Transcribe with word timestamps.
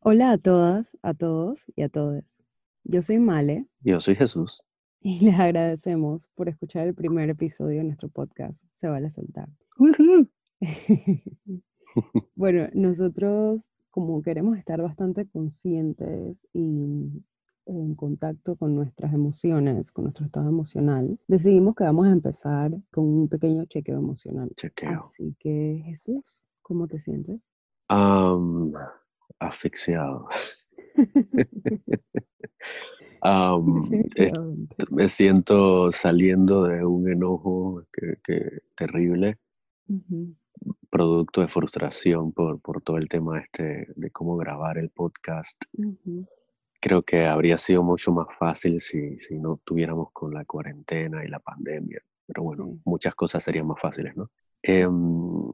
Hola 0.00 0.30
a 0.30 0.38
todas, 0.38 0.96
a 1.02 1.12
todos 1.12 1.64
y 1.74 1.82
a 1.82 1.88
todes. 1.88 2.36
Yo 2.84 3.02
soy 3.02 3.18
Male 3.18 3.66
Yo 3.80 4.00
soy 4.00 4.14
Jesús. 4.14 4.62
y 5.00 5.18
les 5.24 5.38
agradecemos 5.38 6.28
por 6.36 6.48
escuchar 6.48 6.86
el 6.86 6.94
primer 6.94 7.28
episodio 7.30 7.78
de 7.78 7.84
nuestro 7.84 8.08
podcast, 8.08 8.62
Se 8.70 8.88
vale 8.88 9.08
a 9.08 9.10
soltar. 9.10 9.48
bueno, 12.36 12.68
nosotros 12.74 13.70
como 13.90 14.22
queremos 14.22 14.56
estar 14.56 14.80
bastante 14.80 15.26
conscientes 15.26 16.46
y 16.52 17.24
en 17.66 17.94
contacto 17.96 18.54
con 18.54 18.76
nuestras 18.76 19.12
emociones, 19.12 19.90
con 19.90 20.04
nuestro 20.04 20.26
estado 20.26 20.48
emocional, 20.48 21.18
decidimos 21.26 21.74
que 21.74 21.82
vamos 21.82 22.06
a 22.06 22.10
empezar 22.10 22.70
con 22.92 23.04
un 23.04 23.28
pequeño 23.28 23.64
chequeo 23.64 23.98
emocional. 23.98 24.50
Chequeo. 24.54 25.00
Así 25.00 25.34
que 25.40 25.82
Jesús, 25.84 26.36
¿cómo 26.62 26.86
te 26.86 27.00
sientes? 27.00 27.40
Asfixiado. 29.38 30.28
Am, 33.20 33.90
es- 34.14 34.32
Definitivamente. 34.32 34.76
me 34.90 35.08
siento 35.08 35.90
saliendo 35.92 36.64
de 36.64 36.84
un 36.84 37.08
enojo 37.10 37.82
que, 37.92 38.14
que 38.22 38.60
terrible, 38.76 39.38
Ujú. 39.88 40.34
producto 40.90 41.40
de 41.40 41.48
frustración 41.48 42.32
por, 42.32 42.60
por 42.60 42.80
todo 42.82 42.96
el 42.98 43.08
tema 43.08 43.40
este 43.40 43.88
de 43.96 44.10
cómo 44.10 44.36
grabar 44.36 44.78
el 44.78 44.90
podcast. 44.90 45.64
Ujú. 45.72 46.26
Creo 46.80 47.02
que 47.02 47.26
habría 47.26 47.58
sido 47.58 47.82
mucho 47.82 48.12
más 48.12 48.28
fácil 48.38 48.78
si, 48.78 49.18
si 49.18 49.36
no 49.38 49.60
tuviéramos 49.64 50.12
con 50.12 50.32
la 50.32 50.44
cuarentena 50.44 51.24
y 51.24 51.28
la 51.28 51.40
pandemia. 51.40 52.00
Pero 52.26 52.42
bueno, 52.44 52.78
muchas 52.84 53.14
cosas 53.16 53.42
serían 53.42 53.66
más 53.66 53.80
fáciles, 53.80 54.16
¿no? 54.16 54.30
Em, 54.62 55.50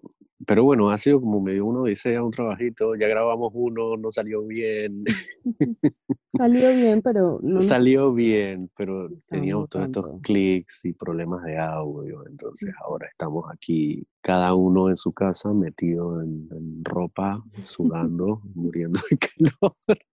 pero 0.47 0.65
bueno, 0.65 0.91
ha 0.91 0.99
sido 0.99 1.21
como 1.21 1.41
medio 1.41 1.67
uno 1.67 1.85
dice 1.85 2.21
un 2.21 2.31
trabajito, 2.31 2.95
ya 2.97 3.09
grabamos 3.09 3.53
uno, 3.55 3.97
no 3.97 4.11
salió 4.11 4.45
bien, 4.47 5.05
Salió 6.37 6.75
bien, 6.75 7.01
pero 7.01 7.39
no 7.43 7.61
salió 7.61 8.13
bien, 8.13 8.69
pero 8.77 9.09
teníamos 9.29 9.69
todos 9.69 9.85
estos 9.85 10.21
clics 10.21 10.85
y 10.85 10.93
problemas 10.93 11.45
de 11.45 11.59
audio, 11.59 12.27
entonces 12.27 12.73
ahora 12.85 13.07
estamos 13.07 13.45
aquí, 13.53 14.05
cada 14.21 14.55
uno 14.55 14.89
en 14.89 14.97
su 14.97 15.13
casa, 15.13 15.53
metido 15.53 16.21
en, 16.21 16.49
en 16.51 16.85
ropa, 16.85 17.45
sudando, 17.63 18.43
muriendo 18.55 18.99
de 19.09 19.19
calor, 19.19 19.77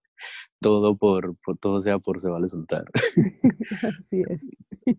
todo 0.60 0.96
por, 0.96 1.36
por 1.38 1.58
todo 1.58 1.80
sea 1.80 1.98
por 1.98 2.20
se 2.20 2.30
vale 2.30 2.48
soltar. 2.48 2.86
Así 3.82 4.22
es. 4.28 4.42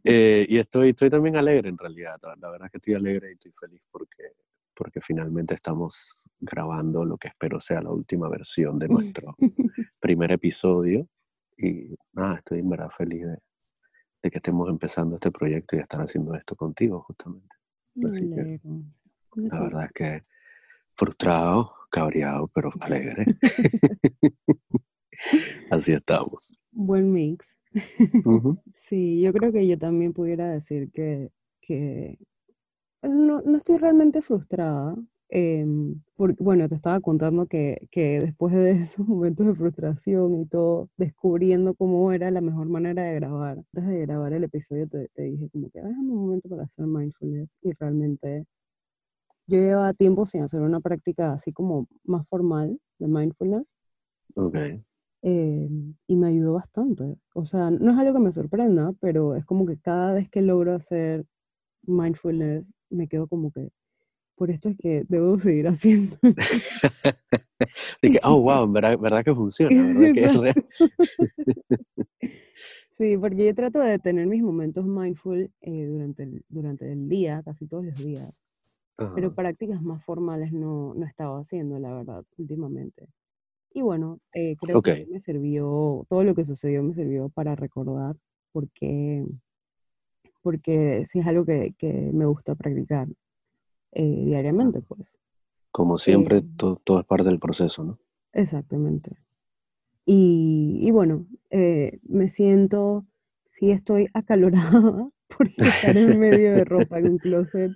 Eh, 0.05 0.47
y 0.49 0.59
estoy, 0.59 0.91
estoy 0.91 1.11
también 1.11 1.37
alegre 1.37 1.69
en 1.69 1.79
realidad. 1.79 2.19
La 2.41 2.51
verdad 2.51 2.67
es 2.67 2.73
que 2.73 2.79
estoy 2.79 2.95
alegre 2.95 3.31
y 3.31 3.33
estoy 3.35 3.53
feliz 3.53 3.87
porque, 3.93 4.35
porque 4.75 5.01
finalmente 5.01 5.55
estamos 5.55 6.29
grabando 6.41 7.05
lo 7.05 7.17
que 7.17 7.29
espero 7.29 7.61
sea 7.61 7.83
la 7.83 7.91
última 7.91 8.29
versión 8.29 8.79
de 8.79 8.89
nuestro 8.89 9.37
primer 10.01 10.33
episodio. 10.33 11.09
Y 11.57 11.95
nada, 12.13 12.37
estoy 12.37 12.61
en 12.61 12.69
verdad 12.69 12.91
feliz 12.91 13.27
de, 13.27 13.39
de 14.23 14.31
que 14.31 14.39
estemos 14.39 14.69
empezando 14.69 15.17
este 15.17 15.31
proyecto 15.31 15.77
y 15.77 15.81
estar 15.81 16.01
haciendo 16.01 16.35
esto 16.35 16.57
contigo 16.57 17.03
justamente. 17.03 17.55
Me 17.95 18.09
Así 18.09 18.31
que 18.31 18.61
la 19.35 19.63
verdad 19.63 19.85
es 19.85 19.93
que 19.93 20.25
frustrado, 20.95 21.73
cabreado, 21.91 22.49
pero 22.49 22.71
alegre. 22.81 23.27
Así 25.71 25.93
estamos. 25.93 26.61
Buen 26.71 27.13
mix. 27.13 27.57
Ujú. 28.25 28.63
Sí, 28.75 29.21
yo 29.21 29.33
creo 29.33 29.53
que 29.53 29.67
yo 29.67 29.79
también 29.79 30.13
pudiera 30.13 30.51
decir 30.51 30.91
que, 30.93 31.31
que 31.61 32.19
no, 33.03 33.41
no 33.43 33.57
estoy 33.59 33.79
realmente 33.79 34.23
frustrada. 34.23 34.97
em, 35.29 36.03
porque, 36.17 36.43
bueno, 36.45 36.69
te 36.69 36.75
estaba 36.75 37.01
contando 37.01 37.47
que, 37.47 37.89
que 37.91 38.21
después 38.21 38.55
de 38.55 38.73
esos 38.83 39.07
momentos 39.09 39.47
de 39.47 39.55
frustración 39.55 40.41
y 40.41 40.47
todo, 40.47 40.91
descubriendo 40.97 41.75
cómo 41.75 42.13
era 42.13 42.31
la 42.31 42.41
mejor 42.43 42.69
manera 42.69 43.03
de 43.05 43.15
grabar, 43.15 43.59
antes 43.59 43.87
de 43.87 44.01
grabar 44.03 44.33
el 44.35 44.45
episodio 44.45 44.89
te, 44.89 45.09
te 45.15 45.23
dije 45.23 45.49
como 45.51 45.71
que 45.71 45.81
déjame 45.81 46.13
un 46.13 46.17
momento 46.27 46.49
para 46.51 46.65
hacer 46.65 46.87
mindfulness 46.87 47.57
y 47.63 47.73
realmente 47.73 48.45
yo 49.47 49.57
llevaba 49.59 49.93
tiempo 49.95 50.27
sin 50.27 50.43
hacer 50.43 50.61
una 50.63 50.81
práctica 50.81 51.33
así 51.33 51.53
como 51.53 51.87
más 52.05 52.27
formal 52.29 52.79
de 52.99 53.07
mindfulness 53.09 53.75
Ok. 54.37 54.83
eh, 55.23 55.69
y 56.07 56.17
me 56.17 56.29
ayudó 56.29 56.55
bastante. 56.55 57.17
O 57.35 57.45
sea, 57.45 57.71
no 57.71 57.93
es 57.93 57.99
algo 57.99 58.15
que 58.15 58.21
me 58.25 58.33
sorprenda, 58.33 58.93
pero 59.01 59.37
es 59.37 59.45
como 59.45 59.67
que 59.67 59.79
cada 59.79 60.13
vez 60.15 60.29
que 60.31 60.43
logro 60.43 60.75
hacer 60.75 61.25
mindfulness, 61.85 62.73
me 62.93 63.09
quedo 63.09 63.27
como 63.27 63.51
que, 63.51 63.71
por 64.37 64.51
esto 64.51 64.69
es 64.69 64.77
que 64.77 65.05
debo 65.09 65.39
seguir 65.39 65.69
haciendo. 65.69 66.17
De 68.03 68.11
que, 68.11 68.19
oh, 68.25 68.41
wow, 68.41 68.71
verdad, 68.71 68.99
verdad 68.99 69.25
que 69.25 69.35
funciona, 69.35 69.87
verdad 69.95 70.13
que 70.13 70.25
es 70.25 70.37
real. 70.37 70.55
Sí, 72.91 73.17
porque 73.17 73.47
yo 73.47 73.55
trato 73.55 73.81
de 73.81 73.99
tener 73.99 74.27
mis 74.27 74.43
momentos 74.43 74.85
mindful 74.85 75.51
eh, 75.63 75.87
durante, 75.87 76.25
el, 76.25 76.45
durante 76.49 76.93
el 76.93 77.09
día, 77.09 77.43
casi 77.43 77.67
todos 77.67 77.87
los 77.87 77.97
días, 77.97 78.31
pero 78.97 79.29
Ajá. 79.29 79.35
prácticas 79.35 79.83
más 79.83 80.05
formales 80.05 80.53
no, 80.53 80.93
no 80.95 81.07
estaba 81.07 81.41
haciendo, 81.41 81.79
la 81.79 81.93
verdad, 81.95 82.23
últimamente. 82.37 83.09
Y 83.73 83.81
bueno, 83.81 84.21
eh, 84.35 84.57
creo 84.61 84.83
que 84.83 85.07
me 85.11 85.19
sirvió, 85.19 86.07
todo 86.09 86.23
lo 86.23 86.35
que 86.35 86.45
sucedió 86.45 86.83
me 86.83 86.93
sirvió 86.93 87.31
para 87.31 87.57
recordar 87.57 88.15
porque, 88.53 89.25
porque 90.43 91.05
sí 91.07 91.21
es 91.21 91.27
algo 91.27 91.45
que, 91.47 91.75
que 91.79 91.93
me 92.13 92.27
gusta 92.27 92.55
practicar 92.57 93.09
eh, 93.93 94.25
diariamente, 94.27 94.83
pues. 94.83 95.19
Como 95.71 95.99
siempre, 95.99 96.41
Eh, 96.41 96.47
to- 96.57 96.77
todo 96.85 97.01
es 97.01 97.05
parte 97.05 97.29
del 97.29 97.41
proceso, 97.41 97.83
¿no? 97.85 97.99
exactamente. 98.33 99.13
Y, 100.07 100.81
y 100.83 100.91
bueno, 100.91 101.27
eh, 101.51 102.01
me 102.05 102.29
siento, 102.29 103.07
sí 103.45 103.71
estoy 103.71 104.09
acalorada 104.15 105.11
porque 105.39 105.55
estar 105.69 105.97
en 105.97 106.19
medio 106.19 106.53
de 106.55 106.65
ropa 106.65 106.99
en 106.99 107.09
un 107.09 107.19
closet 107.19 107.73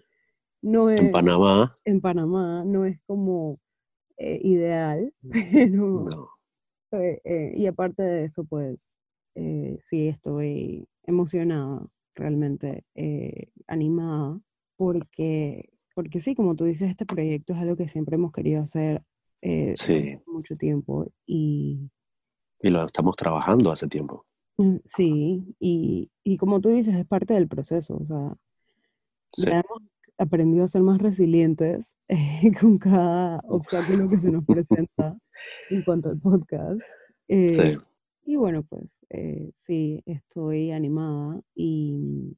no 0.63 0.91
En 0.91 1.09
es, 1.09 1.13
Panamá, 1.13 1.75
en 1.85 2.01
Panamá, 2.01 2.65
no 2.67 2.85
es 2.87 3.01
como 3.07 3.61
eh, 4.19 4.41
ideal, 4.45 5.15
pero... 5.31 6.05
no. 6.05 6.29
Eh, 6.93 7.21
eh, 7.25 7.55
y 7.57 7.67
aparte 7.67 8.03
de 8.03 8.25
eso, 8.27 8.45
pues 8.45 8.95
eh, 9.35 9.79
sí 9.81 10.09
estoy 10.09 10.89
emocionada, 11.05 11.87
realmente 12.17 12.85
eh, 12.95 13.51
animada, 13.69 14.41
porque, 14.77 15.71
porque 15.95 16.21
sí, 16.21 16.35
como 16.35 16.57
tú 16.57 16.65
dices, 16.65 16.91
este 16.91 17.07
proyecto 17.07 17.53
es 17.53 17.61
algo 17.61 17.77
que 17.77 17.89
siempre 17.89 18.17
hemos 18.17 18.33
querido 18.33 18.63
hacer 18.63 19.03
eh, 19.43 19.75
Sí, 19.77 20.19
mucho 20.27 20.57
tiempo 20.57 21.07
y 21.27 21.91
y 22.61 22.71
lo 22.71 22.85
estamos 22.87 23.15
trabajando 23.17 23.71
hace 23.71 23.87
tiempo. 23.87 24.25
mm, 24.59 24.77
sí, 24.85 25.55
y, 25.61 26.11
y 26.25 26.37
como 26.39 26.61
tú 26.61 26.71
dices, 26.71 26.95
es 26.97 27.07
parte 27.07 27.35
del 27.35 27.47
proceso, 27.49 27.97
o 27.99 28.05
sea, 28.07 28.35
Sí. 29.35 29.45
ya 29.51 29.61
hemos 29.61 29.83
aprendido 30.19 30.65
a 30.65 30.69
ser 30.69 30.83
más 30.83 30.99
resilientes 30.99 31.95
eh, 32.09 32.17
con 32.61 32.79
cada 32.79 33.41
obstáculo 33.49 34.09
que 34.09 34.19
se 34.19 34.31
nos 34.31 34.45
presenta 34.47 35.17
en 35.71 35.83
cuanto 35.83 36.09
al 36.09 36.19
podcast. 36.19 36.81
Eh, 37.29 37.51
Sí. 37.51 37.77
Y 38.27 38.37
bueno, 38.37 38.63
pues 38.65 39.07
eh, 39.11 39.53
sí, 39.59 40.03
estoy 40.05 40.73
animada 40.73 41.41
y, 41.55 42.37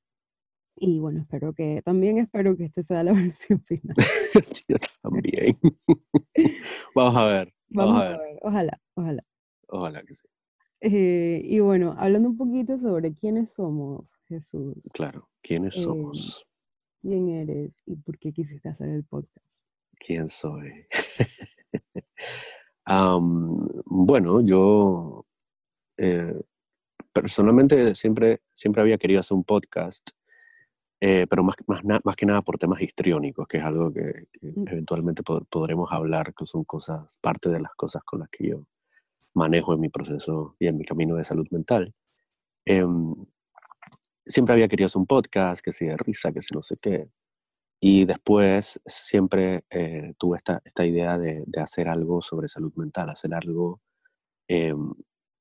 y 0.77 0.99
bueno, 1.01 1.23
espero 1.23 1.53
que, 1.55 1.83
también 1.85 2.19
espero 2.19 2.57
que 2.57 2.67
este 2.67 2.83
sea 2.83 3.03
la 3.03 3.13
versión 3.35 3.61
final. 3.65 3.97
Yo 4.69 4.77
también. 5.03 5.59
Vamos 6.95 7.17
a 7.17 7.25
ver, 7.27 7.55
vamos 7.71 7.93
Vamos 7.95 8.03
a 8.03 8.07
a 8.15 8.19
ver. 8.19 8.39
ojalá, 8.43 8.81
ojalá. 8.95 9.23
Ojalá 9.69 10.03
que 10.05 10.15
sí. 10.15 10.29
Eh, 10.81 11.41
y 11.45 11.59
bueno, 11.61 11.95
hablando 11.99 12.29
un 12.29 12.37
poquito 12.37 12.79
sobre 12.79 13.13
quiénes 13.15 13.53
somos, 13.53 14.15
Jesús, 14.29 14.89
Claro. 14.95 15.29
¿Quiénes 15.43 15.77
Eh, 15.77 15.81
somos? 15.83 16.47
quién 17.03 17.29
eres 17.31 17.81
y 17.87 17.97
por 17.97 18.19
qué 18.19 18.33
quisiste 18.33 18.69
hacer 18.69 18.89
el 18.91 19.05
podcast. 19.05 19.65
¿Quién 19.99 20.29
soy? 20.29 20.73
Bueno, 23.87 24.41
yo 24.41 25.27
eh, 25.99 26.35
personalmente 27.13 27.95
siempre, 27.95 28.41
siempre 28.53 28.83
había 28.83 28.99
querido 28.99 29.21
hacer 29.21 29.37
un 29.37 29.45
podcast, 29.45 30.11
eh, 31.01 31.27
pero 31.31 31.45
más, 31.45 31.57
más, 31.67 31.83
más 32.05 32.17
que 32.17 32.27
nada 32.27 32.43
por 32.43 32.59
temas 32.59 32.81
histriónicos, 32.81 33.47
que 33.47 33.59
es 33.59 33.65
algo 33.65 33.93
que, 33.93 34.27
que 34.33 34.47
Mm. 34.55 34.69
eventualmente 34.69 35.23
pod- 35.23 35.47
podremos 35.49 35.89
hablar, 35.93 36.35
que 36.35 36.47
son 36.47 36.65
cosas, 36.65 37.17
parte 37.21 37.49
de 37.51 37.61
las 37.61 37.73
cosas 37.77 38.03
con 38.05 38.21
las 38.21 38.29
que 38.31 38.49
yo 38.49 38.65
manejo 39.35 39.75
en 39.75 39.81
mi 39.81 39.89
proceso 39.89 40.57
y 40.59 40.67
en 40.67 40.77
mi 40.79 40.85
camino 40.85 41.15
de 41.17 41.25
salud 41.25 41.47
mental. 41.51 41.95
Em, 42.65 43.15
siempre 44.27 44.55
había 44.55 44.69
querido 44.69 44.87
hacer 44.87 44.99
un 45.01 45.07
podcast, 45.07 45.63
que 45.65 45.73
si 45.73 45.87
de 45.87 45.97
risa, 45.97 46.33
que 46.33 46.43
si 46.43 46.55
no 46.55 46.63
sé 46.63 46.77
qué. 46.81 47.09
Y 47.81 48.05
después 48.07 48.81
siempre 48.87 49.65
eh, 49.71 50.15
tuve 50.19 50.39
esta, 50.39 50.61
esta 50.65 50.85
idea 50.85 51.17
de, 51.17 51.45
de 51.47 51.61
hacer 51.61 51.89
algo 51.89 52.21
sobre 52.21 52.49
salud 52.49 52.73
mental, 52.75 53.09
hacer 53.11 53.33
algo 53.35 53.81
em, 54.49 54.93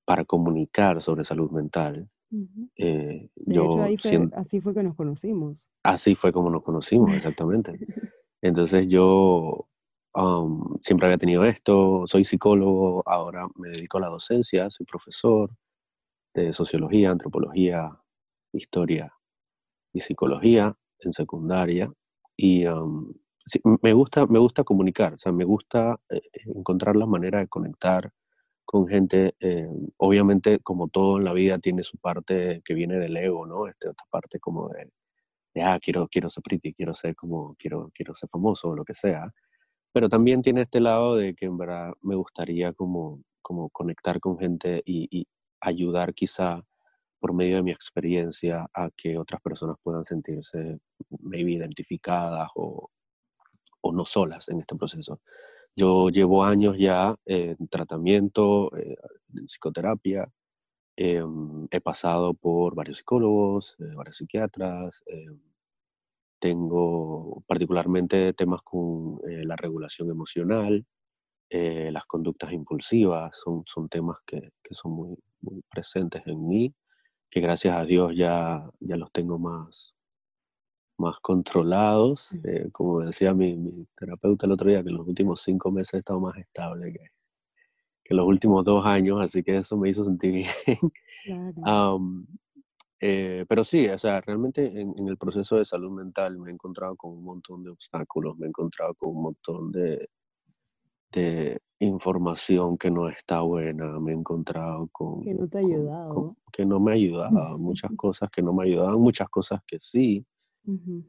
para 0.08 0.24
comunicar 0.24 1.02
sobre 1.02 1.26
salud 1.26 1.52
mental. 1.52 2.10
Ujú. 2.32 2.70
Eh, 2.78 3.30
De 3.36 3.54
hecho, 3.56 3.76
yo 3.76 3.84
ahí 3.84 3.98
fue, 3.98 4.10
sien- 4.12 4.32
así 4.34 4.62
fue 4.62 4.74
que 4.74 4.82
nos 4.82 4.96
conocimos. 4.96 5.68
así 5.84 6.16
fue 6.16 6.32
como 6.32 6.50
nos 6.50 6.64
conocimos, 6.64 7.14
exactamente. 7.14 7.74
Entonces 8.42 8.88
yo 8.88 9.68
um, 10.16 10.78
siempre 10.82 11.08
había 11.08 11.18
tenido 11.18 11.44
esto, 11.44 12.04
soy 12.06 12.24
psicólogo, 12.24 13.04
ahora 13.06 13.48
me 13.56 13.68
dedico 13.70 13.98
a 13.98 14.02
la 14.02 14.08
docencia, 14.08 14.70
soy 14.70 14.86
profesor 14.86 15.52
de 16.34 16.54
sociología, 16.54 17.12
antropología, 17.12 17.90
historia 18.54 19.12
y 19.92 20.00
psicología 20.00 20.74
en 21.00 21.12
secundaria. 21.12 21.92
Y 22.38 22.66
um, 22.68 23.12
me, 23.82 23.92
gusta, 23.92 24.26
me 24.28 24.40
gusta 24.40 24.64
comunicar, 24.64 25.16
o 25.16 25.20
sea, 25.20 25.34
me 25.34 25.44
gusta 25.44 26.00
eh, 26.10 26.22
encontrar 26.46 26.96
la 26.96 27.08
manera 27.08 27.40
de 27.40 27.48
conectar 27.50 28.14
con 28.68 28.88
gente, 28.88 29.36
eh, 29.40 29.70
obviamente 29.98 30.60
como 30.60 30.90
todo 30.90 31.20
en 31.20 31.26
la 31.26 31.34
vida 31.34 31.58
tiene 31.60 31.84
su 31.84 31.98
parte 32.00 32.62
que 32.66 32.74
viene 32.76 32.98
del 33.00 33.18
ego, 33.18 33.48
¿no? 33.48 33.68
Este, 33.70 33.90
otra 33.90 34.06
parte 34.12 34.40
como 34.42 34.70
de, 34.70 34.92
ah, 35.64 35.80
quiero, 35.82 36.08
quiero 36.10 36.30
ser 36.30 36.44
pretty, 36.44 36.74
quiero 36.74 36.94
ser 36.94 37.16
como, 37.16 37.56
quiero, 37.58 37.92
quiero 37.96 38.14
ser 38.16 38.30
famoso 38.30 38.70
o 38.70 38.76
lo 38.76 38.86
que 38.86 38.94
sea. 38.94 39.34
Pero 39.94 40.10
también 40.10 40.42
tiene 40.42 40.62
este 40.64 40.82
lado 40.82 41.16
de 41.16 41.36
que 41.36 41.46
en 41.48 41.58
verdad 41.58 41.94
me 42.02 42.16
gustaría 42.16 42.74
como, 42.74 43.22
como 43.42 43.70
conectar 43.70 44.20
con 44.20 44.38
gente 44.40 44.84
y, 44.86 45.08
y 45.12 45.28
ayudar 45.62 46.14
quizá 46.14 46.64
por 47.20 47.34
medio 47.34 47.58
de 47.58 47.64
mi 47.64 47.72
experiencia 47.72 48.68
a 48.74 48.90
que 48.96 49.18
otras 49.18 49.42
personas 49.42 49.78
puedan 49.84 50.04
sentirse 50.04 50.80
maybe 51.22 51.54
identificadas 51.54 52.50
o, 52.56 52.92
o 53.82 53.94
no 53.94 54.06
solas 54.06 54.50
en 54.50 54.60
este 54.60 54.76
proceso. 54.76 55.22
Yo 55.80 56.10
llevo 56.10 56.44
años 56.44 56.76
ya 56.80 57.16
en 57.26 57.68
tratamiento, 57.68 58.76
eh, 58.76 58.96
en 59.36 59.46
psicoterapia. 59.46 60.28
Em, 60.98 61.68
he 61.72 61.82
pasado 61.82 62.34
por 62.34 62.76
varios 62.76 63.00
psicólogos, 63.00 63.76
eh, 63.80 63.94
varios 63.96 64.18
psiquiatras. 64.18 65.04
Em, 65.08 65.40
tengo 66.40 67.44
particularmente 67.48 68.34
temas 68.34 68.62
con 68.64 69.20
eh, 69.30 69.44
la 69.46 69.56
regulación 69.56 70.10
emocional, 70.12 70.86
las 71.50 72.06
conductas 72.06 72.52
impulsivas, 72.54 73.38
son, 73.44 73.64
son 73.68 73.90
temas 73.90 74.18
que, 74.26 74.52
que 74.64 74.76
son 74.76 74.94
muy, 74.94 75.18
muy, 75.42 75.62
presentes 75.70 76.24
en 76.28 76.48
mí, 76.48 76.74
que 77.32 77.42
gracias 77.42 77.78
a 77.78 77.86
Dios 77.86 78.14
ya, 78.16 78.70
ya 78.82 78.98
los 78.98 79.12
tengo 79.14 79.40
más, 79.40 79.96
más 80.98 81.18
controlados. 81.22 82.40
Eh, 82.44 82.70
como 82.72 83.02
decía 83.02 83.34
mi, 83.34 83.86
terapeuta 83.98 84.46
el 84.46 84.52
otro 84.54 84.70
día, 84.70 84.84
que 84.84 84.90
en 84.90 84.98
los 84.98 85.08
últimos 85.08 85.42
cinco 85.42 85.72
meses 85.72 85.96
he 85.96 85.98
estado 86.00 86.20
más 86.20 86.38
estable 86.38 86.94
que, 86.94 87.08
que 88.04 88.14
los 88.14 88.26
últimos 88.26 88.64
dos 88.64 88.86
años, 88.86 89.22
así 89.22 89.44
que 89.44 89.58
eso 89.58 89.78
me 89.78 89.90
hizo 89.90 90.04
sentir 90.04 90.46
bien. 91.26 91.38
Eh, 93.00 93.46
pero 93.48 93.64
sí, 93.64 93.88
o 93.88 93.98
sea, 93.98 94.22
realmente 94.22 94.66
en, 94.82 95.08
el 95.08 95.18
proceso 95.18 95.58
de 95.58 95.66
salud 95.66 95.92
mental 95.92 96.40
me 96.40 96.50
he 96.50 96.54
encontrado 96.54 96.96
con 96.96 97.12
un 97.12 97.24
montón 97.24 97.64
de 97.64 97.70
obstáculos, 97.70 98.36
me 98.38 98.48
he 98.48 98.50
encontrado 98.50 98.96
con 98.96 99.10
un 99.10 99.22
montón 99.22 99.72
de, 99.72 100.10
de 101.12 101.62
información 101.80 102.78
que 102.78 102.90
no 102.90 103.08
está 103.08 103.42
buena, 103.42 104.00
me 104.00 104.12
he 104.14 104.16
encontrado 104.16 104.88
con... 104.92 105.22
Que 105.22 105.34
no 105.36 105.48
te 105.48 105.60
ha 105.60 105.62
ayudado. 105.62 106.36
que 106.52 106.66
no 106.66 106.80
me 106.80 106.92
ha 106.92 106.96
ayudado, 106.96 107.58
muchas 107.60 107.92
cosas 107.96 108.32
que 108.32 108.42
no 108.42 108.52
me 108.52 108.66
ayudaban, 108.66 109.00
muchas 109.00 109.30
cosas 109.30 109.62
que 109.68 109.80
sí, 109.80 110.26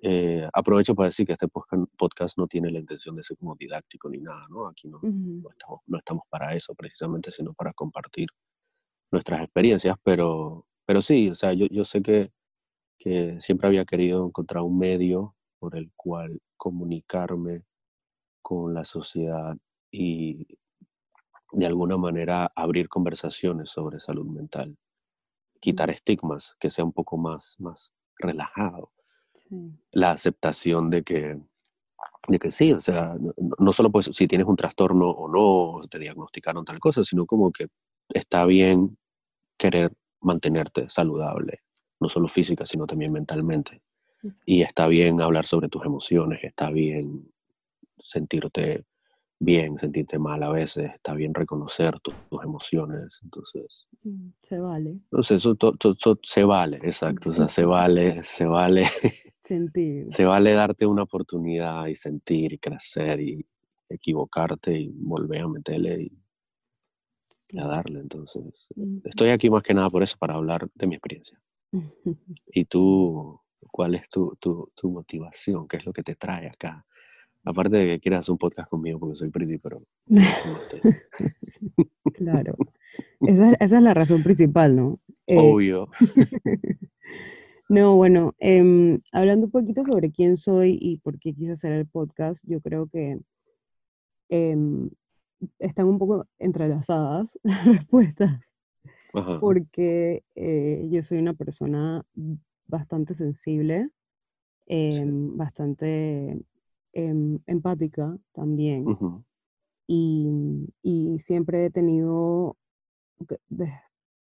eh, 0.02 0.48
aprovecho 0.52 0.94
para 0.94 1.06
decir 1.06 1.26
que 1.26 1.32
este 1.32 1.48
podcast 1.48 2.38
no 2.38 2.46
tiene 2.46 2.70
la 2.70 2.78
intención 2.78 3.16
de 3.16 3.22
ser 3.22 3.36
como 3.36 3.56
didáctico 3.56 4.08
ni 4.08 4.20
nada, 4.20 4.46
¿no? 4.48 4.68
Aquí 4.68 4.88
no, 4.88 5.00
no, 5.02 5.98
estamos, 5.98 6.22
para 6.28 6.54
eso 6.54 6.74
precisamente, 6.74 7.30
sino 7.30 7.54
para 7.54 7.72
compartir 7.72 8.28
nuestras 9.10 9.42
experiencias, 9.42 9.96
pero, 10.02 10.66
pero 10.86 11.02
sí, 11.02 11.28
o 11.30 11.34
sea, 11.34 11.52
yo, 11.54 11.66
yo 11.70 11.84
sé 11.84 12.02
que, 12.02 12.30
que 12.98 13.40
siempre 13.40 13.68
había 13.68 13.84
querido 13.84 14.26
encontrar 14.26 14.62
un 14.62 14.78
medio 14.78 15.34
por 15.58 15.76
el 15.76 15.90
cual 15.96 16.40
comunicarme 16.56 17.64
con 18.42 18.74
la 18.74 18.84
sociedad 18.84 19.56
y 19.90 20.46
de 21.52 21.66
alguna 21.66 21.96
manera 21.96 22.52
abrir 22.54 22.88
conversaciones 22.88 23.70
sobre 23.70 23.98
salud 23.98 24.26
mental, 24.26 24.76
quitar 25.60 25.90
estigmas, 25.90 26.56
que 26.60 26.70
sea 26.70 26.84
un 26.84 26.92
poco 26.92 27.16
más, 27.16 27.56
más 27.58 27.92
relajado 28.18 28.92
la 29.92 30.12
aceptación 30.12 30.90
de 30.90 31.02
que, 31.02 31.38
de 32.28 32.38
que 32.38 32.50
sí, 32.50 32.72
o 32.72 32.80
sea, 32.80 33.16
no, 33.58 33.72
solo 33.72 33.90
pues 33.90 34.10
si 34.12 34.26
tienes 34.26 34.46
un 34.46 34.56
trastorno 34.56 35.10
o 35.10 35.28
no, 35.28 35.86
te 35.88 35.98
diagnosticaron 35.98 36.64
tal 36.64 36.78
cosa, 36.78 37.02
sino 37.02 37.26
como 37.26 37.52
que 37.52 37.68
está 38.08 38.44
bien 38.44 38.98
querer 39.56 39.92
mantenerte 40.20 40.88
saludable, 40.88 41.62
no 42.00 42.08
solo 42.08 42.28
física, 42.28 42.66
sino 42.66 42.86
también 42.86 43.12
mentalmente. 43.12 43.82
Y 44.44 44.62
está 44.62 44.88
bien 44.88 45.20
hablar 45.20 45.46
sobre 45.46 45.68
tus 45.68 45.84
emociones, 45.84 46.42
está 46.42 46.70
bien 46.70 47.32
sentirte 47.98 48.84
bien, 49.40 49.78
sentirte 49.78 50.18
mal 50.18 50.42
a 50.42 50.50
veces, 50.50 50.90
está 50.94 51.14
bien 51.14 51.32
reconocer 51.34 51.98
tus 52.00 52.14
emociones, 52.42 53.20
entonces... 53.22 53.86
Mm, 54.02 54.30
se 54.40 54.58
vale. 54.58 54.90
Entonces, 54.90 55.44
eso, 55.44 56.18
se 56.22 56.44
vale, 56.44 56.78
exacto, 56.78 57.30
o 57.30 57.32
sea, 57.32 57.48
se 57.48 57.64
vale, 57.64 58.22
se 58.24 58.44
vale... 58.44 58.84
Sentir. 59.48 60.10
Se 60.10 60.26
vale 60.26 60.52
darte 60.52 60.84
una 60.84 61.04
oportunidad 61.04 61.86
y 61.86 61.94
sentir 61.94 62.52
y 62.52 62.58
crecer 62.58 63.18
y 63.18 63.46
equivocarte 63.88 64.78
y 64.78 64.92
volver 64.94 65.40
a 65.40 65.48
meterle 65.48 66.02
y, 66.02 67.58
a 67.58 67.66
darle, 67.66 68.00
entonces... 68.00 68.68
Estoy 69.04 69.30
aquí 69.30 69.48
más 69.48 69.62
que 69.62 69.72
nada 69.72 69.88
por 69.88 70.02
eso, 70.02 70.18
para 70.18 70.34
hablar 70.34 70.68
de 70.74 70.86
mi 70.86 70.96
experiencia. 70.96 71.40
¿Y 72.52 72.66
tú, 72.66 73.40
cuál 73.72 73.94
es 73.94 74.06
tu, 74.10 74.36
tu, 74.38 74.70
tu 74.74 74.90
motivación? 74.90 75.66
¿Qué 75.66 75.78
es 75.78 75.86
lo 75.86 75.94
que 75.94 76.02
te 76.02 76.14
trae 76.14 76.48
acá? 76.48 76.84
Aparte 77.42 77.78
de 77.78 77.86
que 77.86 78.00
quieras 78.00 78.18
hacer 78.18 78.32
un 78.32 78.38
podcast 78.38 78.68
conmigo 78.68 78.98
porque 78.98 79.16
soy 79.16 79.30
pretty, 79.30 79.56
pero... 79.56 79.82
claro. 82.12 82.54
Esa, 83.20 83.52
esa, 83.52 83.76
es 83.78 83.82
la 83.82 83.94
razón 83.94 84.22
principal, 84.22 84.76
¿no? 84.76 85.00
Eh, 85.26 85.38
Obvio. 85.38 85.88
no, 87.68 87.96
bueno, 87.96 88.34
eh, 88.38 88.98
hablando 89.12 89.46
un 89.46 89.52
poquito 89.52 89.84
sobre 89.84 90.10
quién 90.10 90.36
soy 90.36 90.78
y 90.80 90.98
por 90.98 91.18
qué 91.18 91.34
quise 91.34 91.52
hacer 91.52 91.72
el 91.72 91.86
podcast, 91.86 92.44
yo 92.46 92.60
creo 92.60 92.86
que 92.86 93.18
eh, 94.30 94.56
están 95.58 95.86
un 95.86 95.98
poco 95.98 96.26
entrelazadas 96.38 97.38
las 97.42 97.64
respuestas. 97.66 98.54
Ajá. 99.14 99.40
Porque 99.40 100.22
eh, 100.34 100.86
yo 100.90 101.02
soy 101.02 101.18
una 101.18 101.34
persona 101.34 102.04
bastante 102.66 103.14
sensible, 103.14 103.88
sí. 104.66 105.00
bastante 105.06 106.38
Em, 106.92 107.38
empática 107.46 108.18
también. 108.32 108.84
y, 109.86 110.66
y, 110.82 111.18
siempre 111.20 111.66
he 111.66 111.70
tenido, 111.70 112.56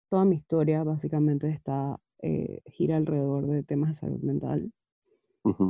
toda 0.09 0.25
mi 0.25 0.37
historia 0.37 0.83
básicamente 0.83 1.49
está, 1.49 1.99
eh, 2.23 2.61
gira 2.67 2.95
alrededor 2.95 3.47
de 3.47 3.63
temas 3.63 3.89
de 3.89 3.95
salud 3.95 4.21
mental. 4.21 4.71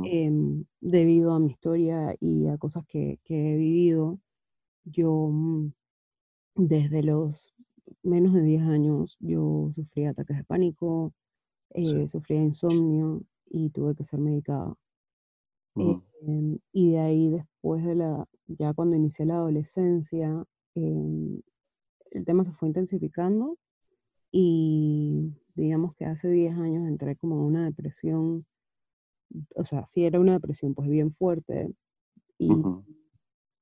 Em, 0.04 0.64
debido 0.80 1.32
a 1.32 1.40
mi 1.40 1.50
historia 1.50 2.16
y 2.20 2.46
a 2.46 2.56
cosas 2.58 2.86
que, 2.86 3.18
que 3.24 3.54
he 3.54 3.56
vivido, 3.56 4.20
yo 4.84 5.28
mm, 5.32 5.72
desde 6.54 7.02
los 7.02 7.52
menos 8.04 8.34
de 8.34 8.42
10 8.42 8.62
años 8.62 9.16
yo 9.18 9.72
sufría 9.74 10.10
ataques 10.10 10.36
de 10.36 10.44
pánico, 10.44 11.12
eh, 11.70 12.06
sufría 12.06 12.40
insomnio 12.40 13.24
y 13.46 13.70
tuve 13.70 13.96
que 13.96 14.04
ser 14.04 14.20
medicada. 14.20 14.76
Em, 15.74 16.58
y 16.72 16.92
de 16.92 16.98
ahí 17.00 17.30
después 17.30 17.84
de 17.84 17.96
la, 17.96 18.28
ya 18.46 18.72
cuando 18.74 18.94
inicié 18.94 19.26
la 19.26 19.34
adolescencia, 19.34 20.44
em, 20.76 21.40
el 22.12 22.24
tema 22.24 22.44
se 22.44 22.52
fue 22.52 22.68
intensificando 22.68 23.58
y 24.30 25.32
digamos 25.54 25.94
que 25.94 26.04
hace 26.04 26.30
10 26.30 26.56
años 26.58 26.88
entré 26.88 27.16
como 27.16 27.36
en 27.36 27.42
una 27.42 27.64
depresión, 27.64 28.46
o 29.54 29.64
sea, 29.64 29.86
sí 29.86 30.04
era 30.04 30.20
una 30.20 30.34
depresión 30.34 30.74
pues 30.74 30.88
bien 30.88 31.12
fuerte 31.14 31.72
y 32.38 32.50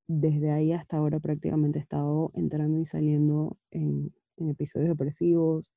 desde 0.06 0.50
ahí 0.50 0.72
hasta 0.72 0.96
ahora 0.96 1.20
prácticamente 1.20 1.78
he 1.78 1.82
estado 1.82 2.32
entrando 2.34 2.80
y 2.80 2.84
saliendo 2.84 3.56
en, 3.70 4.12
en 4.36 4.50
episodios 4.50 4.90
depresivos, 4.90 5.72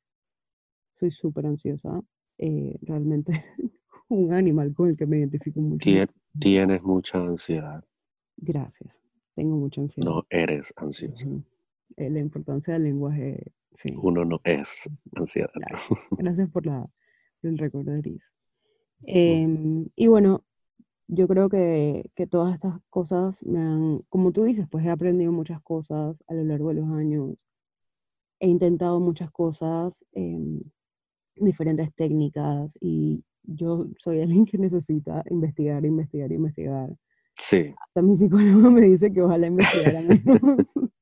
soy 0.99 1.11
súper 1.11 1.45
ansiosa, 1.45 2.01
eh, 2.37 2.77
realmente 2.81 3.45
un 4.09 4.33
animal 4.33 4.73
con 4.73 4.89
el 4.89 4.97
que 4.97 5.05
me 5.05 5.19
identifico 5.19 5.61
mucho. 5.61 5.89
Tienes 6.37 6.83
mucha 6.83 7.19
ansiedad. 7.19 7.83
Gracias. 8.37 8.93
Tengo 9.35 9.55
mucha 9.55 9.81
ansiedad. 9.81 10.09
No 10.09 10.25
eres 10.29 10.73
ansiosa. 10.75 11.29
Eh, 11.97 12.09
la 12.09 12.19
importancia 12.19 12.73
del 12.73 12.83
lenguaje, 12.83 13.53
sí. 13.75 13.93
Uno 14.01 14.25
no 14.25 14.41
es 14.43 14.89
ansiedad. 15.15 15.51
Gracias 16.11 16.49
por, 16.49 16.65
la, 16.65 16.87
el 17.43 17.57
recordariz. 17.57 18.31
Em, 19.03 19.87
y 19.95 20.07
bueno, 20.07 20.43
yo 21.07 21.27
creo 21.27 21.49
que, 21.49 22.09
que, 22.15 22.25
todas 22.25 22.55
estas 22.55 22.79
cosas 22.89 23.43
me 23.43 23.59
han, 23.59 23.99
como 24.09 24.31
tú 24.31 24.43
dices, 24.43 24.67
pues 24.69 24.85
he 24.85 24.89
aprendido 24.89 25.31
muchas 25.31 25.61
cosas 25.61 26.23
a 26.27 26.33
lo 26.33 26.43
largo 26.43 26.69
de 26.69 26.75
los 26.75 26.89
años. 26.89 27.45
He 28.39 28.47
intentado 28.47 28.99
muchas 28.99 29.31
cosas, 29.31 30.05
eh, 30.13 30.61
diferentes 31.35 31.93
técnicas 31.95 32.77
y 32.79 33.23
yo 33.43 33.87
soy 33.99 34.21
alguien 34.21 34.45
que 34.45 34.57
necesita 34.57 35.23
investigar, 35.29 35.85
investigar, 35.85 36.31
investigar 36.31 36.89
Sí. 37.37 37.73
Hasta 37.87 38.01
mi 38.01 38.15
psicólogo 38.15 38.71
me 38.71 38.81
dice 38.81 39.11
que 39.11 39.21
ojalá 39.21 39.47
investigara 39.47 40.01
menos. 40.01 40.19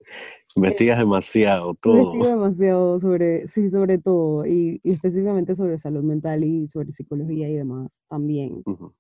Investigas 0.56 1.00
demasiado, 1.00 1.74
todo. 1.82 1.98
Investigo 1.98 2.28
demasiado 2.28 3.00
sobre, 3.00 3.48
sí, 3.48 3.70
sobre 3.70 3.98
todo, 3.98 4.46
y, 4.46 4.80
y 4.84 4.92
específicamente 4.92 5.56
sobre 5.56 5.80
salud 5.80 6.04
mental 6.04 6.44
y 6.44 6.68
sobre 6.68 6.92
psicología 6.92 7.50
y 7.50 7.56
demás 7.56 8.02
también. 8.08 8.62
Ujú. 8.66 8.94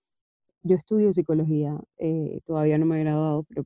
Yo 0.63 0.75
estudio 0.75 1.12
psicología, 1.13 1.80
eh, 1.98 2.40
todavía 2.46 2.78
no 2.78 2.86
me 2.86 3.00
he 3.00 3.04
graduado, 3.04 3.44
pero 3.44 3.66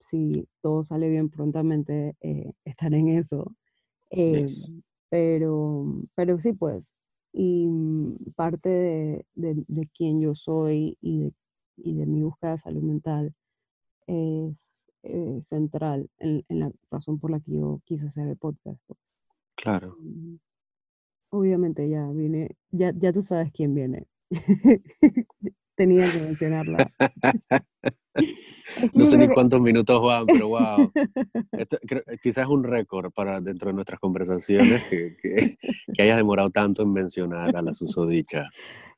si 0.00 0.46
todo 0.60 0.84
sale 0.84 1.08
bien 1.08 1.30
prontamente, 1.30 2.14
eh, 2.20 2.52
estaré 2.64 2.98
en 2.98 3.08
eso. 3.08 3.52
Eh, 4.10 4.40
Yes. 4.42 4.70
pero, 5.08 5.86
pero 6.14 6.38
sí, 6.38 6.52
pues, 6.52 6.92
y 7.32 7.66
mm, 7.68 8.16
parte 8.36 8.68
de, 8.68 9.26
de, 9.34 9.64
de 9.66 9.88
quién 9.96 10.20
yo 10.20 10.34
soy 10.34 10.98
y 11.00 11.20
de, 11.20 11.32
y 11.76 11.94
de 11.94 12.06
mi 12.06 12.22
búsqueda 12.22 12.52
de 12.52 12.58
salud 12.58 12.82
mental 12.82 13.34
es 14.06 14.82
eh, 15.02 15.38
central 15.42 16.08
en, 16.18 16.44
en 16.48 16.60
la 16.60 16.72
razón 16.90 17.18
por 17.18 17.30
la 17.30 17.40
que 17.40 17.52
yo 17.52 17.80
quise 17.84 18.06
hacer 18.06 18.28
el 18.28 18.36
podcast. 18.36 18.80
pues. 18.86 18.98
Claro. 19.56 19.96
Mm, 20.00 20.36
Obviamente 21.30 21.88
ya 21.88 22.06
viene, 22.10 22.54
ya, 22.70 22.92
ya 22.96 23.12
tú 23.12 23.22
sabes 23.22 23.50
quién 23.52 23.74
viene. 23.74 24.06
Tenía 25.76 26.02
que 26.10 26.18
mencionarla. 26.20 26.90
No 28.94 29.04
sé 29.04 29.18
ni 29.18 29.28
cuántos 29.28 29.60
minutos 29.60 30.00
van, 30.00 30.24
pero 30.26 30.48
wow. 30.48 30.90
Esto, 31.52 31.76
creo- 31.86 32.02
quizás 32.22 32.44
es 32.44 32.50
un 32.50 32.62
récord 32.64 33.12
para 33.12 33.40
dentro 33.40 33.68
de 33.68 33.74
nuestras 33.74 33.98
conversaciones 34.00 34.84
que, 34.84 35.16
que, 35.20 35.58
que 35.92 36.02
hayas 36.02 36.16
demorado 36.16 36.48
tanto 36.50 36.82
en 36.84 36.92
mencionar 36.92 37.54
a 37.54 37.60
la 37.62 37.74
susodicha. 37.74 38.48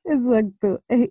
Exacto. 0.04 0.82
Eh. 0.88 1.10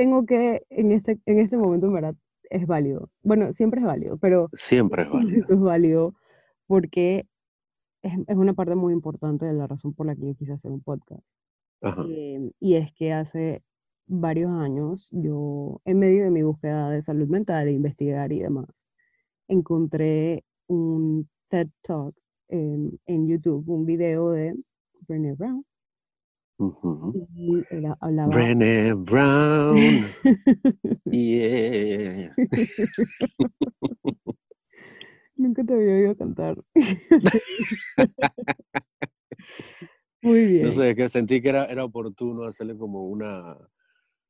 Tengo 0.00 0.24
que, 0.24 0.62
en 0.70 0.92
este, 0.92 1.20
en 1.26 1.40
este 1.40 1.58
momento, 1.58 1.88
en 1.88 1.92
verdad, 1.92 2.14
es 2.48 2.66
válido. 2.66 3.10
Bueno, 3.22 3.52
siempre 3.52 3.80
es 3.80 3.86
válido, 3.86 4.16
pero 4.16 4.48
Siempre 4.54 5.02
es 5.02 5.10
válido. 5.10 5.44
es 5.46 5.60
válido 5.60 6.14
porque 6.66 7.26
es, 8.00 8.12
es 8.26 8.34
una 8.34 8.54
parte 8.54 8.74
muy 8.76 8.94
importante 8.94 9.44
de 9.44 9.52
la 9.52 9.66
razón 9.66 9.92
por 9.92 10.06
la 10.06 10.16
que 10.16 10.26
yo 10.28 10.34
quise 10.34 10.54
hacer 10.54 10.70
un 10.70 10.80
podcast. 10.80 11.28
Ajá. 11.82 12.06
Em, 12.08 12.50
y 12.60 12.76
es 12.76 12.94
que 12.94 13.12
hace 13.12 13.62
varios 14.06 14.50
años 14.52 15.06
yo, 15.12 15.82
en 15.84 15.98
medio 15.98 16.24
de 16.24 16.30
mi 16.30 16.40
búsqueda 16.42 16.88
de 16.88 17.02
salud 17.02 17.28
mental, 17.28 17.68
investigar 17.68 18.32
y 18.32 18.40
demás, 18.40 18.86
encontré 19.48 20.44
un 20.66 21.28
TED 21.48 21.68
Talk 21.82 22.14
en, 22.48 22.98
en 23.04 23.28
YouTube, 23.28 23.68
un 23.68 23.84
video 23.84 24.30
de 24.30 24.56
Brené 25.06 25.34
Brown. 25.34 25.62
Y 27.34 27.50
hablaba... 28.00 28.32
Brené 28.32 28.94
Brown. 28.94 30.06
Yeah. 31.10 32.32
Nunca 35.36 35.64
te 35.64 35.72
había 35.74 35.94
oído 35.94 36.16
cantar. 36.16 36.62
Muy 40.22 40.46
bien. 40.46 40.64
No 40.64 40.72
sé, 40.72 40.94
que 40.94 41.08
sentí 41.08 41.40
que 41.40 41.48
era, 41.48 41.64
era 41.64 41.84
oportuno 41.84 42.44
hacerle 42.44 42.76
como 42.76 43.06
una. 43.08 43.56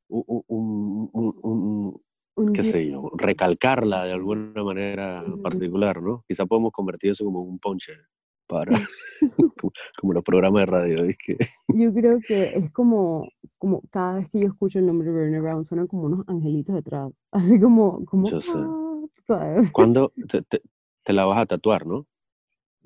Un, 0.09 0.25
un- 0.49 1.11
un- 1.13 1.39
un- 1.43 2.01
Un 2.37 2.53
qué 2.53 2.63
sé 2.63 2.89
yo, 2.91 3.11
recalcarla 3.17 4.05
de 4.05 4.13
alguna 4.13 4.63
manera 4.63 5.25
particular, 5.43 6.01
¿no? 6.03 6.25
Quizá 6.29 6.47
podemos 6.47 6.71
convertir 6.73 7.11
eso 7.11 7.25
como 7.25 7.41
un 7.43 7.59
ponche 7.59 7.93
para. 8.51 8.73
como, 9.37 9.53
como 10.01 10.13
los 10.13 10.25
programas 10.25 10.63
de 10.63 10.67
radio, 10.67 11.03
¿ves? 11.05 11.17
Que- 11.25 11.37
Yo 11.69 11.93
creo 11.95 12.19
que 12.27 12.57
es 12.59 12.71
como, 12.73 13.29
como 13.59 13.83
cada 13.91 14.17
vez 14.19 14.29
que 14.31 14.41
yo 14.41 14.49
escucho 14.49 14.79
el 14.81 14.87
nombre 14.87 15.09
de 15.09 15.15
Brené 15.15 15.41
Brown, 15.41 15.65
suenan 15.65 15.87
como 15.87 16.05
unos 16.05 16.29
angelitos 16.29 16.75
detrás. 16.75 17.13
Así 17.31 17.61
como, 17.61 18.05
como 18.05 18.27
Yo 18.29 18.41
sé. 18.41 18.59
"Ah", 18.59 19.01
¿sabes? 19.23 19.71
¿Cuándo 19.73 20.13
te, 20.29 20.43
te- 20.43 20.63
te 21.05 21.13
la 21.13 21.25
vas 21.25 21.39
a 21.39 21.47
tatuar, 21.47 21.87
no? 21.87 22.07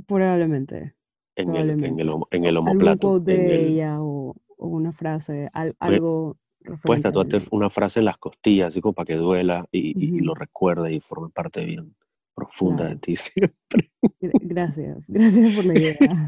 Probablemente. 0.06 0.94
En 1.36 1.54
el, 1.56 1.70
en 1.70 1.84
el, 1.84 2.06
Probablemente. 2.06 2.36
en 2.36 2.44
el 2.44 2.56
homoplato. 2.56 3.08
quote 3.08 3.34
en 3.34 3.46
de 3.48 3.54
el- 3.56 3.72
ella 3.72 4.00
o, 4.02 4.36
o 4.58 4.66
una 4.68 4.92
frase, 4.92 5.48
al- 5.52 5.74
algo 5.78 6.36
Puedes 6.82 7.02
tatuarte 7.02 7.40
una 7.50 7.68
frase 7.68 7.98
en 7.98 8.06
las 8.06 8.16
costillas, 8.16 8.68
así 8.68 8.80
como 8.80 8.94
para 8.94 9.04
que 9.04 9.16
duela 9.16 9.66
y, 9.70 9.88
y- 9.90 10.16
y 10.16 10.18
lo 10.20 10.34
recuerde 10.34 10.94
y 10.94 11.00
forme 11.00 11.28
parte 11.28 11.62
bien 11.64 11.94
profunda 12.34 12.88
de 12.88 12.96
ti. 12.96 13.16
siempre. 13.16 13.90
Gracias, 14.20 15.04
gracias 15.08 15.54
por 15.54 15.64
la 15.64 15.78
idea. 15.78 16.26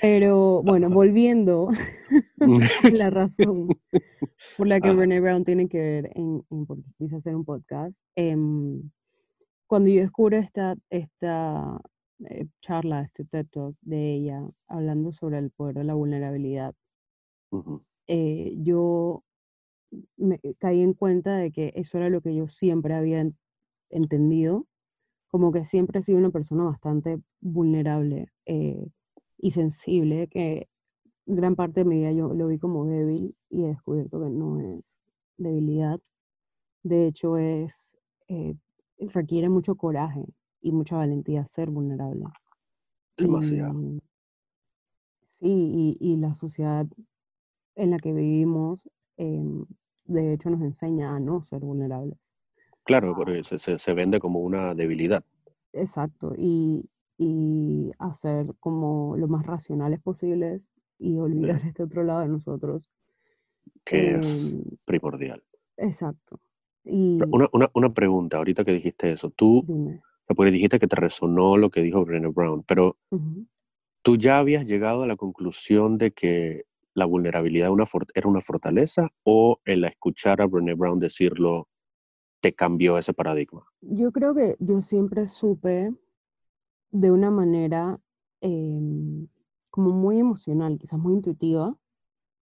Pero 0.00 0.62
bueno, 0.62 0.90
volviendo 0.90 1.70
a 1.70 2.38
la 2.92 3.10
razón 3.10 3.68
por 4.56 4.66
la 4.66 4.80
que. 4.80 4.90
Brené 4.90 5.20
Brown 5.20 5.44
tiene 5.44 5.68
que 5.68 5.78
ver 5.78 6.10
en, 6.14 6.44
en 6.50 6.66
por 6.66 6.82
qué 6.82 6.90
quise 6.98 7.16
hacer 7.16 7.36
un 7.36 7.44
podcast. 7.44 8.02
em, 8.16 8.90
cuando 9.66 9.88
yo 9.88 10.02
descubro 10.02 10.36
esta, 10.36 10.76
esta 10.90 11.80
eh, 12.28 12.46
charla, 12.60 13.02
este 13.02 13.24
TED 13.24 13.46
Talk 13.50 13.76
de 13.80 14.14
ella, 14.14 14.42
hablando 14.68 15.12
sobre 15.12 15.38
el 15.38 15.50
poder 15.50 15.76
de 15.76 15.84
la 15.84 15.94
vulnerabilidad, 15.94 16.74
eh, 18.06 18.54
yo 18.58 19.24
me 20.16 20.40
caí 20.58 20.80
en 20.80 20.94
cuenta 20.94 21.36
de 21.36 21.52
que 21.52 21.72
eso 21.76 21.98
era 21.98 22.08
lo 22.08 22.20
que 22.20 22.34
yo 22.34 22.48
siempre 22.48 22.94
había 22.94 23.20
entendido, 23.94 24.66
como 25.28 25.52
que 25.52 25.64
siempre 25.64 26.00
he 26.00 26.02
sido 26.02 26.18
una 26.18 26.30
persona 26.30 26.64
bastante 26.64 27.18
vulnerable 27.40 28.28
eh, 28.46 28.86
y 29.38 29.50
sensible, 29.52 30.28
que 30.28 30.68
gran 31.26 31.56
parte 31.56 31.80
de 31.80 31.86
mi 31.86 31.98
vida 31.98 32.12
yo 32.12 32.34
lo 32.34 32.48
vi 32.48 32.58
como 32.58 32.86
débil 32.86 33.34
y 33.48 33.64
he 33.64 33.68
descubierto 33.68 34.20
que 34.20 34.30
no 34.30 34.60
es 34.60 34.96
debilidad. 35.36 36.00
De 36.82 37.06
hecho, 37.06 37.38
es, 37.38 37.96
eh, 38.28 38.56
requiere 38.98 39.48
mucho 39.48 39.76
coraje 39.76 40.24
y 40.60 40.72
mucha 40.72 40.96
valentía 40.96 41.46
ser 41.46 41.70
vulnerable. 41.70 42.24
Demasiado. 43.16 43.80
Y, 43.80 44.02
sí, 45.22 45.48
y, 45.48 45.96
y 46.00 46.16
la 46.16 46.34
sociedad 46.34 46.86
en 47.76 47.90
la 47.90 47.98
que 47.98 48.12
vivimos, 48.12 48.88
em, 49.16 49.64
de 50.04 50.32
hecho, 50.32 50.50
nos 50.50 50.60
enseña 50.60 51.14
a 51.14 51.20
no 51.20 51.42
ser 51.42 51.60
vulnerables. 51.60 52.33
Claro, 52.84 53.14
porque 53.16 53.42
se, 53.44 53.58
se- 53.58 53.78
se 53.78 53.94
vende 53.94 54.18
como 54.20 54.40
una 54.40 54.74
debilidad. 54.74 55.24
Exacto, 55.72 56.32
y, 56.36 56.88
y 57.18 57.90
hacer 57.98 58.46
como 58.60 59.16
lo 59.16 59.26
más 59.28 59.44
racionales 59.46 60.00
posibles 60.00 60.70
y 60.98 61.18
olvidar 61.18 61.60
este 61.76 61.82
otro 61.82 62.04
lado 62.04 62.20
de 62.20 62.28
nosotros. 62.28 62.90
que 63.84 64.12
es 64.16 64.52
Em, 64.54 64.62
primordial. 64.84 65.42
exacto. 65.76 66.40
Y 66.84 67.18
Una, 67.32 67.48
una, 67.52 67.70
una 67.74 67.92
pregunta, 67.94 68.36
ahorita 68.36 68.62
que 68.64 68.72
dijiste 68.72 69.10
eso, 69.12 69.30
tú, 69.30 69.64
dime, 69.66 70.00
porque 70.36 70.52
dijiste 70.52 70.78
que 70.78 70.86
te 70.86 70.96
resonó 70.96 71.56
lo 71.56 71.70
que 71.70 71.80
dijo 71.82 72.04
Brené 72.04 72.28
Brown, 72.28 72.62
pero 72.66 72.98
tú 74.02 74.16
ya 74.16 74.38
habías 74.38 74.66
llegado 74.66 75.02
a 75.02 75.06
la 75.06 75.16
conclusión 75.16 75.96
de 75.98 76.10
que 76.12 76.64
la 76.94 77.06
vulnerabilidad 77.06 77.70
una 77.70 77.84
era 78.14 78.28
una 78.28 78.40
fortaleza 78.40 79.08
o 79.24 79.58
el 79.64 79.84
escuchar 79.84 80.40
a 80.42 80.46
Brené 80.46 80.74
Brown 80.74 80.98
decirlo 80.98 81.68
te 82.44 82.54
cambió 82.54 82.98
ese 82.98 83.14
paradigma. 83.14 83.64
Yo 83.82 84.12
creo 84.12 84.34
que 84.34 84.56
yo 84.60 84.80
siempre 84.80 85.28
supe 85.28 85.94
de 86.90 87.10
una 87.10 87.30
manera 87.30 88.00
em, 88.40 89.28
como 89.70 89.90
muy 89.90 90.18
emocional, 90.20 90.78
quizás 90.78 90.98
muy 90.98 91.14
intuitiva, 91.14 91.76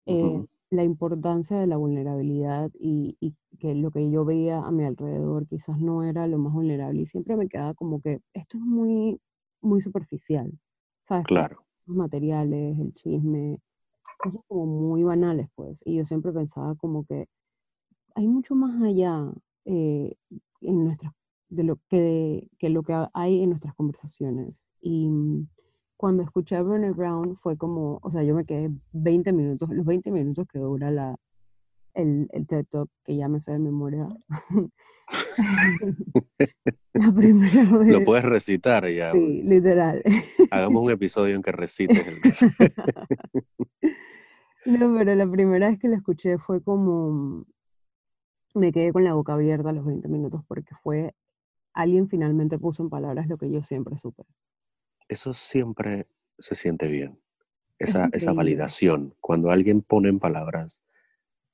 eh, 0.08 0.40
Ujú. 0.40 0.48
la 0.72 0.84
importancia 0.84 1.58
de 1.60 1.68
la 1.68 1.78
vulnerabilidad 1.78 2.72
y, 2.80 3.18
y 3.22 3.36
que 3.60 3.76
lo 3.76 3.92
que 3.92 4.10
yo 4.12 4.26
veía 4.26 4.60
a 4.60 4.72
mi 4.72 4.86
alrededor 4.86 5.48
quizás 5.48 5.80
no 5.80 6.04
era 6.04 6.28
lo 6.28 6.40
más 6.40 6.54
vulnerable 6.54 7.02
y 7.02 7.08
siempre 7.08 7.38
me 7.38 7.50
quedaba 7.50 7.74
como 7.76 8.02
que 8.02 8.22
esto 8.34 8.58
es 8.58 8.64
muy, 8.64 9.22
muy 9.62 9.82
superficial, 9.82 10.52
¿sabes? 11.04 11.28
Claro, 11.30 11.66
los 11.88 11.98
materiales, 11.98 12.80
el 12.80 12.94
chisme, 12.96 13.60
cosas 14.18 14.44
como 14.48 14.66
muy 14.68 15.04
banales, 15.04 15.50
pues. 15.56 15.82
Y 15.86 15.98
yo 15.98 16.06
siempre 16.06 16.34
pensaba 16.34 16.76
como 16.76 17.06
que 17.06 17.28
hay 18.16 18.28
mucho 18.28 18.56
más 18.56 18.82
allá 18.84 19.32
eh, 19.66 20.16
en 20.62 20.86
nuestras, 20.86 21.14
de 21.50 21.64
lo 21.64 21.78
que, 21.90 22.48
que 22.58 22.70
lo 22.70 22.84
que 22.84 22.96
hay 23.14 23.44
en 23.44 23.50
nuestras 23.50 23.74
conversaciones. 23.76 24.66
Y 24.82 25.08
mm, 25.10 25.48
cuando 25.98 26.24
escuché 26.24 26.56
a 26.56 26.62
Brené 26.64 26.92
Brown 26.92 27.38
fue 27.38 27.58
como, 27.58 28.00
o 28.02 28.12
sea, 28.12 28.24
yo 28.24 28.36
me 28.36 28.46
quedé 28.46 28.72
20 28.94 29.34
minutos, 29.34 29.70
los 29.70 29.86
20 29.86 30.12
minutos 30.12 30.48
que 30.52 30.60
dura 30.60 30.92
la, 30.92 31.16
el, 31.94 32.28
el 32.32 32.48
TED 32.48 32.66
Talk, 32.70 32.90
que 33.04 33.16
ya 33.16 33.28
me 33.28 33.40
sé 33.40 33.52
de 33.52 33.60
memoria. 33.60 34.08
la 36.94 37.12
primera 37.16 37.64
lo 37.64 37.80
vez. 37.80 38.06
puedes 38.06 38.24
recitar 38.26 38.90
ya. 38.90 39.12
Sí, 39.12 39.44
literal. 39.44 40.04
Hagamos 40.50 40.84
un 40.84 40.92
episodio 40.92 41.36
en 41.36 41.42
que 41.42 41.52
recites 41.52 42.06
el... 42.08 42.20
No, 44.64 44.96
pero 44.96 45.16
la 45.16 45.26
primera 45.26 45.70
vez 45.70 45.80
que 45.80 45.88
la 45.88 45.96
escuché 45.96 46.38
fue 46.38 46.62
como, 46.62 47.48
me 48.54 48.72
quedé 48.72 48.92
con 48.92 49.04
la 49.04 49.14
boca 49.14 49.34
abierta 49.34 49.70
a 49.70 49.74
los 49.74 49.86
20 49.86 50.08
minutos 50.08 50.42
porque 50.48 50.76
fue, 50.84 51.16
alguien 51.74 52.08
finalmente 52.08 52.58
puso 52.60 52.84
en 52.84 52.90
palabras 52.90 53.28
lo 53.28 53.38
que 53.38 53.50
yo 53.50 53.64
siempre 53.64 53.98
supe. 53.98 54.24
Eso 55.08 55.34
siempre 55.34 56.08
se 56.38 56.56
siente 56.56 56.88
bien. 56.88 57.20
Es 57.78 57.90
Esa, 57.90 58.10
esa 58.14 58.34
validación, 58.34 59.16
cuando 59.20 59.50
alguien 59.50 59.82
pone 59.82 60.10
en 60.10 60.20
palabras 60.20 60.84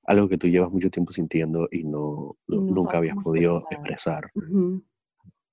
algo 0.08 0.30
que 0.30 0.38
tú 0.38 0.48
llevas 0.48 0.72
mucho 0.72 0.90
tiempo 0.90 1.12
sintiendo 1.12 1.68
y 1.70 1.84
no, 1.84 2.38
Y 2.48 2.56
no 2.56 2.62
nunca 2.62 2.98
habías 2.98 3.18
podido 3.18 3.66
expresar. 3.70 4.32
Ese 4.34 4.84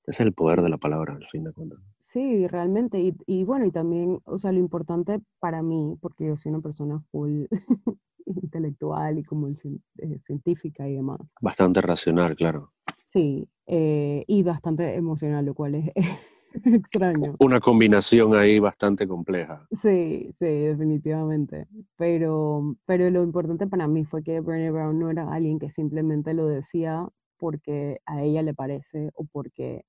es 0.06 0.20
el 0.20 0.32
poder 0.32 0.62
de 0.62 0.68
la 0.68 0.78
palabra, 0.78 1.14
al 1.14 1.26
fin 1.26 1.44
de 1.44 1.52
cuentas. 1.52 1.80
Sí, 1.98 2.46
realmente. 2.46 3.00
Y, 3.00 3.16
y 3.26 3.44
bueno, 3.44 3.66
y 3.66 3.72
también, 3.72 4.20
o 4.24 4.38
sea, 4.38 4.52
lo 4.52 4.60
importante 4.60 5.20
para 5.40 5.62
mí, 5.62 5.96
porque 6.00 6.26
yo 6.26 6.36
soy 6.36 6.52
una 6.52 6.60
persona 6.60 7.00
full 7.10 7.46
intelectual 8.42 9.18
y 9.18 9.24
como 9.24 9.48
el 9.48 9.56
eh, 9.98 10.18
científica 10.18 10.88
y 10.88 10.94
demás. 10.94 11.20
Bastante 11.40 11.80
racional, 11.80 12.34
claro. 12.36 12.72
Sí, 13.02 13.48
eh, 13.66 14.24
y 14.26 14.42
bastante 14.42 14.94
emocional, 14.94 15.44
lo 15.44 15.54
cual 15.54 15.76
es 15.76 15.92
extraño. 16.64 17.36
Una 17.38 17.60
combinación 17.60 18.34
ahí 18.34 18.58
bastante 18.58 19.06
compleja. 19.06 19.66
Sí, 19.70 20.30
sí, 20.38 20.46
definitivamente. 20.46 21.68
Pero, 21.96 22.76
pero 22.86 23.10
lo 23.10 23.22
importante 23.22 23.66
para 23.66 23.86
mí 23.86 24.04
fue 24.04 24.22
que 24.22 24.40
Brené 24.40 24.70
Brown 24.70 24.98
no 24.98 25.10
era 25.10 25.32
alguien 25.32 25.58
que 25.58 25.70
simplemente 25.70 26.34
lo 26.34 26.46
decía 26.46 27.08
porque 27.38 28.00
a 28.06 28.22
ella 28.22 28.42
le 28.42 28.54
parece 28.54 29.10
o 29.14 29.24
porque 29.24 29.84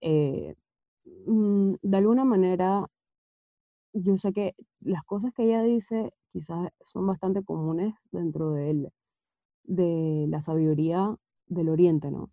eh, 0.00 0.54
mm, 1.26 1.74
de 1.82 1.96
alguna 1.96 2.24
manera 2.24 2.86
yo 4.02 4.18
sé 4.18 4.32
que 4.32 4.54
las 4.80 5.04
cosas 5.04 5.32
que 5.34 5.44
ella 5.44 5.62
dice 5.62 6.12
quizás 6.32 6.70
son 6.84 7.06
bastante 7.06 7.44
comunes 7.44 7.94
dentro 8.12 8.52
de, 8.52 8.70
él, 8.70 8.88
de 9.64 10.26
la 10.28 10.42
sabiduría 10.42 11.16
del 11.46 11.68
Oriente, 11.70 12.10
¿no? 12.10 12.30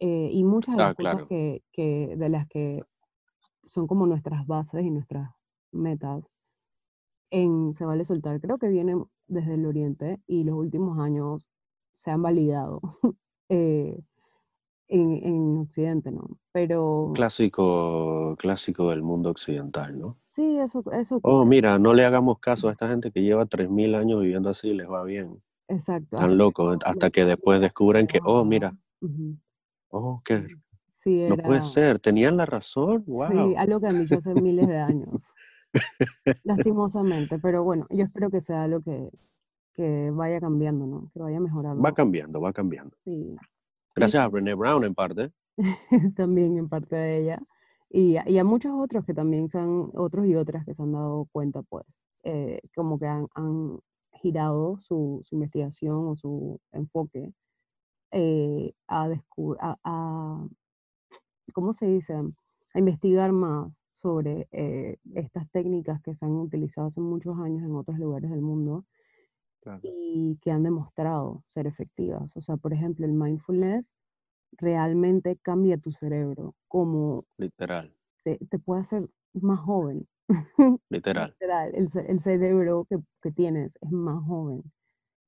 Eh, 0.00 0.30
y 0.32 0.44
muchas 0.44 0.76
de 0.76 0.82
Ah, 0.82 0.84
las 0.84 0.94
cosas 0.94 1.22
claro. 1.22 1.26
que, 1.28 1.62
que, 1.72 2.16
de 2.16 2.28
las 2.30 2.48
que 2.48 2.82
son 3.66 3.86
como 3.86 4.06
nuestras 4.06 4.46
bases 4.46 4.84
y 4.84 4.90
nuestras 4.90 5.30
metas 5.72 6.32
en 7.30 7.72
Se 7.74 7.84
vale 7.84 8.04
soltar, 8.04 8.40
creo 8.40 8.58
que 8.58 8.68
vienen 8.68 9.04
desde 9.26 9.54
el 9.54 9.66
Oriente 9.66 10.20
y 10.26 10.44
los 10.44 10.54
últimos 10.56 10.98
años 10.98 11.48
se 11.92 12.10
han 12.10 12.22
validado 12.22 12.80
eh, 13.48 14.02
en, 14.88 15.12
en 15.24 15.58
Occidente, 15.58 16.10
¿no? 16.12 16.38
Pero 16.52 17.12
Clásico, 17.14 18.36
clásico 18.38 18.90
del 18.90 19.02
mundo 19.02 19.30
occidental, 19.30 19.98
¿no? 19.98 20.18
Sí, 20.34 20.58
eso, 20.58 20.82
eso 20.92 21.20
Oh, 21.22 21.44
mira, 21.44 21.78
no 21.78 21.94
le 21.94 22.04
hagamos 22.04 22.38
caso 22.40 22.68
a 22.68 22.72
esta 22.72 22.88
gente 22.88 23.10
que 23.12 23.22
lleva 23.22 23.46
3.000 23.46 23.94
años 23.94 24.20
viviendo 24.20 24.50
así 24.50 24.74
les 24.74 24.88
va 24.90 25.04
bien. 25.04 25.42
Exacto. 25.68 26.16
Tan 26.18 26.36
locos, 26.36 26.74
lo- 26.74 26.78
hasta 26.84 27.10
que 27.10 27.24
después 27.24 27.60
descubren 27.60 28.06
que, 28.06 28.18
oh, 28.24 28.44
mira, 28.44 28.76
oh, 29.90 30.20
que 30.24 30.46
Sí, 30.92 31.26
no 31.28 31.36
puede 31.36 31.56
era, 31.58 31.62
ser, 31.62 31.98
tenían 31.98 32.36
la 32.36 32.46
razón, 32.46 33.02
sí, 33.04 33.10
wow. 33.10 33.54
algo 33.58 33.80
que 33.80 33.86
han 33.88 34.00
dicho 34.02 34.18
hace 34.18 34.34
miles 34.34 34.68
de 34.68 34.78
años, 34.78 35.32
lastimosamente, 36.44 37.38
pero 37.38 37.64
bueno, 37.64 37.86
yo 37.90 38.04
espero 38.04 38.30
que 38.30 38.40
sea 38.40 38.62
algo 38.64 38.82
que, 38.82 39.10
que 39.74 40.10
vaya 40.12 40.40
cambiando, 40.40 40.86
¿no? 40.86 41.10
Que 41.12 41.20
vaya 41.20 41.38
Va 41.38 41.42
mejorando. 41.44 41.94
cambiando, 41.94 42.40
va 42.40 42.52
cambiando. 42.52 42.96
Sí. 43.04 43.34
Gracias 43.94 44.22
a 44.22 44.28
Brené 44.28 44.54
Brown 44.54 44.84
en 44.84 44.94
parte. 44.94 45.32
también 46.16 46.56
en 46.56 46.68
parte 46.68 46.96
de 46.96 47.18
ella. 47.18 47.42
Y, 47.94 48.16
y 48.26 48.38
a 48.38 48.44
muchos 48.44 48.72
otros 48.74 49.04
que 49.04 49.12
también 49.14 49.50
se 49.50 49.58
han, 49.58 49.90
otros 49.94 50.26
y 50.26 50.34
otras 50.34 50.64
que 50.64 50.72
se 50.74 50.82
han 50.82 50.92
dado 50.92 51.26
cuenta, 51.30 51.62
pues, 51.62 52.04
eh, 52.24 52.60
como 52.74 52.98
que 52.98 53.06
han, 53.06 53.28
han 53.34 53.80
girado 54.14 54.78
su, 54.78 55.20
su 55.22 55.34
investigación 55.34 56.08
o 56.08 56.16
su 56.16 56.58
enfoque 56.72 57.34
eh, 58.12 58.72
a, 58.88 59.08
a, 59.60 59.78
a, 59.84 60.48
¿cómo 61.52 61.72
se 61.74 61.86
dice? 61.86 62.14
A 62.14 62.78
investigar 62.78 63.32
más 63.32 63.78
sobre 63.92 64.48
eh, 64.52 64.96
estas 65.14 65.50
técnicas 65.50 66.00
que 66.02 66.14
se 66.14 66.24
han 66.24 66.32
utilizado 66.32 66.86
hace 66.86 67.00
muchos 67.00 67.38
años 67.38 67.62
en 67.62 67.74
otros 67.76 67.98
lugares 67.98 68.30
del 68.30 68.40
mundo 68.42 68.86
y 69.82 70.38
que 70.42 70.50
han 70.50 70.62
demostrado 70.62 71.42
ser 71.46 71.66
efectivas. 71.66 72.36
O 72.36 72.40
sea, 72.40 72.56
por 72.56 72.72
ejemplo, 72.72 73.06
el 73.06 73.12
mindfulness 73.12 73.94
realmente 74.58 75.36
cambia 75.42 75.76
tu 75.78 75.92
cerebro, 75.92 76.54
como 76.68 77.24
Literal, 77.38 77.94
te, 78.24 78.38
te 78.38 78.58
puede 78.58 78.82
hacer 78.82 79.08
más 79.34 79.60
joven. 79.60 80.06
literal. 80.90 81.30
Literal, 81.40 81.72
el, 81.74 81.88
el 82.08 82.20
cerebro 82.20 82.86
que, 82.88 82.98
que 83.22 83.30
tienes 83.32 83.76
es 83.80 83.90
más 83.90 84.24
joven. 84.26 84.62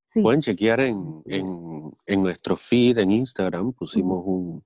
Sí, 0.06 0.22
Pueden 0.22 0.40
chequear 0.40 0.80
en, 0.80 1.22
en, 1.24 1.92
en 2.06 2.22
nuestro 2.22 2.56
feed 2.56 2.98
en 2.98 3.10
Instagram, 3.10 3.72
pusimos 3.72 4.22
un, 4.24 4.64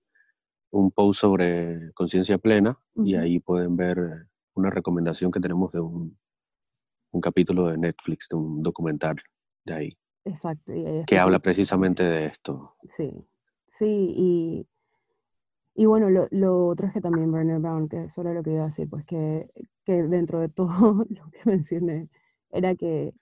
un 0.70 0.90
post 0.90 1.20
sobre 1.20 1.92
conciencia 1.94 2.37
plena 2.38 2.78
y 2.96 3.14
ahí 3.14 3.40
pueden 3.40 3.76
ver 3.76 4.26
una 4.54 4.70
recomendación 4.70 5.30
que 5.30 5.40
tenemos 5.40 5.72
de 5.72 5.80
un, 5.80 6.18
un 7.12 7.20
capítulo 7.20 7.68
de 7.68 7.78
Netflix, 7.78 8.28
de 8.28 8.37
un 8.37 8.62
documental 8.62 9.16
de 9.64 9.74
ahí, 9.74 9.98
Exacto. 10.24 10.74
y 10.74 11.04
que 11.06 11.18
habla 11.18 11.38
precisamente 11.38 12.02
de 12.02 12.26
esto. 12.26 12.76
Sí, 12.85 13.11
sí, 13.68 13.87
y, 14.16 14.68
y 15.74 15.87
bueno, 15.87 16.11
lo, 16.11 16.26
lo 16.31 16.66
otro 16.66 16.87
es 16.88 16.92
que 16.92 17.00
también 17.00 17.31
Brené 17.31 17.59
Brown, 17.59 17.88
que 17.88 18.04
eso 18.04 18.20
era 18.22 18.33
lo 18.35 18.42
que 18.42 18.50
iba 18.52 18.62
a 18.62 18.66
decir, 18.66 18.88
pues 18.88 19.04
que, 19.04 19.48
que 19.85 20.02
dentro 20.02 20.40
de 20.40 20.48
todo 20.48 21.04
lo 21.09 21.31
que 21.31 21.38
mencioné, 21.44 22.09
era 22.50 22.74
que 22.74 23.14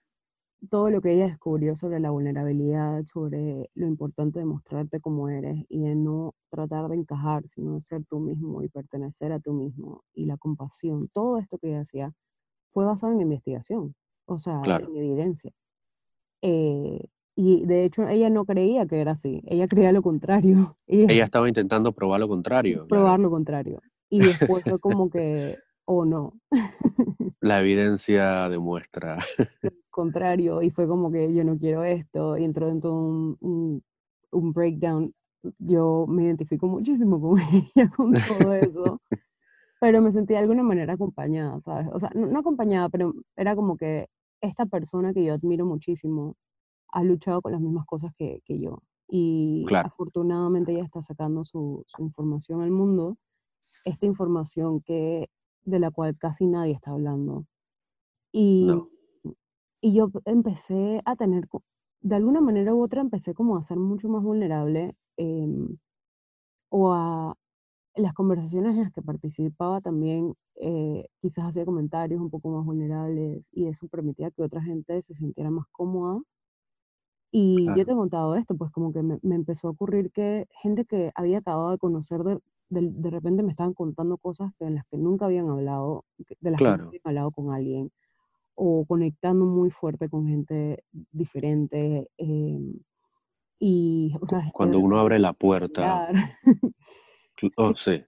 todo 0.69 0.89
lo 0.91 1.01
que 1.01 1.13
ella 1.13 1.27
descubrió 1.27 1.75
sobre 1.77 1.99
la 1.99 2.11
vulnerabilidad, 2.11 3.05
sobre 3.05 3.69
lo 3.75 3.87
importante 3.87 4.39
de 4.39 4.45
mostrarte 4.45 5.01
como 5.01 5.29
eres 5.29 5.65
y 5.69 5.81
de 5.81 5.95
no 5.95 6.35
tratar 6.49 6.89
de 6.89 6.97
encajar, 6.97 7.47
sino 7.49 7.75
de 7.75 7.81
ser 7.81 8.05
tú 8.05 8.19
mismo 8.19 8.63
y 8.63 8.69
pertenecer 8.69 9.31
a 9.33 9.39
tú 9.39 9.53
mismo, 9.53 10.03
y 10.13 10.25
la 10.25 10.37
compasión, 10.37 11.09
todo 11.13 11.39
esto 11.39 11.59
que 11.59 11.69
ella 11.69 11.81
hacía 11.81 12.13
fue 12.71 12.85
basado 12.85 13.13
en 13.13 13.21
investigación, 13.21 13.95
o 14.25 14.39
sea, 14.39 14.61
Claro. 14.63 14.87
en 14.87 14.97
evidencia. 14.97 15.51
Eh, 16.41 17.07
y 17.37 17.65
de 17.67 17.85
hecho 17.85 18.07
ella 18.07 18.31
no 18.31 18.45
creía 18.45 18.87
que 18.87 18.99
era 18.99 19.11
así, 19.11 19.43
ella 19.45 19.67
creía 19.67 19.91
lo 19.91 20.01
contrario, 20.01 20.75
ella 20.87 21.05
Ella 21.13 21.23
estaba 21.23 21.47
intentando 21.47 21.91
probar 21.93 22.19
lo 22.19 22.27
contrario, 22.27 22.87
probar 22.87 23.11
claro. 23.11 23.23
lo 23.23 23.29
contrario. 23.29 23.81
Y 24.09 24.19
después 24.19 24.63
fue 24.63 24.79
como 24.79 25.09
que, 25.09 25.57
oh 25.85 26.03
no, 26.03 26.33
La 27.39 27.59
evidencia 27.59 28.49
demuestra. 28.49 29.19
lo 29.61 29.69
contrario, 29.91 30.63
y 30.63 30.71
fue 30.71 30.87
como 30.87 31.11
que 31.11 31.31
yo 31.33 31.43
no 31.43 31.57
quiero 31.59 31.83
esto, 31.83 32.35
y 32.37 32.43
entró 32.43 32.67
dentro 32.67 32.89
de 32.89 32.95
un, 32.97 33.37
un, 33.39 33.83
un 34.31 34.51
breakdown. 34.51 35.13
Yo 35.59 36.05
me 36.09 36.23
identifico 36.23 36.67
muchísimo 36.67 37.21
con 37.21 37.39
ella, 37.39 37.87
con 37.95 38.13
todo 38.13 38.53
eso, 38.55 38.99
pero 39.79 40.01
me 40.01 40.11
sentí 40.11 40.33
de 40.33 40.39
alguna 40.39 40.63
manera 40.63 40.93
acompañada, 40.93 41.59
¿sabes? 41.61 41.87
O 41.93 41.99
sea, 41.99 42.09
no, 42.15 42.25
no 42.25 42.39
acompañada, 42.39 42.89
pero 42.89 43.13
era 43.35 43.55
como 43.55 43.77
que 43.77 44.07
esta 44.41 44.65
persona 44.65 45.13
que 45.13 45.23
yo 45.23 45.35
admiro 45.35 45.65
muchísimo 45.65 46.35
ha 46.91 47.03
luchado 47.03 47.41
con 47.41 47.51
las 47.53 47.61
mismas 47.61 47.85
cosas 47.85 48.13
que, 48.17 48.41
que 48.45 48.59
yo. 48.59 48.83
Y 49.09 49.65
Claro. 49.67 49.89
afortunadamente 49.89 50.73
ella 50.73 50.83
está 50.85 51.01
sacando 51.01 51.45
su, 51.45 51.83
su 51.87 52.01
información 52.03 52.61
al 52.61 52.71
mundo, 52.71 53.17
esta 53.85 54.05
información 54.05 54.81
que, 54.81 55.29
de 55.65 55.79
la 55.79 55.91
cual 55.91 56.17
casi 56.17 56.47
nadie 56.47 56.73
está 56.73 56.91
hablando. 56.91 57.45
Y, 58.33 58.67
No. 58.67 58.89
y 59.81 59.93
yo 59.93 60.09
empecé 60.25 61.01
a 61.05 61.15
tener, 61.15 61.47
de 62.01 62.15
alguna 62.15 62.41
manera 62.41 62.73
u 62.75 62.81
otra, 62.83 63.01
empecé 63.01 63.33
como 63.33 63.57
a 63.57 63.63
ser 63.63 63.77
mucho 63.77 64.09
más 64.09 64.23
vulnerable 64.23 64.95
em, 65.17 65.77
o 66.69 66.91
a 66.93 67.35
las 67.95 68.13
conversaciones 68.13 68.75
en 68.75 68.83
las 68.83 68.93
que 68.93 69.01
participaba 69.03 69.81
también, 69.81 70.35
eh, 70.61 71.07
quizás 71.21 71.45
hacía 71.47 71.65
comentarios 71.65 72.21
un 72.21 72.29
poco 72.31 72.49
más 72.49 72.65
vulnerables 72.65 73.43
y 73.51 73.67
eso 73.67 73.87
permitía 73.89 74.31
que 74.31 74.43
otra 74.43 74.61
gente 74.63 75.01
se 75.01 75.13
sintiera 75.15 75.51
más 75.51 75.67
cómoda. 75.71 76.21
Y 77.31 77.65
yo 77.65 77.85
te 77.85 77.91
he 77.91 77.95
contado 77.95 78.35
esto, 78.35 78.55
pues 78.55 78.71
como 78.71 78.93
que 78.93 79.03
me, 79.03 79.19
me 79.21 79.35
empezó 79.35 79.67
a 79.67 79.71
ocurrir 79.71 80.11
que 80.11 80.47
gente 80.61 80.85
que 80.85 81.11
había 81.13 81.39
acabado 81.39 81.71
de 81.71 81.77
conocer, 81.77 82.23
de, 82.23 82.39
de, 82.69 82.89
de 82.89 83.09
repente 83.09 83.43
me 83.43 83.51
estaban 83.51 83.73
contando 83.73 84.17
cosas 84.17 84.51
que, 84.57 84.65
en 84.65 84.75
las 84.75 84.85
que 84.87 84.97
nunca 84.97 85.25
habían 85.25 85.49
hablado, 85.49 86.05
de 86.39 86.51
las 86.51 86.57
que 86.57 86.65
nunca 86.65 86.85
habían 86.87 87.01
hablado 87.03 87.31
con 87.31 87.53
alguien, 87.53 87.91
o 88.55 88.85
conectando 88.85 89.45
muy 89.45 89.69
fuerte 89.69 90.09
con 90.09 90.27
gente 90.27 90.83
diferente. 91.11 92.09
em, 92.17 92.73
y, 93.59 94.13
o 94.21 94.27
sea, 94.27 94.49
Cuando 94.53 94.79
uno 94.79 94.99
abre 94.99 95.19
la 95.19 95.33
puerta. 95.33 96.09
Oh, 97.55 97.75
sí. 97.75 98.03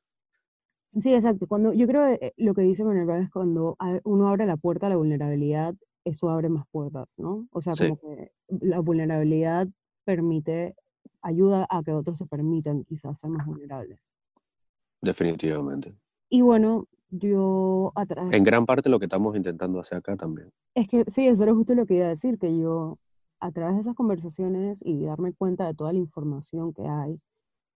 Sí, 0.97 1.13
exacto. 1.13 1.45
Cuando, 1.45 1.71
yo 1.71 1.85
creo 1.85 2.03
que 2.07 2.25
eh, 2.25 2.33
lo 2.37 2.55
que 2.55 2.63
dice 2.63 2.83
Manuel 2.83 3.21
es 3.23 3.29
cuando 3.29 3.77
uno 4.05 4.27
abre 4.27 4.47
la 4.47 4.57
puerta 4.57 4.87
a 4.87 4.89
la 4.89 4.95
vulnerabilidad, 4.95 5.75
eso 6.09 6.29
abre 6.29 6.49
más 6.49 6.65
puertas, 6.71 7.17
¿no? 7.19 7.47
O 7.51 7.61
sea, 7.61 7.73
Sí. 7.73 7.89
como 7.89 7.99
que 7.99 8.31
la 8.47 8.79
vulnerabilidad 8.79 9.67
permite, 10.05 10.75
ayuda 11.21 11.67
a 11.69 11.83
que 11.83 11.91
otros 11.93 12.17
se 12.17 12.25
permitan 12.25 12.83
quizás 12.83 13.19
ser 13.19 13.29
más 13.29 13.45
vulnerables. 13.45 14.13
Definitivamente. 15.01 15.95
Y 16.29 16.41
bueno, 16.41 16.85
yo 17.09 17.91
a 17.95 18.05
través, 18.05 18.33
En 18.33 18.43
gran 18.43 18.65
parte 18.65 18.89
lo 18.89 18.99
que 18.99 19.05
estamos 19.05 19.35
intentando 19.35 19.79
hacer 19.79 19.97
acá 19.99 20.15
también. 20.15 20.51
es 20.75 20.87
que 20.87 21.05
sí, 21.09 21.27
eso 21.27 21.43
era 21.43 21.53
justo 21.53 21.73
lo 21.75 21.85
que 21.85 21.95
iba 21.95 22.05
a 22.05 22.09
decir, 22.09 22.37
que 22.37 22.57
yo 22.57 22.99
a 23.39 23.51
través 23.51 23.75
de 23.75 23.81
esas 23.81 23.95
conversaciones 23.95 24.81
y 24.85 25.03
darme 25.05 25.33
cuenta 25.33 25.65
de 25.65 25.73
toda 25.73 25.93
la 25.93 25.99
información 25.99 26.73
que 26.73 26.85
hay, 26.87 27.19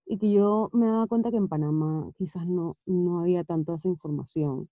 y 0.05 0.17
que 0.17 0.31
yo 0.31 0.69
me 0.73 0.87
daba 0.87 1.07
cuenta 1.07 1.31
que 1.31 1.37
en 1.37 1.47
Panamá 1.47 2.09
quizás 2.17 2.45
no, 2.47 2.75
no 2.85 3.21
había 3.21 3.43
tanta 3.45 3.75
esa 3.75 3.87
información. 3.87 4.69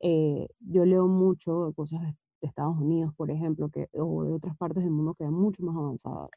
Eh, 0.00 0.48
yo 0.60 0.84
leo 0.86 1.06
mucho 1.06 1.66
de 1.66 1.74
cosas 1.74 2.00
de, 2.02 2.16
de 2.44 2.48
Estados 2.48 2.76
Unidos, 2.78 3.14
por 3.16 3.30
ejemplo, 3.30 3.70
que, 3.70 3.88
o 3.92 4.24
de 4.24 4.32
otras 4.32 4.56
partes 4.56 4.82
del 4.82 4.92
mundo 4.92 5.14
que 5.14 5.24
eran 5.24 5.34
mucho 5.34 5.62
más 5.62 5.76
avanzadas. 5.76 6.30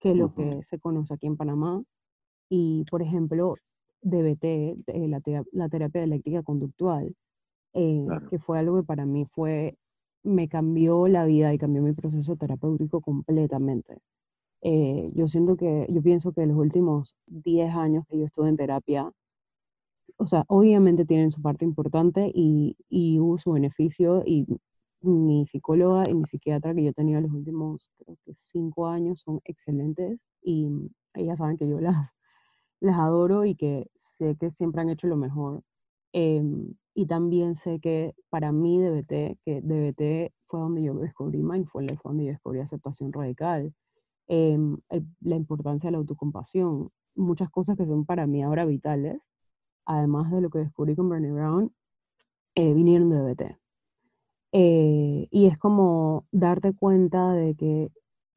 que 0.00 0.14
lo 0.14 0.34
que 0.34 0.62
se 0.62 0.78
conoce 0.78 1.14
aquí 1.14 1.26
en 1.26 1.36
Panamá. 1.36 1.82
Y, 2.50 2.84
por 2.90 3.02
ejemplo, 3.02 3.54
DBT, 4.02 4.44
eh, 4.88 5.08
la, 5.08 5.22
la, 5.52 5.68
terapia 5.68 6.02
eléctrica 6.02 6.42
conductual, 6.42 7.14
eh, 7.74 8.06
que 8.28 8.38
fue 8.38 8.58
algo 8.58 8.76
que 8.78 8.82
para 8.84 9.06
mí 9.06 9.26
fue, 9.26 9.76
me 10.24 10.48
cambió 10.48 11.08
la 11.08 11.24
vida 11.24 11.54
y 11.54 11.58
cambió 11.58 11.82
mi 11.82 11.92
proceso 11.92 12.36
terapéutico 12.36 13.00
completamente. 13.00 13.98
Eh, 14.62 15.10
yo 15.14 15.28
siento 15.28 15.56
que, 15.56 15.86
yo 15.88 16.02
pienso 16.02 16.32
que 16.32 16.46
los 16.46 16.56
últimos 16.56 17.14
10 17.26 17.74
años 17.74 18.04
que 18.08 18.18
yo 18.18 18.26
estuve 18.26 18.48
en 18.48 18.56
terapia, 18.56 19.12
o 20.16 20.26
sea, 20.26 20.44
obviamente 20.48 21.04
tienen 21.06 21.30
su 21.32 21.40
parte 21.42 21.64
importante 21.64 22.30
y, 22.34 22.76
y 22.88 23.18
hubo 23.18 23.38
su 23.38 23.52
beneficio 23.52 24.22
y 24.26 24.46
mi 25.02 25.46
psicóloga 25.46 26.08
y 26.08 26.14
mi 26.14 26.24
psiquiatra 26.26 26.74
que 26.74 26.84
yo 26.84 26.92
tenía 26.92 27.20
los 27.20 27.32
últimos, 27.32 27.90
creo 27.98 28.16
que 28.24 28.34
cinco 28.34 28.88
años, 28.88 29.20
son 29.20 29.40
excelentes 29.44 30.28
y 30.42 30.68
ellas 31.14 31.38
saben 31.38 31.56
que 31.58 31.68
yo 31.68 31.80
las, 31.80 32.14
las 32.80 32.98
adoro 32.98 33.44
y 33.44 33.54
que 33.56 33.90
sé 33.94 34.36
que 34.36 34.50
siempre 34.50 34.82
han 34.82 34.90
hecho 34.90 35.06
lo 35.08 35.16
mejor. 35.16 35.62
Em, 36.12 36.74
y 36.94 37.06
también 37.06 37.54
sé 37.56 37.80
que 37.80 38.14
para 38.30 38.52
mí 38.52 38.78
DBT, 38.80 39.38
que 39.44 39.60
DBT 39.62 40.34
fue 40.44 40.60
donde 40.60 40.82
yo 40.82 40.94
descubrí 40.94 41.42
mindfulness, 41.42 41.98
fue 42.00 42.10
donde 42.10 42.26
yo 42.26 42.32
descubrí 42.32 42.60
aceptación 42.60 43.12
radical, 43.12 43.74
em, 44.28 44.78
la 45.20 45.36
importancia 45.36 45.88
de 45.88 45.92
la 45.92 45.98
autocompasión, 45.98 46.90
muchas 47.14 47.50
cosas 47.50 47.76
que 47.76 47.86
son 47.86 48.04
para 48.06 48.26
mí 48.26 48.42
ahora 48.42 48.64
vitales, 48.66 49.22
además 49.86 50.30
de 50.30 50.40
lo 50.42 50.50
que 50.50 50.60
descubrí 50.60 50.96
con 50.96 51.08
Bernie 51.08 51.32
Brown, 51.32 51.72
eh, 52.54 52.74
vinieron 52.74 53.10
de 53.10 53.18
DBT. 53.18 53.61
Eh, 54.52 55.28
y 55.30 55.46
es 55.46 55.56
como 55.58 56.26
darte 56.30 56.74
cuenta 56.74 57.32
de 57.32 57.54
que 57.54 57.90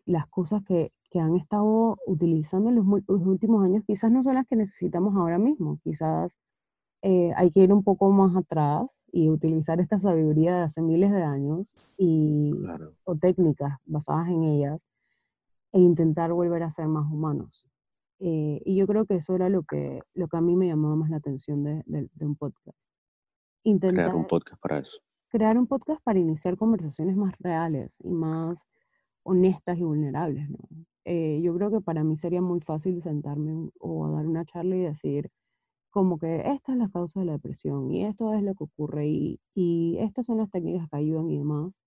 las 0.06 0.28
cosas 0.28 0.64
que, 0.64 0.94
que 1.10 1.20
han 1.20 1.36
estado 1.36 1.98
utilizando 2.08 2.70
en 2.70 2.76
los, 2.76 2.86
últimos 3.08 3.64
años 3.64 3.84
quizás 3.86 4.12
no 4.12 4.24
son 4.24 4.36
las 4.36 4.48
que 4.48 4.56
necesitamos 4.56 5.16
ahora 5.16 5.38
mismo. 5.38 5.80
Quizás 5.84 6.38
eh, 7.02 7.32
hay 7.36 7.52
que 7.52 7.62
ir 7.62 7.74
un 7.74 7.84
poco 7.84 8.12
más 8.12 8.36
atrás 8.36 9.04
y 9.12 9.30
utilizar 9.30 9.82
esta 9.82 10.00
sabiduría 10.00 10.56
de 10.56 10.64
hace 10.64 10.82
miles 10.82 11.12
de 11.12 11.24
años 11.24 11.76
y, 11.98 12.54
o 13.04 13.16
técnicas 13.16 13.78
basadas 13.86 14.30
en 14.30 14.44
ellas 14.44 14.86
e 15.74 15.80
intentar 15.80 16.32
volver 16.32 16.64
a 16.64 16.72
ser 16.72 16.88
más 16.88 17.12
humanos. 17.12 17.66
Eh, 18.20 18.62
y 18.64 18.78
yo 18.78 18.88
creo 18.88 19.06
que 19.06 19.16
eso 19.16 19.36
era 19.36 19.50
lo 19.50 19.64
que, 19.64 20.02
lo 20.14 20.30
que 20.30 20.38
a 20.38 20.42
mí 20.42 20.56
me 20.56 20.68
llamaba 20.68 20.96
más 20.96 21.10
la 21.10 21.18
atención 21.18 21.64
de, 21.64 21.84
de, 21.86 22.10
de 22.14 22.26
un 22.26 22.36
podcast. 22.38 22.78
Intentar, 23.64 24.06
Crear 24.06 24.16
un 24.16 24.28
podcast 24.28 24.62
para 24.62 24.80
eso 24.80 25.05
crear 25.36 25.58
un 25.58 25.68
podcast 25.68 26.02
para 26.02 26.18
iniciar 26.18 26.56
conversaciones 26.56 27.18
más 27.18 27.34
reales 27.40 27.98
y 28.02 28.10
más 28.10 28.66
honestas 29.24 29.78
y 29.78 29.84
vulnerables, 29.84 30.50
¿no? 30.50 30.60
Eh, 31.04 31.42
yo 31.44 31.54
creo 31.56 31.70
que 31.70 31.82
para 31.82 32.06
mí 32.06 32.16
sería 32.16 32.42
muy 32.42 32.62
fácil 32.62 33.02
sentarme 33.02 33.70
o 33.80 34.10
dar 34.10 34.26
una 34.26 34.46
charla 34.46 34.78
y 34.78 34.80
decir 34.80 35.30
como 35.90 36.18
que 36.18 36.38
esta 36.38 36.72
es 36.72 36.78
la 36.78 36.90
causa 36.90 37.20
de 37.20 37.26
la 37.26 37.34
depresión 37.34 37.92
y 37.92 38.06
esto 38.06 38.34
es 38.34 38.44
lo 38.44 38.56
que 38.56 38.64
ocurre 38.64 39.08
y, 39.08 39.40
y 39.54 39.98
estas 40.00 40.26
son 40.26 40.38
las 40.38 40.50
técnicas 40.50 40.88
que 40.90 40.96
ayudan 40.96 41.30
y 41.30 41.38
demás. 41.38 41.78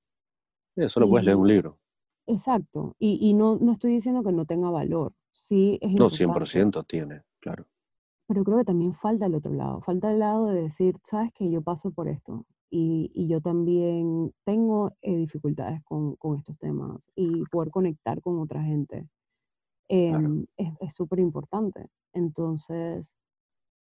Eso 0.76 1.00
lo 1.00 1.08
puedes 1.08 1.24
leer 1.24 1.36
en 1.36 1.40
un 1.40 1.48
libro. 1.48 1.78
Exacto. 2.26 2.96
Y, 2.98 3.18
y, 3.26 3.32
no, 3.32 3.56
no 3.56 3.72
estoy 3.72 3.92
diciendo 3.92 4.22
que 4.22 4.32
no 4.32 4.44
tenga 4.44 4.68
valor. 4.68 5.14
Sí, 5.32 5.78
es 5.80 5.92
No, 5.92 6.10
100% 6.10 6.86
tiene, 6.86 7.22
claro. 7.40 7.64
Pero 8.26 8.44
creo 8.44 8.58
que 8.58 8.64
también 8.64 8.92
falta 8.92 9.24
el 9.24 9.34
otro 9.34 9.52
lado. 9.54 9.80
Falta 9.80 10.12
el 10.12 10.18
lado 10.18 10.48
de 10.48 10.60
decir, 10.62 10.96
sabes 11.02 11.32
que 11.32 11.50
yo 11.50 11.62
paso 11.62 11.90
por 11.90 12.08
esto 12.08 12.44
y, 12.70 13.26
yo 13.28 13.40
también 13.40 14.32
tengo 14.44 14.92
eh, 15.02 15.16
dificultades 15.16 15.82
con, 15.84 16.16
estos 16.36 16.58
temas 16.58 17.10
y 17.14 17.44
poder 17.50 17.70
conectar 17.70 18.20
con 18.20 18.38
otra 18.40 18.62
gente 18.62 19.08
em, 19.88 20.46
es 20.56 20.94
súper 20.94 21.18
importante. 21.18 21.88
Entonces, 22.12 23.16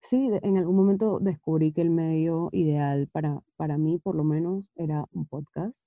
sí, 0.02 0.30
en 0.41 0.58
algún 0.58 0.76
momento 0.76 1.19
descubrí 1.19 1.72
que 1.72 1.82
el 1.82 1.89
medio 1.89 2.50
ideal 2.52 3.08
para, 3.12 3.41
para 3.56 3.78
mí, 3.78 4.00
por 4.00 4.15
lo 4.15 4.24
menos, 4.24 4.69
era 4.76 5.06
un 5.12 5.26
podcast 5.26 5.84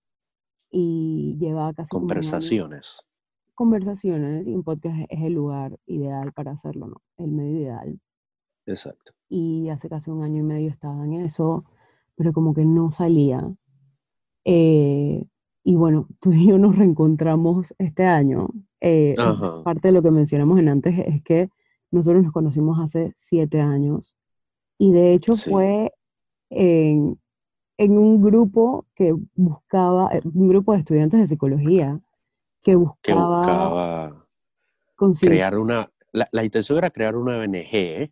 y 0.71 1.37
llevaba 1.39 1.75
casi... 1.75 1.91
Conversaciones. 1.91 3.07
Conversaciones 3.55 4.47
y 4.47 4.55
un 4.55 4.63
podcast 4.63 4.99
es 5.09 5.23
el 5.23 5.35
lugar 5.35 5.79
ideal 5.87 6.33
para 6.33 6.53
hacerlo, 6.53 6.89
¿no? 6.89 7.03
El 7.17 7.33
medio 7.33 7.61
ideal. 7.61 8.01
Exacto. 8.67 9.13
Y 9.29 9.69
hace 9.69 9.89
casi 9.89 10.11
un 10.11 10.23
año 10.23 10.41
y 10.41 10.45
medio 10.45 10.71
estaba 10.71 11.05
en 11.05 11.15
eso 11.15 11.65
pero 12.17 12.33
como 12.33 12.55
que 12.55 12.65
no 12.65 12.91
salía. 12.91 13.49
Eh, 14.45 15.25
y 15.63 15.75
bueno, 15.75 16.09
tú 16.21 16.33
y 16.33 16.49
yo 16.49 16.59
nos 16.59 16.77
reencontramos 16.77 17.75
este 17.79 18.05
año. 18.05 18.49
Eh, 18.81 19.15
parte 19.65 19.89
de 19.89 19.93
lo 19.93 20.03
que 20.03 20.11
mencionamos 20.11 20.59
en 20.59 20.69
antes 20.69 20.99
es 20.99 21.23
que 21.23 21.51
nosotros 21.91 22.23
nos 22.25 22.33
conocimos 22.33 22.79
hace 22.81 23.13
siete 23.15 23.61
años. 23.61 24.17
Y 24.79 24.93
de 24.93 25.15
hecho 25.15 25.35
fue 25.35 25.95
en, 26.51 27.19
en, 27.79 27.99
un 27.99 28.21
grupo 28.21 28.87
que 28.95 29.15
buscaba, 29.35 30.11
eh, 30.13 30.21
un 30.25 30.49
grupo 30.49 30.73
de 30.73 30.81
estudiantes 30.81 31.21
de 31.21 31.27
psicología 31.27 31.99
que 32.63 32.77
buscaba, 32.77 34.27
crear 35.21 35.57
una, 35.57 35.91
la, 36.13 36.29
la, 36.31 36.45
intención 36.45 36.77
era 36.79 36.91
crear 36.91 37.17
una 37.17 37.39
ONG 37.39 38.11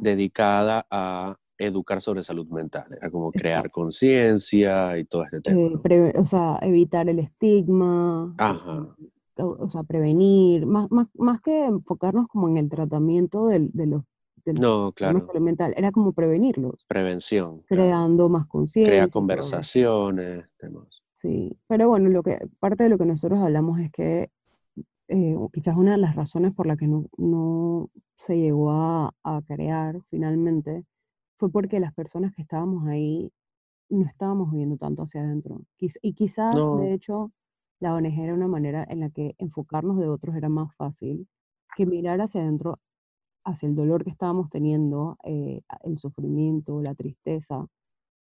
dedicada 0.00 0.84
a 0.90 1.36
educar 1.58 2.00
sobre 2.00 2.22
salud 2.22 2.46
mental, 2.48 2.86
era 2.90 3.10
como 3.10 3.30
crear 3.30 3.70
conciencia 3.70 4.98
y 4.98 5.04
todo 5.04 5.24
este 5.24 5.40
tema. 5.40 5.80
Eh, 5.84 6.12
o 6.16 6.24
sea, 6.24 6.58
evitar 6.62 7.08
el 7.08 7.18
estigma, 7.18 8.34
O, 9.36 9.68
sea, 9.68 9.82
prevenir, 9.82 10.66
más, 10.66 10.90
más, 10.90 11.08
más, 11.14 11.40
que 11.40 11.64
enfocarnos 11.64 12.28
como 12.28 12.48
en 12.48 12.56
el 12.56 12.68
tratamiento 12.68 13.46
de, 13.46 13.68
de 13.72 13.86
los 13.86 14.02
no, 14.52 14.92
claro. 14.92 15.26
mental, 15.40 15.72
era 15.76 15.90
como 15.90 16.12
prevenirlos. 16.12 16.84
Prevención. 16.86 17.62
Creando 17.66 18.28
más 18.28 18.46
conciencia. 18.46 18.92
Crear 18.92 19.10
conversaciones, 19.10 20.46
temas. 20.58 21.02
Sí, 21.12 21.56
pero 21.66 21.88
bueno, 21.88 22.10
lo 22.10 22.22
que, 22.22 22.38
parte 22.58 22.84
de 22.84 22.90
lo 22.90 22.98
que 22.98 23.06
nosotros 23.06 23.40
hablamos 23.40 23.80
es 23.80 23.90
que 23.90 24.30
eh, 25.08 25.36
quizás 25.52 25.78
una 25.78 25.92
de 25.92 25.98
las 25.98 26.14
razones 26.14 26.52
por 26.52 26.66
la 26.66 26.76
que 26.76 26.86
no, 26.86 27.06
no 27.16 27.90
se 28.16 28.38
llegó 28.38 28.70
a, 28.70 29.14
a 29.22 29.40
crear 29.46 30.00
finalmente 30.10 30.84
fue 31.44 31.50
porque 31.50 31.78
las 31.78 31.92
personas 31.92 32.34
que 32.34 32.40
estábamos 32.40 32.86
ahí 32.86 33.30
no 33.90 34.06
estábamos 34.06 34.50
viendo 34.50 34.78
tanto 34.78 35.02
hacia 35.02 35.20
adentro. 35.20 35.60
Y 35.78 36.14
quizás, 36.14 36.56
de 36.78 36.94
hecho, 36.94 37.32
la 37.80 37.94
ONG 37.94 38.18
era 38.18 38.32
una 38.32 38.48
manera 38.48 38.86
en 38.88 39.00
la 39.00 39.10
que 39.10 39.34
enfocarnos 39.36 39.98
de 39.98 40.08
otros 40.08 40.36
era 40.36 40.48
más 40.48 40.74
fácil 40.76 41.28
que 41.76 41.84
mirar 41.84 42.22
hacia 42.22 42.40
adentro, 42.40 42.80
hacia 43.44 43.68
el 43.68 43.74
dolor 43.74 44.04
que 44.04 44.10
estábamos 44.10 44.48
teniendo, 44.48 45.18
eh, 45.22 45.60
el 45.82 45.98
sufrimiento, 45.98 46.80
la 46.80 46.94
tristeza, 46.94 47.66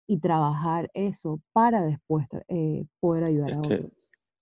y 0.07 0.19
trabajar 0.19 0.91
eso 0.95 1.43
para 1.53 1.83
después 1.83 2.27
eh, 2.49 2.87
poder 3.01 3.25
ayudar 3.25 3.53
a 3.53 3.59
otros. 3.59 3.93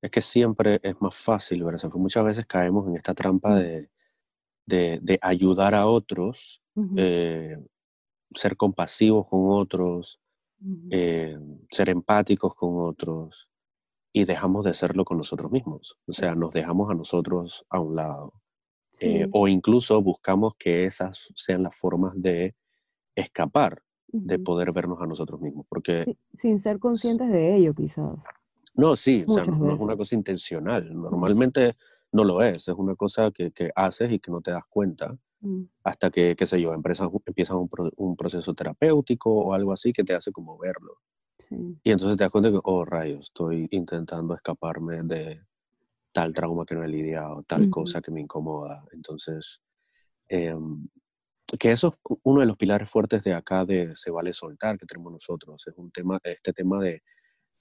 Es 0.01 0.11
que 0.13 0.21
siempre 0.21 0.79
es 0.85 1.01
más 1.01 1.17
fácil, 1.17 1.65
¿verdad? 1.65 1.91
Muchas 1.95 2.25
veces 2.25 2.47
caemos 2.47 2.87
en 2.87 2.95
esta 2.95 3.13
trampa 3.13 3.57
de, 3.57 3.91
de, 4.67 5.19
ayudar 5.21 5.75
a 5.75 5.89
otros 5.89 6.63
ser 8.35 8.57
compasivos 8.57 9.27
con 9.29 9.51
otros, 9.51 10.21
eh, 10.91 11.39
ser 11.71 11.89
empáticos 11.89 12.55
con 12.55 12.81
otros 12.81 13.49
y 14.13 14.25
dejamos 14.25 14.65
de 14.65 14.75
serlo 14.75 15.05
con 15.05 15.19
nosotros 15.19 15.51
mismos. 15.51 15.99
O 16.07 16.13
sea, 16.13 16.35
nos 16.35 16.53
dejamos 16.53 16.91
a 16.91 16.95
nosotros 16.95 17.65
a 17.71 17.81
un 17.81 17.97
lado. 17.97 18.33
Eh, 19.01 19.29
o 19.33 19.47
incluso 19.47 20.03
buscamos 20.03 20.55
que 20.59 20.85
esas 20.85 21.33
sean 21.37 21.63
las 21.63 21.77
formas 21.77 22.15
de 22.17 22.57
escapar, 23.15 23.83
de 24.09 24.39
poder 24.39 24.73
vernos 24.73 25.01
a 25.01 25.07
nosotros 25.07 25.41
mismos. 25.41 25.67
Porque, 25.69 26.17
Sin 26.33 26.59
ser 26.59 26.79
conscientes 26.79 27.31
de 27.31 27.57
ello, 27.57 27.75
quizás. 27.75 28.19
No, 28.75 28.97
sí, 28.97 29.25
o 29.27 29.33
sea, 29.33 29.45
no, 29.45 29.75
es 29.75 29.81
una 29.81 29.97
cosa 29.97 30.15
intencional. 30.15 30.93
Normalmente 30.93 31.77
no 32.13 32.25
lo 32.25 32.43
es, 32.43 32.69
es 32.69 32.75
una 32.75 32.97
cosa 32.97 33.31
que, 33.31 33.53
que 33.53 33.71
haces 33.75 34.11
y 34.11 34.19
que 34.19 34.31
no 34.31 34.41
te 34.41 34.51
das 34.51 34.65
cuenta. 34.69 35.17
Mm. 35.41 35.65
hasta 35.85 36.11
que, 36.11 36.35
qué 36.37 36.47
sé 36.47 36.61
yo, 36.61 36.75
empresas 36.75 37.09
empiezan 37.25 37.59
un, 37.59 37.71
un, 37.97 38.17
proceso 38.17 38.55
terapéutico 38.55 39.33
o 39.33 39.55
algo 39.55 39.73
así 39.73 39.93
que 39.93 40.03
te 40.03 40.15
hace 40.15 40.33
como 40.33 40.59
verlo. 40.59 40.99
Y 41.85 41.93
entonces 41.93 42.17
te 42.17 42.25
das 42.25 42.31
cuenta 42.31 42.51
que, 42.51 42.59
oh, 42.63 42.85
rayos, 42.85 43.27
estoy 43.27 43.69
intentando 43.71 44.35
escaparme 44.35 45.03
de 45.05 45.41
tal 46.13 46.35
trauma 46.35 46.67
que 46.67 46.75
no 46.75 46.83
he 46.83 46.89
lidiado, 46.89 47.45
tal 47.45 47.71
cosa 47.71 48.01
que 48.01 48.11
me 48.11 48.21
incomoda. 48.21 48.85
Entonces, 48.93 49.63
em, 50.29 50.89
que 51.59 51.71
eso 51.71 51.89
es 51.89 52.19
uno 52.25 52.41
de 52.41 52.47
los 52.47 52.57
pilares 52.57 52.91
fuertes 52.91 53.23
de 53.23 53.35
acá 53.35 53.65
de 53.65 53.95
Se 53.95 54.11
Vale 54.11 54.35
Soltar 54.35 54.79
que 54.79 54.87
tenemos 54.87 55.13
nosotros. 55.13 55.65
Es 55.67 55.75
un 55.77 55.91
tema, 55.91 56.19
este 56.25 56.53
tema 56.53 56.81
de 56.81 57.03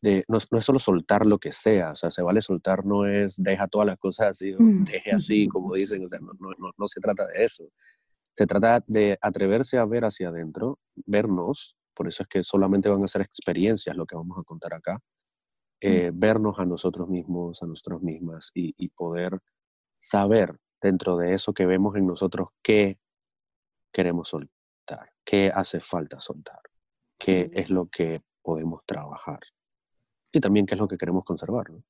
no, 0.02 0.38
es 0.38 0.66
solo 0.66 0.80
soltar 0.80 1.26
lo 1.26 1.40
que 1.40 1.52
sea, 1.52 1.92
o 1.92 1.96
sea, 1.96 2.12
se 2.12 2.22
vale 2.22 2.42
soltar 2.42 2.86
no 2.86 3.06
es 3.06 3.36
deja 3.38 3.68
todas 3.68 3.88
las 3.88 3.98
cosas 3.98 4.28
así, 4.30 4.54
o 4.54 4.58
mm. 4.60 4.86
deje 4.86 5.12
así, 5.12 5.48
como 5.48 5.74
dicen, 5.74 6.04
o 6.04 6.08
sea, 6.08 6.20
no, 6.20 6.34
no, 6.40 6.72
no, 6.78 6.88
se 6.88 7.00
trata 7.00 7.26
de 7.28 7.44
eso. 7.44 7.64
Se 8.34 8.46
trata 8.46 8.84
de 8.86 9.18
atreverse 9.20 9.80
a 9.80 9.86
ver 9.86 10.06
hacia 10.06 10.30
adentro, 10.30 10.80
vernos, 11.06 11.76
por 11.96 12.08
eso 12.08 12.24
es 12.24 12.30
que 12.30 12.44
solamente 12.44 12.90
van 12.90 13.04
a 13.04 13.08
ser 13.08 13.24
experiencias 13.24 13.96
lo 13.96 14.06
que 14.06 14.16
vamos 14.16 14.38
a 14.38 14.44
contar 14.44 14.76
acá, 14.76 14.96
mm. 14.96 15.00
eh, 15.82 16.12
vernos 16.14 16.60
a 16.60 16.66
nosotros 16.66 17.10
mismos, 17.10 17.64
a 17.64 17.66
nosotras 17.66 18.02
mismas 18.02 18.52
y, 18.54 18.76
y, 18.78 18.90
poder 18.90 19.40
saber 20.00 20.60
dentro 20.80 21.18
de 21.18 21.34
eso 21.34 21.54
que 21.54 21.66
vemos 21.66 21.96
en 21.96 22.06
nosotros, 22.06 22.50
qué 22.62 23.00
queremos 23.92 24.30
soltar, 24.30 25.12
qué 25.26 25.52
hace 25.52 25.80
falta 25.80 26.20
soltar, 26.20 26.62
qué 27.18 27.50
es 27.54 27.72
lo 27.72 27.88
que 27.88 28.22
podemos 28.44 28.86
trabajar 28.86 29.40
y 30.32 30.40
también 30.40 30.66
qué 30.66 30.76
es 30.76 30.80
lo 30.80 30.88
que 30.88 30.98
queremos 30.98 31.24
conservar. 31.24 31.70
¿no? 31.70 31.84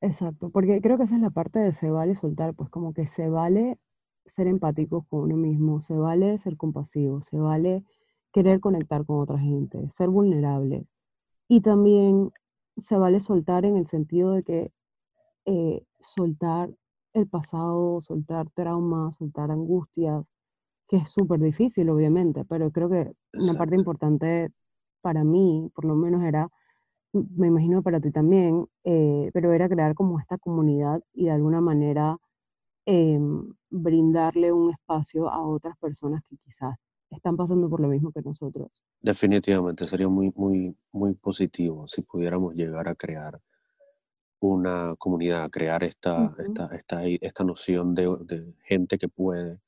Exacto, 0.00 0.50
porque 0.50 0.80
creo 0.80 0.96
que 0.96 1.04
esa 1.04 1.16
es 1.16 1.22
la 1.22 1.30
parte 1.30 1.58
de 1.58 1.72
se 1.72 1.90
vale 1.90 2.14
soltar, 2.14 2.54
pues 2.54 2.70
como 2.70 2.92
que 2.92 3.06
se 3.06 3.28
vale 3.28 3.78
ser 4.26 4.46
empático 4.46 5.06
con 5.08 5.20
uno 5.22 5.36
mismo, 5.36 5.80
se 5.80 5.96
vale 5.96 6.38
ser 6.38 6.56
compasivo, 6.56 7.22
se 7.22 7.38
vale 7.38 7.84
querer 8.32 8.60
conectar 8.60 9.04
con 9.06 9.20
otra 9.20 9.38
gente, 9.38 9.90
ser 9.90 10.08
vulnerable. 10.08 10.86
Y 11.48 11.62
también 11.62 12.30
se 12.76 12.96
vale 12.96 13.20
soltar 13.20 13.64
en 13.64 13.76
el 13.76 13.86
sentido 13.86 14.32
de 14.32 14.42
que 14.44 14.72
eh, 15.46 15.82
soltar 16.00 16.70
el 17.14 17.26
pasado, 17.26 18.00
soltar 18.00 18.50
traumas, 18.50 19.16
soltar 19.16 19.50
angustias, 19.50 20.30
que 20.88 20.98
es 20.98 21.10
súper 21.10 21.40
difícil, 21.40 21.90
obviamente, 21.90 22.44
pero 22.44 22.70
creo 22.70 22.88
que 22.88 23.12
una 23.34 23.54
parte 23.54 23.76
importante 23.76 24.50
para 25.00 25.24
mí, 25.24 25.70
por 25.74 25.84
lo 25.84 25.94
menos, 25.96 26.22
era 26.22 26.50
me 27.12 27.46
imagino 27.46 27.82
para 27.82 28.00
ti 28.00 28.10
también, 28.10 28.66
eh, 28.84 29.30
pero 29.32 29.52
era 29.52 29.68
crear 29.68 29.94
como 29.94 30.20
esta 30.20 30.38
comunidad 30.38 31.02
y 31.12 31.26
de 31.26 31.30
alguna 31.30 31.60
manera 31.60 32.18
em, 32.84 33.54
brindarle 33.70 34.52
un 34.52 34.70
espacio 34.70 35.28
a 35.28 35.46
otras 35.46 35.76
personas 35.78 36.22
que 36.28 36.36
quizás 36.36 36.76
están 37.10 37.36
pasando 37.36 37.68
por 37.68 37.80
lo 37.80 37.88
mismo 37.88 38.12
que 38.12 38.20
nosotros. 38.22 38.70
Definitivamente, 39.00 39.86
sería 39.86 40.08
muy, 40.08 40.32
muy, 40.36 40.76
muy 40.92 41.14
positivo 41.14 41.86
si 41.86 42.02
pudiéramos 42.02 42.54
llegar 42.54 42.88
a 42.88 42.94
crear 42.94 43.40
una 44.40 44.94
comunidad, 44.96 45.50
crear 45.50 45.82
esta, 45.82 46.34
esta, 46.38 46.66
esta, 46.76 47.04
esta, 47.06 47.44
noción 47.44 47.94
de, 47.94 48.16
de, 48.20 48.54
gente 48.64 48.98
que 48.98 49.08
puede 49.08 49.58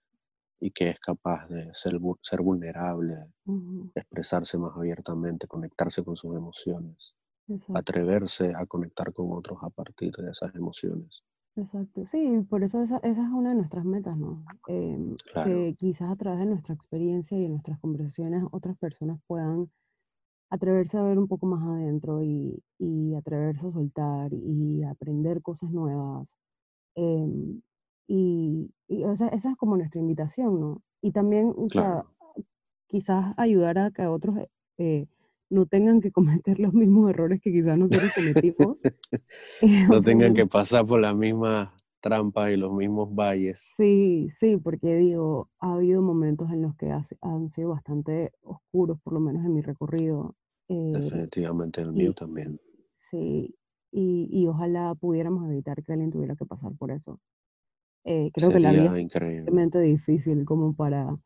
y 0.61 0.71
que 0.71 0.91
es 0.91 1.01
capaz 1.01 1.49
de 1.49 1.71
ser, 1.75 1.99
ser 2.23 2.41
vulnerable, 2.41 3.17
expresarse 3.95 4.59
más 4.59 4.77
abiertamente, 4.77 5.49
conectarse 5.49 6.05
con 6.05 6.15
sus 6.15 6.37
emociones 6.37 7.15
atreverse 7.75 8.53
a 8.55 8.67
conectar 8.67 9.13
con 9.13 9.33
otros 9.33 9.59
a 9.63 9.71
partir 9.71 10.13
de 10.13 10.31
esas 10.31 10.55
emociones. 10.55 11.25
Exacto, 11.57 12.07
sí, 12.07 12.47
por 12.49 12.63
eso 12.63 12.81
esa, 12.81 12.99
esa 12.99 13.23
es 13.23 13.29
una 13.33 13.51
de 13.51 13.57
nuestras 13.57 13.85
metas, 13.85 14.17
¿no? 14.17 14.45
Em, 14.69 15.17
que 15.45 15.75
quizás 15.79 16.11
a 16.11 16.17
través 16.17 16.41
de 16.41 16.47
nuestra 16.47 16.75
experiencia 16.75 17.37
y 17.37 17.43
de 17.43 17.49
nuestras 17.49 17.79
conversaciones 17.81 18.45
otras 18.53 18.79
personas 18.79 19.21
puedan 19.27 19.71
atreverse 20.51 20.99
a 20.99 21.03
ver 21.03 21.19
un 21.19 21.29
poco 21.29 21.47
más 21.47 21.63
adentro 21.63 22.23
y, 22.23 22.63
y 22.79 23.15
atreverse 23.15 23.69
a 23.69 23.71
soltar 23.71 24.33
y 24.33 24.83
aprender 24.85 25.43
cosas 25.43 25.71
nuevas. 25.71 26.37
Em, 26.97 27.63
y, 28.09 28.71
y 28.89 29.05
o 29.05 29.15
sea, 29.17 29.29
esa 29.29 29.51
es 29.51 29.57
como 29.57 29.77
nuestra 29.77 30.01
invitación, 30.01 30.61
¿no? 30.61 30.83
Y 31.03 31.13
también, 31.13 31.55
o 31.57 31.69
sea, 31.71 32.05
quizás 32.89 33.35
ayudar 33.37 33.79
a 33.79 33.91
que 33.91 34.07
otros 34.07 34.37
eh, 34.79 35.07
no 35.51 35.67
tengan 35.67 36.01
que 36.01 36.13
cometer 36.13 36.61
los 36.61 36.73
mismos 36.73 37.11
errores 37.11 37.41
que 37.43 37.53
quizás 37.53 37.77
nosotros 37.77 38.13
cometimos. 38.15 38.79
Eh, 39.63 39.87
no 39.89 40.01
tengan 40.01 40.33
que 40.33 40.47
pasar 40.47 40.87
por 40.87 41.01
las 41.01 41.15
mismas 41.15 41.71
trampas 42.01 42.51
y 42.51 42.57
los 42.57 42.73
mismos 42.73 43.15
valles. 43.15 43.75
Sí, 43.77 44.29
sí, 44.31 44.57
porque 44.57 44.97
digo, 44.97 45.51
ha 45.59 45.75
habido 45.75 46.01
momentos 46.01 46.51
en 46.51 46.63
los 46.63 46.75
que 46.77 46.91
han 47.21 47.49
sido 47.51 47.71
bastante 47.71 48.33
oscuros, 48.41 48.99
por 49.03 49.13
lo 49.13 49.21
menos 49.21 49.45
en 49.45 49.55
mi 49.55 49.61
recorrido. 49.61 50.35
Eh, 50.69 50.93
Definitivamente 50.95 51.83
el 51.83 51.93
mío 51.93 52.15
también. 52.15 52.59
Sí, 52.95 53.55
y, 53.93 54.29
y, 54.31 54.47
ojalá 54.47 54.95
pudiéramos 54.95 55.51
evitar 55.51 55.83
que 55.83 55.93
alguien 55.93 56.11
tuviera 56.11 56.37
que 56.37 56.47
pasar 56.47 56.73
por 56.79 56.91
eso. 56.91 57.21
Eh, 58.05 58.31
creo 58.33 58.49
que 58.51 58.61
la 58.61 58.73
vida 58.73 58.99
es 58.99 59.13
realmente 59.13 59.81
difícil 59.81 60.45
como 60.45 60.75
para 60.75 61.19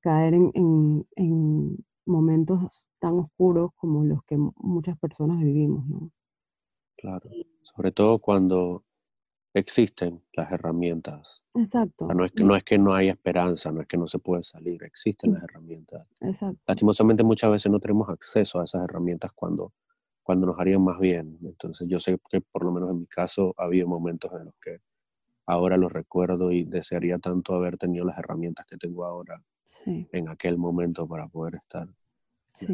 caer 0.00 0.34
en, 0.34 1.06
en 1.16 1.85
momentos 2.06 2.88
tan 2.98 3.18
oscuros 3.18 3.70
como 3.76 4.04
los 4.04 4.22
que 4.24 4.36
muchas 4.38 4.98
personas 4.98 5.38
vivimos, 5.40 5.86
¿no? 5.86 6.10
Claro, 6.96 7.28
sobre 7.62 7.92
todo 7.92 8.18
cuando 8.18 8.84
existen 9.52 10.22
las 10.32 10.50
herramientas. 10.52 11.42
Exacto. 11.54 12.06
no, 12.06 12.24
es 12.24 12.32
que, 12.32 12.44
no 12.44 12.56
es 12.56 12.62
que 12.62 12.78
no 12.78 12.92
hay 12.94 13.08
esperanza, 13.08 13.72
no 13.72 13.80
es 13.80 13.86
que 13.86 13.96
no 13.96 14.06
se 14.06 14.18
puede 14.18 14.42
salir, 14.42 14.82
existen 14.82 15.32
las 15.32 15.42
herramientas. 15.44 16.06
Exacto. 16.20 16.60
Lastimosamente 16.66 17.24
muchas 17.24 17.50
veces 17.50 17.72
no 17.72 17.80
tenemos 17.80 18.08
acceso 18.08 18.60
a 18.60 18.64
esas 18.64 18.82
herramientas 18.82 19.32
cuando, 19.34 19.72
cuando 20.22 20.46
nos 20.46 20.58
harían 20.58 20.84
más 20.84 20.98
bien. 20.98 21.38
Entonces 21.42 21.88
yo 21.88 21.98
sé 21.98 22.18
que 22.30 22.40
por 22.40 22.64
lo 22.64 22.72
menos 22.72 22.90
en 22.90 23.00
mi 23.00 23.06
caso 23.06 23.54
ha 23.56 23.64
habido 23.64 23.88
momentos 23.88 24.30
en 24.32 24.46
los 24.46 24.54
que 24.62 24.78
ahora 25.46 25.76
los 25.76 25.92
recuerdo 25.92 26.52
y 26.52 26.64
desearía 26.64 27.18
tanto 27.18 27.54
haber 27.54 27.78
tenido 27.78 28.04
las 28.04 28.18
herramientas 28.18 28.66
que 28.66 28.76
tengo 28.76 29.04
ahora 29.06 29.42
en 29.84 30.28
aquel 30.28 30.58
momento 30.58 31.06
para 31.06 31.28
poder 31.28 31.56
estar. 31.56 31.88
Sí, 32.52 32.66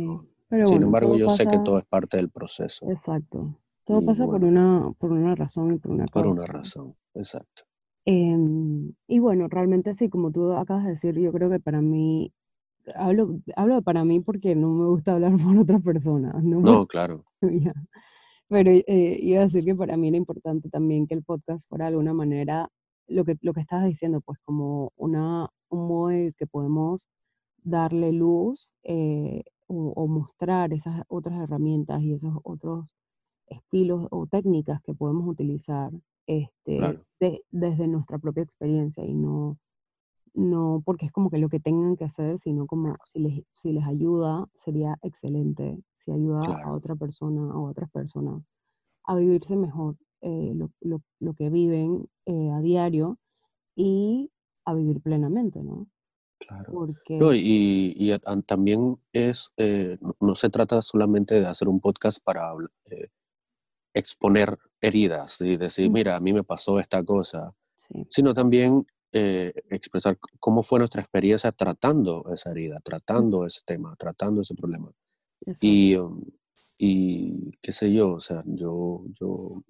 pero 0.48 0.66
Sin 0.66 0.82
embargo, 0.82 1.16
yo 1.16 1.28
sé 1.30 1.46
que 1.46 1.58
todo 1.58 1.78
es 1.78 1.84
parte 1.84 2.18
del 2.18 2.30
proceso. 2.30 2.90
Exacto. 2.90 3.58
Todo 3.84 4.04
pasa 4.04 4.26
por, 4.26 4.44
una, 4.44 4.92
por 4.98 5.10
una 5.10 5.34
razón 5.34 5.74
y 5.74 5.78
por 5.78 5.92
una 5.92 6.06
Por 6.06 6.26
una 6.26 6.46
razón, 6.46 6.94
exacto. 7.14 7.64
Em, 8.04 8.92
y 9.06 9.18
bueno, 9.18 9.48
realmente 9.48 9.94
sí, 9.94 10.08
como 10.08 10.30
tú 10.30 10.52
acabas 10.52 10.84
de 10.84 10.90
decir, 10.90 11.18
yo 11.18 11.32
creo 11.32 11.50
que 11.50 11.60
para 11.60 11.80
mí, 11.80 12.32
hablo, 12.94 13.40
hablo 13.56 13.82
para 13.82 14.04
mí 14.04 14.20
porque 14.20 14.54
no 14.54 14.68
me 14.68 14.86
gusta 14.86 15.14
hablar 15.14 15.32
por 15.56 15.56
otras 15.58 15.82
personas. 15.82 16.42
No, 16.42 16.60
no 16.60 16.86
claro. 16.86 17.24
Pero 18.48 18.70
eh, 18.70 19.18
iba 19.22 19.40
a 19.40 19.44
decir 19.44 19.64
que 19.64 19.74
para 19.74 19.96
mí 19.96 20.08
era 20.08 20.16
importante 20.18 20.68
también 20.68 21.06
que 21.06 21.14
el 21.14 21.22
podcast 21.22 21.66
fuera 21.68 21.86
de 21.86 21.90
alguna 21.90 22.12
manera 22.12 22.68
lo 23.08 23.24
que, 23.24 23.36
lo 23.40 23.52
que 23.52 23.60
estabas 23.60 23.86
diciendo, 23.86 24.20
pues 24.20 24.38
como 24.44 24.92
una, 24.96 25.48
un 25.68 25.88
modo 25.88 26.10
que 26.36 26.46
podemos 26.46 27.08
darle 27.62 28.12
luz 28.12 28.68
eh, 28.82 29.44
o, 29.68 30.06
mostrar 30.06 30.72
esas 30.72 31.02
otras 31.08 31.40
herramientas 31.40 32.02
y 32.02 32.12
esos 32.12 32.34
otros 32.44 32.94
estilos 33.46 34.06
o 34.10 34.26
técnicas 34.26 34.82
que 34.82 34.94
podemos 34.94 35.26
utilizar 35.26 35.90
este, 36.26 37.00
desde 37.50 37.88
nuestra 37.88 38.18
propia 38.18 38.42
experiencia 38.42 39.04
y 39.04 39.14
no, 39.14 39.58
no 40.34 40.82
porque 40.84 41.06
es 41.06 41.12
como 41.12 41.30
que 41.30 41.38
lo 41.38 41.48
que 41.48 41.60
tengan 41.60 41.96
que 41.96 42.04
hacer, 42.04 42.38
sino 42.38 42.66
como 42.66 42.96
si 43.04 43.20
les, 43.20 43.44
si 43.54 43.72
les 43.72 43.84
ayuda, 43.86 44.46
sería 44.54 44.98
excelente, 45.02 45.78
si 45.94 46.12
ayuda 46.12 46.62
a 46.64 46.72
otra 46.72 46.96
persona 46.96 47.42
o 47.56 47.66
a 47.66 47.70
otras 47.70 47.90
personas 47.90 48.42
a 49.04 49.16
vivirse 49.16 49.56
mejor 49.56 49.96
eh, 50.22 50.52
lo, 50.54 50.70
lo, 50.80 51.02
lo, 51.20 51.34
que 51.34 51.50
viven 51.50 52.08
eh, 52.26 52.50
a 52.50 52.60
diario 52.60 53.18
y 53.76 54.30
a 54.64 54.74
vivir 54.74 55.00
plenamente, 55.00 55.62
¿no? 55.62 55.86
Claro. 56.38 56.72
Porque... 56.72 57.16
No, 57.16 57.32
y, 57.34 57.94
y, 57.96 58.16
también 58.46 58.98
es, 59.12 59.52
eh, 59.56 59.98
no, 60.20 60.34
se 60.34 60.50
trata 60.50 60.82
solamente 60.82 61.40
de 61.40 61.46
hacer 61.46 61.68
un 61.68 61.80
podcast 61.80 62.18
para 62.22 62.52
exponer 63.94 64.58
heridas 64.80 65.40
y 65.40 65.56
decir, 65.56 65.90
mira, 65.90 66.16
a 66.16 66.20
mí 66.20 66.32
me 66.32 66.42
pasó 66.42 66.80
esta 66.80 67.02
cosa, 67.04 67.54
sino 68.08 68.34
también 68.34 68.86
eh, 69.14 69.52
expresar 69.68 70.18
cómo 70.40 70.62
fue 70.62 70.78
nuestra 70.78 71.02
experiencia 71.02 71.52
tratando 71.52 72.24
esa 72.32 72.50
herida, 72.50 72.80
tratando 72.82 73.44
ese 73.44 73.60
tema, 73.66 73.94
tratando 73.96 74.40
ese 74.40 74.54
problema. 74.54 74.90
Y, 75.60 75.96
um, 75.96 76.22
y 76.78 77.50
qué 77.60 77.72
sé 77.72 77.92
yo, 77.92 78.12
o 78.14 78.20
sea, 78.20 78.42
yo, 78.46 79.04
yo, 79.20 79.62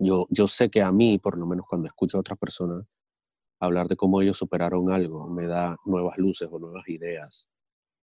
yo, 0.00 0.26
yo 0.30 0.48
sé 0.48 0.70
que 0.70 0.82
a 0.82 0.92
mí, 0.92 1.18
por 1.18 1.36
lo 1.38 1.46
menos 1.46 1.66
cuando 1.68 1.88
escucho 1.88 2.16
a 2.16 2.20
otras 2.20 2.38
personas, 2.38 2.86
hablar 3.60 3.88
de 3.88 3.96
cómo 3.96 4.22
ellos 4.22 4.38
superaron 4.38 4.90
algo 4.90 5.28
me 5.28 5.46
da 5.46 5.76
nuevas 5.84 6.16
luces 6.18 6.48
o 6.50 6.58
nuevas 6.58 6.88
ideas 6.88 7.48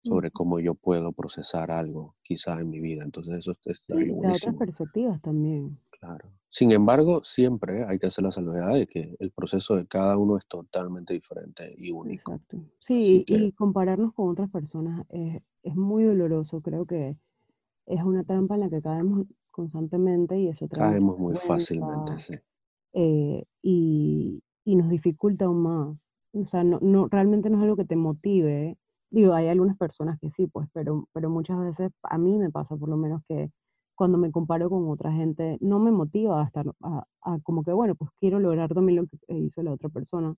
sobre 0.02 0.30
cómo 0.30 0.60
yo 0.60 0.74
puedo 0.74 1.12
procesar 1.12 1.70
algo 1.70 2.16
quizá 2.22 2.60
en 2.60 2.68
mi 2.68 2.78
vida. 2.78 3.02
Entonces 3.02 3.36
eso 3.36 3.56
es, 3.64 3.82
sí, 3.86 4.10
otras 4.10 4.54
perspectivas 4.58 5.20
también. 5.22 5.78
Claro. 5.90 6.30
Sin 6.50 6.72
embargo, 6.72 7.22
siempre 7.24 7.86
hay 7.86 7.98
que 7.98 8.08
hacer 8.08 8.22
la 8.22 8.30
salvedad 8.30 8.74
de 8.74 8.86
que 8.86 9.16
el 9.18 9.30
proceso 9.30 9.76
de 9.76 9.86
cada 9.86 10.18
uno 10.18 10.36
es 10.36 10.46
totalmente 10.46 11.14
diferente 11.14 11.74
y 11.78 11.90
único. 11.90 12.32
Exacto. 12.32 12.58
Sí, 12.78 13.24
y 13.26 13.52
compararnos 13.52 14.12
con 14.12 14.28
otras 14.28 14.50
personas 14.50 15.06
es, 15.08 15.42
es, 15.62 15.74
muy 15.74 16.04
doloroso. 16.04 16.60
Creo 16.60 16.84
que 16.84 17.16
es 17.86 18.02
una 18.02 18.24
trampa 18.24 18.56
en 18.56 18.60
la 18.60 18.70
que 18.70 18.82
caemos 18.82 19.26
constantemente 19.54 20.38
y 20.38 20.48
eso 20.48 20.68
Caemos 20.68 21.18
muy 21.18 21.36
fácilmente, 21.36 22.18
sí. 22.18 22.34
Eh, 22.92 23.44
y, 23.62 24.42
y 24.64 24.76
nos 24.76 24.88
dificulta 24.88 25.46
aún 25.46 25.62
más. 25.62 26.12
O 26.32 26.44
sea, 26.46 26.64
no, 26.64 26.78
no, 26.82 27.08
realmente 27.08 27.48
no 27.48 27.58
es 27.58 27.62
algo 27.62 27.76
que 27.76 27.84
te 27.84 27.96
motive. 27.96 28.76
Digo, 29.10 29.32
hay 29.32 29.48
algunas 29.48 29.76
personas 29.76 30.18
que 30.20 30.30
sí, 30.30 30.48
pues, 30.48 30.68
pero, 30.72 31.08
pero 31.12 31.30
muchas 31.30 31.58
veces 31.60 31.90
a 32.02 32.18
mí 32.18 32.36
me 32.38 32.50
pasa 32.50 32.76
por 32.76 32.88
lo 32.88 32.96
menos 32.96 33.22
que 33.28 33.50
cuando 33.94 34.18
me 34.18 34.32
comparo 34.32 34.68
con 34.68 34.90
otra 34.90 35.12
gente, 35.12 35.56
no 35.60 35.78
me 35.78 35.92
motiva 35.92 36.42
a 36.42 36.46
estar, 36.46 36.66
a, 36.82 37.38
como 37.44 37.62
que, 37.62 37.72
bueno, 37.72 37.94
pues 37.94 38.10
quiero 38.18 38.40
lograr 38.40 38.74
también 38.74 38.96
lo 38.96 39.06
que 39.06 39.38
hizo 39.38 39.62
la 39.62 39.72
otra 39.72 39.88
persona. 39.88 40.34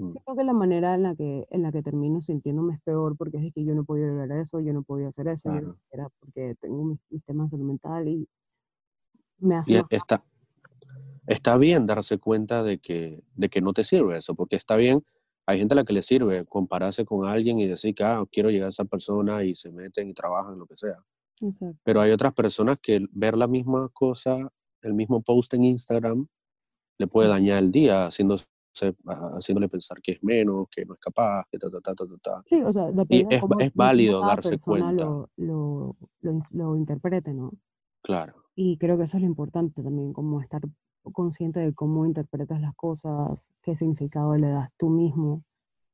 Mm. 0.00 0.10
Siento 0.10 0.34
que 0.34 0.44
la 0.44 0.54
manera 0.54 0.94
en 0.94 1.02
la 1.02 1.14
que, 1.14 1.46
en 1.50 1.62
la 1.62 1.70
que 1.70 1.82
termino 1.82 2.22
sintiéndome 2.22 2.74
es 2.74 2.80
peor 2.80 3.16
porque 3.16 3.36
es 3.36 3.52
que 3.52 3.64
yo 3.64 3.74
no 3.74 3.84
podía 3.84 4.06
lograr 4.06 4.38
eso, 4.38 4.60
yo 4.60 4.72
no 4.72 4.82
podía 4.82 5.08
hacer 5.08 5.28
eso, 5.28 5.50
era 5.90 6.08
porque 6.18 6.56
tengo 6.60 6.84
mis, 6.84 7.24
temas 7.24 7.50
de 7.50 7.56
salud 7.56 7.66
mental 7.66 8.08
y 8.08 8.26
me 9.38 9.56
hace... 9.56 9.82
esta, 9.90 10.24
está 11.26 11.58
bien 11.58 11.86
darse 11.86 12.18
cuenta 12.18 12.62
de 12.62 12.78
que, 12.78 13.22
de 13.34 13.48
que 13.50 13.60
no 13.60 13.74
te 13.74 13.84
sirve 13.84 14.16
eso, 14.16 14.34
porque 14.34 14.56
está 14.56 14.76
bien, 14.76 15.04
hay 15.46 15.58
gente 15.58 15.74
a 15.74 15.76
la 15.76 15.84
que 15.84 15.92
le 15.92 16.02
sirve 16.02 16.46
compararse 16.46 17.04
con 17.04 17.26
alguien 17.26 17.58
y 17.58 17.66
decir 17.66 17.94
que 17.94 18.04
ah, 18.04 18.24
quiero 18.30 18.50
llegar 18.50 18.66
a 18.66 18.70
esa 18.70 18.84
persona 18.84 19.44
y 19.44 19.54
se 19.54 19.70
meten 19.70 20.08
y 20.08 20.14
trabajan, 20.14 20.58
lo 20.58 20.66
que 20.66 20.76
sea. 20.76 20.96
Exacto. 21.42 21.78
Pero 21.82 22.00
hay 22.00 22.12
otras 22.12 22.32
personas 22.32 22.78
que 22.80 23.06
ver 23.10 23.36
la 23.36 23.48
misma 23.48 23.88
cosa, 23.92 24.50
el 24.82 24.94
mismo 24.94 25.20
post 25.22 25.52
en 25.54 25.64
Instagram, 25.64 26.26
le 26.98 27.06
puede 27.06 27.28
dañar 27.28 27.58
el 27.58 27.70
día, 27.70 28.06
haciéndose, 28.06 28.46
haciéndole 29.34 29.68
pensar 29.68 30.00
que 30.00 30.12
es 30.12 30.22
menos, 30.22 30.68
que 30.70 30.84
no 30.84 30.94
es 30.94 31.00
capaz, 31.00 31.44
que 31.50 31.58
ta, 31.58 31.70
ta, 31.70 31.80
ta, 31.80 31.94
ta, 31.94 32.04
ta. 32.22 32.42
Sí, 32.46 32.62
o 32.62 32.72
sea, 32.72 32.88
Y 32.90 32.92
depende 33.24 33.36
es, 33.36 33.42
es 33.60 33.74
válido 33.74 34.20
darse 34.20 34.56
cuenta, 34.58 34.92
lo, 34.92 35.28
lo, 35.36 35.96
lo, 36.20 36.38
lo 36.50 36.76
interprete, 36.76 37.32
¿no? 37.34 37.52
claro. 38.02 38.34
Y 38.54 38.76
creo 38.78 38.98
que 38.98 39.04
eso 39.04 39.16
es 39.16 39.22
lo 39.22 39.28
importante 39.28 39.82
también, 39.82 40.12
como 40.12 40.40
estar 40.40 40.60
consciente 41.12 41.60
de 41.60 41.72
cómo 41.72 42.04
interpretas 42.04 42.60
las 42.60 42.74
cosas, 42.74 43.50
qué 43.62 43.74
significado 43.74 44.36
le 44.36 44.48
das 44.48 44.70
tú 44.76 44.90
mismo 44.90 45.44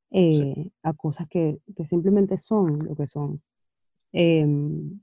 Sí. 0.09 0.41
eh, 0.41 0.71
a 0.83 0.93
cosas 0.93 1.27
que, 1.29 1.59
que 1.75 1.85
simplemente 1.85 2.37
son 2.37 2.79
lo 2.85 2.95
que 2.95 3.07
son. 3.07 3.41
Em, 4.13 5.01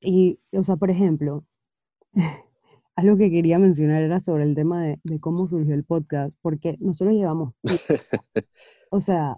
y, 0.00 0.38
o 0.52 0.62
sea, 0.64 0.76
por 0.76 0.90
ejemplo, 0.90 1.44
algo 2.96 3.16
que 3.16 3.30
quería 3.30 3.58
mencionar 3.58 4.02
era 4.02 4.20
sobre 4.20 4.44
el 4.44 4.54
tema 4.54 4.82
de, 4.82 4.98
de 5.04 5.20
cómo 5.20 5.46
surgió 5.46 5.74
el 5.74 5.84
podcast, 5.84 6.36
porque 6.42 6.76
nosotros 6.80 7.14
llevamos, 7.14 7.54
o 8.90 9.00
sea, 9.00 9.36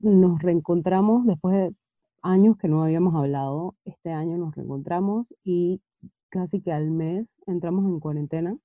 nos 0.00 0.40
reencontramos 0.42 1.26
después 1.26 1.54
de 1.56 1.74
años 2.22 2.56
que 2.58 2.68
no 2.68 2.82
habíamos 2.84 3.14
hablado, 3.14 3.74
este 3.84 4.10
año 4.10 4.36
nos 4.36 4.54
reencontramos 4.54 5.34
y 5.42 5.80
casi 6.28 6.60
que 6.60 6.72
al 6.72 6.90
mes 6.90 7.36
entramos 7.46 7.86
en 7.86 7.98
cuarentena 8.00 8.56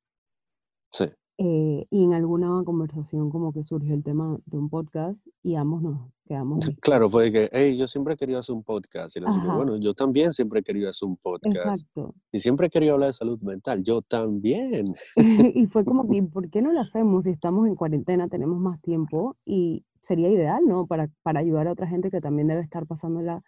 Sí. 0.95 1.05
Eh, 1.37 1.85
y 1.89 2.03
en 2.03 2.13
alguna 2.13 2.63
conversación 2.63 3.29
como 3.29 3.51
que 3.51 3.61
surgió 3.61 3.93
el 3.93 4.03
tema 4.03 4.37
de 4.45 4.57
un 4.57 4.69
podcast 4.69 5.27
y 5.43 5.55
ambos 5.55 5.81
nos 5.81 5.99
quedamos 6.25 6.69
Claro, 6.81 7.09
fue 7.09 7.29
que, 7.29 7.49
hey, 7.51 7.77
yo 7.77 7.87
siempre 7.87 8.13
he 8.13 8.17
querido 8.17 8.39
hacer 8.39 8.55
un 8.55 8.63
podcast. 8.63 9.17
Y 9.17 9.19
le 9.19 9.27
dije, 9.27 9.47
bueno, 9.53 9.75
yo 9.75 9.93
también 9.93 10.33
siempre 10.33 10.61
he 10.61 10.63
querido 10.63 10.89
hacer 10.89 11.09
un 11.09 11.17
podcast. 11.17 11.55
Exacto. 11.57 12.15
Y 12.31 12.39
siempre 12.39 12.67
he 12.67 12.69
querido 12.69 12.93
hablar 12.93 13.07
de 13.07 13.13
salud 13.13 13.39
mental. 13.41 13.83
Yo 13.83 14.01
también. 14.01 14.95
y 15.55 15.67
fue 15.67 15.83
como 15.83 16.07
que, 16.07 16.23
¿por 16.33 16.49
qué 16.49 16.61
no 16.61 16.71
lo 16.71 16.79
hacemos 16.79 17.25
si 17.25 17.31
estamos 17.31 17.67
en 17.67 17.75
cuarentena, 17.75 18.29
tenemos 18.29 18.59
más 18.59 18.81
tiempo 18.81 19.35
y 19.43 19.83
sería 20.01 20.29
ideal, 20.29 20.63
¿no? 20.65 20.87
Para, 20.87 21.09
para 21.21 21.41
ayudar 21.41 21.67
a 21.67 21.73
otra 21.73 21.87
gente 21.87 22.11
que 22.11 22.21
también 22.21 22.47
debe 22.47 22.61
estar 22.61 22.85
pasándola 22.85 23.43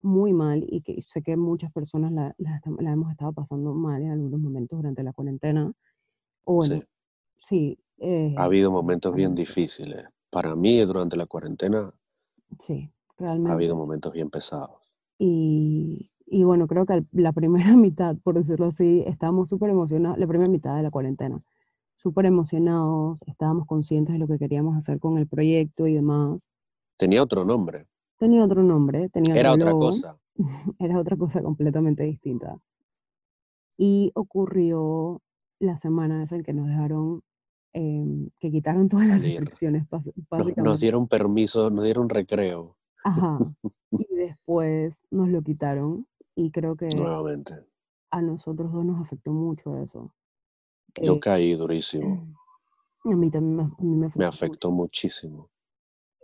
muy 0.00 0.32
mal 0.32 0.64
y 0.68 0.82
que 0.82 1.00
sé 1.02 1.22
que 1.22 1.36
muchas 1.36 1.72
personas 1.72 2.12
la, 2.12 2.34
la, 2.38 2.60
la 2.78 2.92
hemos 2.92 3.10
estado 3.10 3.32
pasando 3.32 3.74
mal 3.74 4.00
en 4.02 4.12
algunos 4.12 4.40
momentos 4.40 4.78
durante 4.78 5.02
la 5.02 5.12
cuarentena. 5.12 5.72
O 6.44 6.54
bueno, 6.54 6.76
Sí. 6.76 6.82
Sí. 7.42 7.78
eh, 7.98 8.34
Ha 8.38 8.44
habido 8.44 8.70
momentos 8.70 9.14
bien 9.14 9.34
difíciles. 9.34 10.06
Para 10.30 10.56
mí, 10.56 10.80
durante 10.80 11.16
la 11.16 11.26
cuarentena, 11.26 11.92
Sí, 12.58 12.90
ha 13.18 13.22
realmente. 13.22 13.52
habido 13.52 13.76
momentos 13.76 14.12
bien 14.12 14.30
pesados. 14.30 14.76
Y, 15.18 16.10
y 16.26 16.44
bueno, 16.44 16.66
creo 16.66 16.86
que 16.86 17.04
la 17.12 17.32
primera 17.32 17.64
mitad, 17.76 18.16
por 18.22 18.34
decirlo 18.36 18.66
así, 18.66 19.02
estábamos 19.06 19.48
súper 19.48 19.70
emocionados, 19.70 20.18
la 20.18 20.26
primera 20.26 20.48
mitad 20.50 20.76
de 20.76 20.82
la 20.82 20.90
cuarentena, 20.90 21.42
súper 21.96 22.26
emocionados, 22.26 23.22
estábamos 23.26 23.66
conscientes 23.66 24.14
de 24.14 24.18
lo 24.18 24.26
que 24.28 24.38
queríamos 24.38 24.76
hacer 24.76 24.98
con 25.00 25.18
el 25.18 25.26
proyecto 25.26 25.86
y 25.86 25.94
demás. 25.94 26.48
Tenía 26.98 27.22
otro 27.22 27.44
nombre. 27.44 27.86
Tenía 28.18 28.44
otro 28.44 28.62
nombre, 28.62 29.08
tenía 29.10 29.34
Era 29.36 29.50
otro 29.52 29.64
otra 29.66 29.70
logo, 29.72 29.80
cosa. 29.86 30.18
era 30.78 30.98
otra 30.98 31.16
cosa 31.16 31.42
completamente 31.42 32.04
distinta. 32.04 32.56
Y 33.76 34.12
ocurrió 34.14 35.20
la 35.58 35.76
semana 35.78 36.22
esa 36.22 36.36
en 36.36 36.42
que 36.42 36.52
nos 36.52 36.66
dejaron, 36.68 37.22
em, 37.74 38.28
que 38.38 38.50
quitaron 38.50 38.88
todas 38.88 39.06
las 39.08 39.20
restricciones, 39.20 39.86
Nos, 39.90 40.56
nos 40.56 40.80
dieron 40.80 41.08
permiso, 41.08 41.70
nos 41.70 41.84
dieron 41.84 42.08
recreo 42.08 42.76
Ajá. 43.04 43.38
Y 43.90 44.14
después 44.14 45.04
nos 45.10 45.28
lo 45.28 45.42
quitaron 45.42 46.06
y 46.34 46.50
creo 46.50 46.76
que 46.76 46.88
nuevamente. 46.88 47.54
a 48.10 48.22
nosotros 48.22 48.72
dos 48.72 48.84
nos 48.84 49.00
afectó 49.00 49.32
mucho 49.32 49.76
eso. 49.78 50.14
Yo 51.02 51.14
Eh, 51.14 51.20
caí 51.20 51.54
durísimo. 51.54 52.26
a 53.04 53.16
mí 53.16 53.30
también 53.30 53.56
me, 53.56 53.62
a 53.64 53.66
mí 53.80 53.96
me 53.96 54.06
Me 54.14 54.24
afectó 54.24 54.28
afectó 54.28 54.70
mucho. 54.70 54.82
muchísimo. 54.82 55.50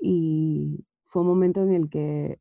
Y 0.01 0.85
fue 1.05 1.23
un 1.23 1.29
momento 1.29 1.63
en 1.63 1.73
el 1.73 1.89
que 1.91 2.39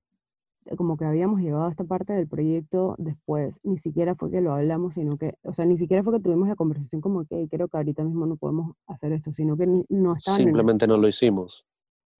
como 0.75 0.97
que 0.97 1.05
habíamos 1.05 1.39
llegado 1.41 1.65
a 1.65 1.69
esta 1.71 1.83
parte 1.83 2.13
del 2.13 2.27
proyecto 2.27 2.95
después, 2.97 3.59
ni 3.63 3.77
siquiera 3.77 4.15
fue 4.15 4.29
que 4.31 4.41
lo 4.41 4.53
hablamos, 4.53 4.95
sino 4.95 5.17
que, 5.17 5.35
o 5.43 5.53
sea, 5.53 5.65
ni 5.65 5.77
siquiera 5.77 6.03
fue 6.03 6.13
que 6.13 6.19
tuvimos 6.19 6.47
la 6.47 6.55
conversación 6.55 7.01
como 7.01 7.25
que 7.25 7.47
creo 7.49 7.67
que 7.67 7.77
ahorita 7.77 8.03
mismo 8.03 8.25
no 8.25 8.35
podemos 8.37 8.75
hacer 8.87 9.11
esto, 9.13 9.31
sino 9.33 9.55
que 9.57 9.67
ni- 9.67 9.85
no 9.89 10.15
estaban 10.15 10.41
en 10.41 10.45
Simplemente 10.47 10.87
no 10.87 10.97
lo 10.97 11.07
hicimos. 11.07 11.65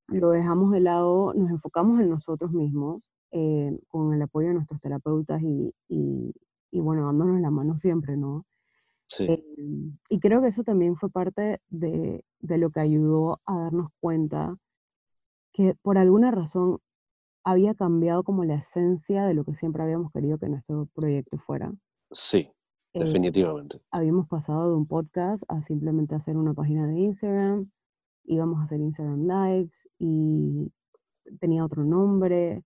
lo 0.08 0.30
dejamos 0.30 0.72
de 0.72 0.80
lado, 0.80 1.34
nos 1.34 1.50
enfocamos 1.50 2.00
en 2.00 2.10
nosotros 2.10 2.52
mismos, 2.54 3.10
eh, 3.32 3.78
con 3.90 4.14
el 4.14 4.22
apoyo 4.22 4.48
de 4.48 4.54
nuestros 4.54 4.80
terapeutas 4.80 5.42
y, 5.42 5.74
y, 5.90 6.32
y 6.72 6.80
bueno, 6.80 7.06
dándonos 7.08 7.42
la 7.42 7.52
mano 7.52 7.78
siempre, 7.78 8.16
¿no? 8.16 8.46
Sí. 9.08 9.26
Eh, 9.26 9.44
y 10.10 10.20
creo 10.20 10.42
que 10.42 10.48
eso 10.48 10.64
también 10.64 10.96
fue 10.96 11.10
parte 11.10 11.60
de, 11.70 12.24
de 12.40 12.58
lo 12.58 12.70
que 12.70 12.80
ayudó 12.80 13.42
a 13.46 13.58
darnos 13.58 13.90
cuenta 14.00 14.56
que 15.54 15.76
por 15.82 15.98
alguna 15.98 16.32
razón 16.32 16.80
había 17.50 17.74
cambiado 17.76 18.24
como 18.24 18.44
la 18.44 18.56
esencia 18.56 19.26
de 19.26 19.34
lo 19.34 19.44
que 19.46 19.54
siempre 19.56 19.82
habíamos 19.82 20.12
querido 20.12 20.38
que 20.38 20.50
nuestro 20.50 20.88
proyecto 20.94 21.38
fuera. 21.38 21.72
Sí, 22.12 22.50
Eh, 22.94 23.00
definitivamente. 23.00 23.80
habíamos 23.92 24.28
pasado 24.28 24.70
de 24.70 24.76
un 24.76 24.86
podcast 24.86 25.44
a 25.48 25.62
simplemente 25.62 26.14
hacer 26.16 26.36
una 26.36 26.54
página 26.54 26.88
de 26.88 27.00
Instagram, 27.00 27.70
íbamos 28.26 28.60
a 28.60 28.64
hacer 28.64 28.80
Instagram 28.82 29.28
Lives 29.28 29.88
y 29.98 30.72
tenía 31.40 31.64
otro 31.64 31.84
nombre. 31.86 32.64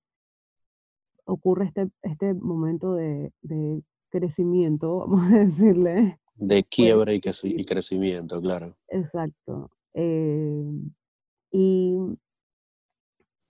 Ocurre 1.25 1.65
este, 1.65 1.89
este 2.01 2.33
momento 2.33 2.93
de, 2.95 3.31
de 3.41 3.83
crecimiento, 4.09 4.99
vamos 5.07 5.31
a 5.31 5.37
decirle. 5.39 6.19
De 6.35 6.63
que- 6.63 7.33
sí. 7.33 7.53
y 7.55 7.65
crecimiento, 7.65 8.41
claro. 8.41 8.75
Exacto. 8.87 9.69
Eh, 9.93 10.63
y 11.51 11.95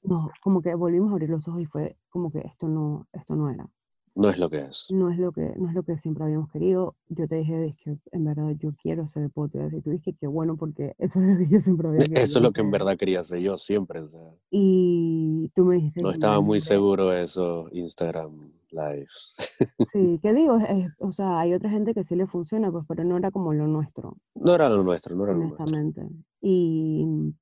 no, 0.04 0.30
como 0.42 0.62
que 0.62 0.74
volvimos 0.76 1.10
a 1.10 1.14
abrir 1.14 1.30
los 1.30 1.48
ojos 1.48 1.62
y 1.62 1.66
fue 1.66 1.98
como 2.10 2.32
que 2.32 2.40
esto 2.40 2.68
no, 2.68 3.08
esto 3.14 3.36
no 3.36 3.50
era. 3.50 3.68
No 4.14 4.30
es 4.30 4.38
lo 4.38 4.50
que 4.50 4.60
es. 4.66 4.88
No 4.92 5.10
es 5.10 5.18
lo 5.18 5.32
que, 5.32 5.54
no 5.58 5.70
es 5.70 5.74
lo 5.74 5.84
que 5.84 5.98
siempre 5.98 6.26
habíamos 6.26 6.52
querido. 6.52 6.98
Yo 7.08 7.30
te 7.30 7.36
dije, 7.36 7.74
que 7.82 7.98
en 8.12 8.26
verdad 8.26 8.50
yo 8.60 8.72
quiero 8.74 9.04
hacer 9.04 9.30
podcast. 9.30 9.74
Y 9.74 9.80
tú 9.82 9.90
dijiste 9.92 10.20
que 10.20 10.28
bueno, 10.28 10.58
porque 10.58 10.96
eso 10.98 11.22
es 11.22 11.28
lo 11.30 11.38
que 11.38 11.48
yo 11.48 11.62
siempre 11.62 11.88
había 11.88 12.00
querido 12.02 12.16
Eso 12.22 12.40
es 12.40 12.44
lo 12.44 12.52
que 12.52 12.60
en 12.60 12.72
verdad 12.72 12.98
quería 12.98 13.22
hacer 13.22 13.40
yo 13.40 13.56
siempre. 13.58 14.02
o 14.02 14.10
sea, 14.10 14.20
Y 14.50 15.50
tú 15.56 15.64
me 15.64 15.76
dijiste 15.76 16.02
no 16.02 16.12
estaba 16.12 16.42
muy 16.42 16.60
seguro 16.60 17.08
de 17.08 17.24
eso, 17.24 17.70
Instagram 17.72 18.52
Lives. 18.72 19.38
Sí, 19.94 20.20
¿qué 20.22 20.34
digo? 20.34 20.58
Es- 20.58 20.92
o 21.00 21.14
sea, 21.14 21.40
hay 21.40 21.54
otra 21.54 21.70
gente 21.70 21.94
que 21.94 22.04
sí 22.04 22.16
le 22.16 22.28
funciona, 22.28 22.70
pues, 22.70 22.84
pero 22.90 23.06
no 23.06 23.16
era 23.16 23.32
como 23.32 23.54
lo 23.54 23.66
nuestro, 23.68 24.18
No 24.36 24.54
era 24.56 24.68
lo 24.70 24.84
nuestro, 24.84 25.16
no 25.16 25.24
era 25.24 25.34
lo 25.34 25.40
nuestro. 25.40 25.64
honestamente. 25.64 26.06
Y, 26.42 27.34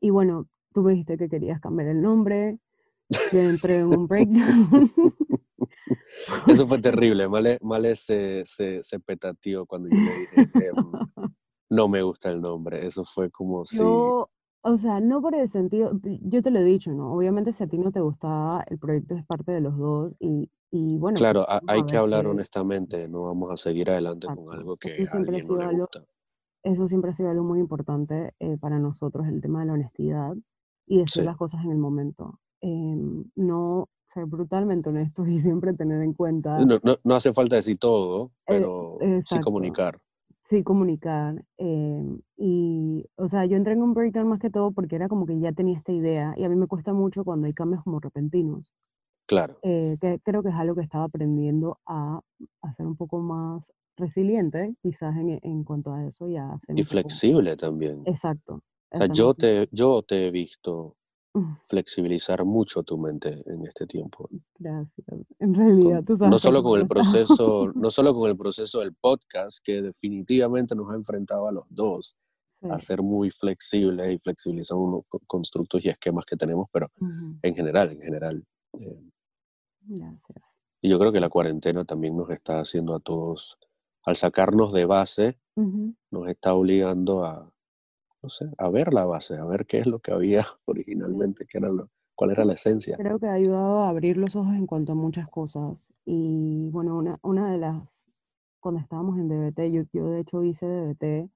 y 0.00 0.10
bueno, 0.10 0.48
tú 0.78 0.84
me 0.84 0.92
dijiste 0.92 1.18
que 1.18 1.28
querías 1.28 1.60
cambiar 1.60 1.88
el 1.88 2.00
nombre. 2.00 2.58
Yo 3.32 3.40
entré 3.40 3.80
en 3.80 3.86
un 3.88 4.06
breakdown. 4.06 4.90
Eso 6.46 6.68
fue 6.68 6.78
terrible. 6.78 7.28
Male, 7.28 7.58
Male 7.62 7.96
se, 7.96 8.44
se, 8.44 8.82
se 8.82 9.00
petateó 9.00 9.66
cuando 9.66 9.88
yo 9.88 9.96
le 9.96 10.18
dije, 10.20 10.36
em, 10.68 10.76
no 11.70 11.88
me 11.88 12.02
gusta 12.02 12.30
el 12.30 12.40
nombre. 12.40 12.86
Eso 12.86 13.04
fue 13.04 13.28
como 13.30 13.64
si... 13.64 13.78
Yo, 13.78 14.30
o 14.62 14.76
sea, 14.76 15.00
no 15.00 15.20
por 15.20 15.34
el 15.34 15.48
sentido, 15.48 15.92
yo 16.22 16.42
te 16.42 16.50
lo 16.52 16.60
he 16.60 16.64
dicho, 16.64 16.92
¿no? 16.92 17.12
Obviamente 17.12 17.52
si 17.52 17.64
a 17.64 17.66
ti 17.66 17.76
no 17.78 17.90
te 17.90 18.00
gustaba, 18.00 18.62
el 18.68 18.78
proyecto 18.78 19.14
es 19.16 19.24
parte 19.26 19.50
de 19.50 19.60
los 19.60 19.76
dos 19.76 20.16
y, 20.20 20.48
y 20.70 20.98
bueno, 20.98 21.14
pues 21.14 21.20
Claro, 21.22 21.44
vamos 21.48 21.62
hay 21.66 21.82
que 21.86 21.96
hablar 21.96 22.24
qué- 22.24 22.30
honestamente. 22.30 23.08
No 23.08 23.22
vamos 23.24 23.50
a 23.50 23.56
seguir 23.56 23.90
adelante 23.90 24.26
con 24.26 24.34
Exacto. 24.38 24.52
algo 24.52 24.76
que 24.76 25.02
Eso 25.02 25.16
a 25.16 25.20
alguien 25.20 25.40
no 25.40 25.44
sido 25.46 25.58
le 25.58 25.64
algo- 25.64 25.80
gusta. 25.90 26.04
Eso 26.64 26.88
siempre 26.88 27.10
ha 27.12 27.14
sido 27.14 27.30
algo 27.30 27.44
muy 27.44 27.60
importante 27.60 28.34
eh, 28.40 28.58
para 28.58 28.78
nosotros, 28.78 29.26
el 29.28 29.40
tema 29.40 29.60
de 29.60 29.66
la 29.66 29.72
honestidad 29.74 30.34
y 30.88 30.98
decir 30.98 31.22
Sí. 31.22 31.26
las 31.26 31.36
cosas 31.36 31.64
en 31.64 31.70
el 31.72 31.78
momento. 31.78 32.38
Em, 32.60 33.24
no 33.36 33.88
ser 34.06 34.26
brutalmente 34.26 34.88
honestos 34.88 35.28
y 35.28 35.38
siempre 35.38 35.74
tener 35.74 36.02
en 36.02 36.14
cuenta, 36.14 36.58
No, 36.64 36.78
no, 36.82 36.96
no 37.04 37.14
hace 37.14 37.32
falta 37.32 37.56
decir 37.56 37.78
todo, 37.78 38.26
Eh, 38.26 38.30
pero 38.46 38.98
sí 39.00 39.06
exacto. 39.06 39.44
comunicar. 39.44 40.00
sí 40.40 40.62
comunicar. 40.64 41.44
em, 41.58 42.18
y, 42.36 43.04
o 43.16 43.28
sea, 43.28 43.44
yo 43.44 43.56
entré 43.56 43.74
en 43.74 43.82
un 43.82 43.92
breakdown 43.94 44.28
más 44.28 44.40
que 44.40 44.48
todo 44.50 44.70
porque 44.72 44.96
era 44.96 45.08
como 45.08 45.26
que 45.26 45.38
ya 45.38 45.52
tenía 45.52 45.76
esta 45.76 45.92
idea 45.92 46.34
y 46.36 46.44
a 46.44 46.48
mí 46.48 46.56
me 46.56 46.66
cuesta 46.66 46.92
mucho 46.94 47.22
cuando 47.24 47.46
hay 47.46 47.52
cambios 47.54 47.82
como 47.84 48.00
repentinos. 48.00 48.72
Claro. 49.26 49.58
eh, 49.60 49.98
que 50.00 50.20
creo 50.24 50.42
que 50.42 50.48
es 50.48 50.54
algo 50.54 50.74
que 50.74 50.80
estaba 50.80 51.04
aprendiendo 51.04 51.78
a, 51.86 52.18
a 52.62 52.72
ser 52.72 52.86
un 52.86 52.96
poco 52.96 53.18
más 53.20 53.70
resiliente, 53.98 54.74
quizás 54.80 55.14
en, 55.18 55.38
en 55.42 55.64
cuanto 55.64 55.92
a 55.92 56.06
eso 56.06 56.28
y 56.30 56.36
a 56.38 56.58
ser 56.60 56.78
Y 56.78 56.80
un 56.80 56.86
poco- 56.86 56.90
flexible 56.92 57.54
también. 57.58 58.00
Exacto. 58.06 58.62
O 58.90 58.98
sea, 58.98 59.06
yo 59.12 59.34
te, 59.34 59.68
yo 59.70 60.02
te 60.02 60.26
he 60.26 60.30
visto 60.30 60.96
flexibilizar 61.66 62.44
mucho 62.44 62.82
tu 62.82 62.98
mente 62.98 63.42
en 63.46 63.66
este 63.66 63.86
tiempo. 63.86 64.28
Gracias. 64.58 65.06
En 65.38 65.54
realidad, 65.54 66.02
tú 66.04 66.16
sabes 66.16 66.30
no 66.30 66.38
solo 66.38 66.62
con 66.62 66.80
el 66.80 66.86
proceso, 66.86 67.70
no 67.74 67.90
solo 67.90 68.14
con 68.14 68.30
el 68.30 68.36
proceso 68.36 68.80
del 68.80 68.94
podcast, 68.94 69.58
que 69.62 69.82
definitivamente 69.82 70.74
nos 70.74 70.90
ha 70.90 70.94
enfrentado 70.94 71.48
a 71.48 71.52
los 71.52 71.64
dos 71.68 72.16
a 72.62 72.78
ser 72.80 73.02
muy 73.02 73.30
flexibles 73.30 74.14
y 74.14 74.18
flexibilizar 74.18 74.76
unos 74.76 75.04
constructos 75.28 75.84
y 75.84 75.90
esquemas 75.90 76.24
que 76.24 76.36
tenemos, 76.36 76.68
pero 76.72 76.90
en 77.42 77.54
general, 77.54 77.92
en 77.92 78.00
general. 78.00 78.44
Eh, 78.80 79.00
Gracias. 79.82 80.42
Y 80.82 80.88
yo 80.88 80.98
creo 80.98 81.12
que 81.12 81.20
la 81.20 81.28
cuarentena 81.28 81.84
también 81.84 82.16
nos 82.16 82.30
está 82.30 82.60
haciendo 82.60 82.96
a 82.96 83.00
todos, 83.00 83.58
al 84.04 84.16
sacarnos 84.16 84.72
de 84.72 84.86
base, 84.86 85.38
nos 86.10 86.28
está 86.28 86.54
obligando 86.54 87.24
a, 87.24 87.52
no 88.28 88.30
sé, 88.30 88.50
a 88.58 88.68
ver 88.68 88.92
la 88.92 89.06
base, 89.06 89.38
a 89.38 89.44
ver 89.46 89.64
qué 89.64 89.78
es 89.78 89.86
lo 89.86 90.00
que 90.00 90.12
había 90.12 90.44
originalmente, 90.66 91.46
qué 91.46 91.56
era 91.56 91.70
lo, 91.70 91.88
cuál 92.14 92.32
era 92.32 92.44
la 92.44 92.52
esencia. 92.52 92.96
Creo 92.98 93.18
que 93.18 93.26
ha 93.26 93.32
ayudado 93.32 93.80
a 93.80 93.88
abrir 93.88 94.18
los 94.18 94.36
ojos 94.36 94.54
en 94.54 94.66
cuanto 94.66 94.92
a 94.92 94.94
muchas 94.94 95.28
cosas. 95.28 95.88
Y 96.04 96.68
bueno, 96.70 96.98
una, 96.98 97.18
una 97.22 97.50
de 97.50 97.56
las, 97.56 98.06
cuando 98.60 98.80
estábamos 98.80 99.18
en 99.18 99.28
DBT, 99.28 99.72
yo, 99.72 99.82
yo 99.94 100.10
de 100.10 100.20
hecho 100.20 100.44
hice 100.44 100.66
DBT, 100.66 101.30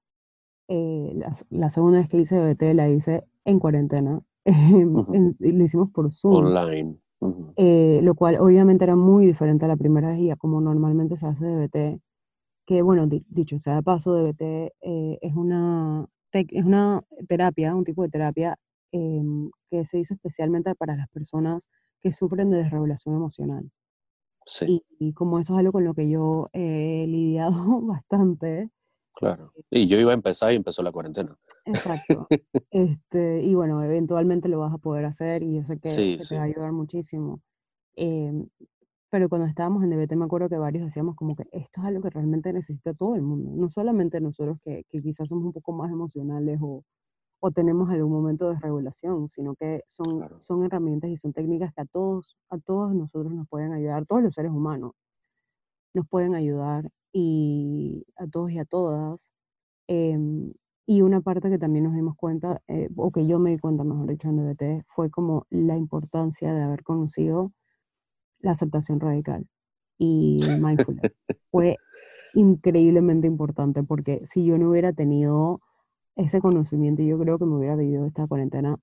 eh, 0.69 1.19
la, 1.49 1.69
segunda 1.71 1.97
vez 1.97 2.09
que 2.09 2.17
hice 2.17 2.35
DBT 2.35 2.75
la 2.75 2.89
hice 2.89 3.23
en 3.43 3.59
cuarentena, 3.59 4.21
lo 4.45 5.63
hicimos 5.63 5.89
por 5.89 6.11
Zoom. 6.11 6.45
Online. 6.45 6.97
Eh, 7.55 8.01
lo 8.03 8.15
cual 8.15 8.37
obviamente 8.39 8.83
era 8.83 8.97
muy 8.97 9.25
diferente 9.25 9.63
a 9.65 9.69
la 9.69 9.77
primera 9.77 10.09
vez 10.09 10.19
y 10.19 10.29
a 10.29 10.35
como 10.35 10.59
normalmente 10.59 11.15
se 11.15 11.25
hace 11.25 11.45
DBT, 11.45 12.01
que 12.65 12.81
bueno, 12.81 13.07
dicho 13.07 13.59
sea 13.59 13.75
de 13.75 13.83
paso, 13.83 14.13
DBT 14.13 14.41
eh, 14.81 15.19
es, 15.21 15.33
una 15.33 16.05
es 16.33 16.65
una 16.65 17.01
terapia, 17.27 17.75
un 17.75 17.83
tipo 17.83 18.03
de 18.03 18.09
terapia 18.09 18.57
em, 18.91 19.49
que 19.69 19.85
se 19.85 19.99
hizo 19.99 20.13
especialmente 20.13 20.75
para 20.75 20.95
las 20.95 21.09
personas 21.09 21.69
que 22.01 22.11
sufren 22.11 22.49
de 22.49 22.57
desregulación 22.57 23.15
emocional. 23.15 23.71
Sí. 24.45 24.83
Y, 24.99 25.13
como 25.13 25.39
eso 25.39 25.53
es 25.53 25.59
algo 25.59 25.71
con 25.71 25.85
lo 25.85 25.93
que 25.93 26.09
yo 26.09 26.49
he 26.53 27.05
lidiado 27.07 27.51
bastante. 27.81 28.69
Claro. 29.15 29.53
Eh, 29.71 29.81
y 29.81 29.87
yo 29.87 29.97
iba 29.99 30.11
a 30.11 30.15
empezar 30.15 30.51
y 30.51 30.55
empezó 30.55 30.83
la 30.83 30.91
cuarentena. 30.91 31.37
Exacto. 31.65 32.27
este, 32.71 33.41
y 33.43 33.53
bueno, 33.53 33.81
eventualmente 33.83 34.49
lo 34.49 34.59
vas 34.59 34.73
a 34.73 34.79
poder 34.79 35.05
hacer 35.05 35.43
y 35.43 35.55
yo 35.55 35.63
sé 35.63 35.79
que, 35.79 36.17
te 36.27 36.35
va 36.35 36.41
a 36.41 36.45
ayudar 36.45 36.71
muchísimo. 36.71 37.41
Em, 37.95 38.47
pero 39.13 39.29
cuando 39.29 39.45
estábamos 39.45 39.83
en 39.83 39.91
DBT 39.91 40.15
me 40.15 40.25
acuerdo 40.25 40.49
que 40.49 40.57
varios 40.57 40.85
decíamos 40.85 41.15
como 41.15 41.35
que 41.35 41.43
esto 41.51 41.81
es 41.81 41.85
algo 41.85 42.01
que 42.01 42.09
realmente 42.09 42.51
necesita 42.51 42.95
todo 42.95 43.13
el 43.13 43.21
mundo, 43.21 43.51
no 43.53 43.69
solamente 43.69 44.19
nosotros 44.19 44.57
que, 44.63 44.85
que 44.89 45.01
quizás 45.01 45.29
somos 45.29 45.45
un 45.45 45.53
poco 45.53 45.71
más 45.71 45.91
emocionales 45.91 46.57
o, 46.63 46.83
o, 47.39 47.51
tenemos 47.51 47.91
algún 47.91 48.11
momento 48.11 48.49
de 48.49 48.59
regulación, 48.59 49.27
sino 49.27 49.53
que 49.53 49.83
son, 49.85 50.27
son 50.41 50.65
herramientas 50.65 51.11
y 51.11 51.17
son 51.17 51.31
técnicas 51.31 51.71
que 51.75 51.81
a 51.81 51.85
todos, 51.85 52.37
a 52.49 52.57
todos 52.57 52.95
nosotros 52.95 53.31
nos 53.35 53.47
pueden 53.47 53.73
ayudar, 53.73 54.07
todos 54.07 54.23
los 54.23 54.33
seres 54.33 54.51
humanos 54.51 54.93
nos 55.93 56.07
pueden 56.07 56.33
ayudar 56.33 56.89
y 57.11 58.05
a 58.15 58.25
todos 58.27 58.49
y 58.51 58.57
a 58.57 58.65
todas. 58.65 59.31
Em, 59.87 60.53
y 60.87 61.01
una 61.03 61.21
parte 61.21 61.51
que 61.51 61.59
también 61.59 61.85
nos 61.85 61.93
dimos 61.93 62.15
cuenta, 62.15 62.61
eh, 62.67 62.89
o 62.95 63.11
que 63.11 63.27
yo 63.27 63.37
me 63.39 63.51
di 63.51 63.59
cuenta, 63.59 63.83
mejor 63.83 64.07
dicho, 64.07 64.29
en 64.29 64.37
DBT, 64.37 64.85
fue 64.87 65.11
como 65.11 65.45
la 65.51 65.77
importancia 65.77 66.51
de 66.53 66.63
haber 66.63 66.83
conocido 66.83 67.51
la 68.43 68.51
aceptación 68.51 68.99
radical 68.99 69.47
y 69.97 70.39
el 70.43 70.61
mindfulness. 70.61 71.11
Fue 71.51 71.77
increíblemente 72.35 73.25
importante 73.25 73.83
porque 73.83 74.21
si 74.25 74.45
yo 74.45 74.57
no 74.57 74.69
hubiera 74.69 74.93
tenido 74.93 75.61
ese 76.15 76.41
conocimiento, 76.41 77.01
yo 77.01 77.17
creo 77.17 77.39
que 77.39 77.45
me 77.45 77.55
hubiera 77.55 77.75
vivido 77.75 78.05
esta 78.05 78.27
cuarentena 78.27 78.77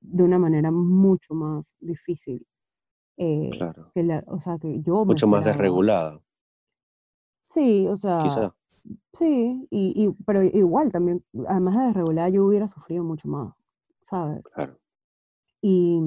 de 0.00 0.22
una 0.22 0.38
manera 0.38 0.70
mucho 0.70 1.34
más 1.34 1.74
difícil. 1.80 2.46
Eh, 3.18 3.50
claro. 3.52 3.90
Que 3.94 4.22
o 4.26 4.40
sea, 4.40 4.58
que 4.58 4.80
yo 4.82 5.04
mucho 5.04 5.26
más 5.26 5.44
desregulada. 5.44 6.20
Sí, 7.44 7.86
o 7.86 7.96
sea, 7.96 8.22
Quizá. 8.22 8.54
sí, 9.12 9.66
y, 9.70 10.04
y, 10.04 10.24
pero 10.24 10.42
igual 10.42 10.90
también, 10.92 11.24
además 11.48 11.76
de 11.76 11.84
desregulada, 11.86 12.28
yo 12.28 12.44
hubiera 12.44 12.68
sufrido 12.68 13.04
mucho 13.04 13.28
más, 13.28 13.54
¿sabes? 14.00 14.42
Claro. 14.54 14.78
Y, 15.62 16.00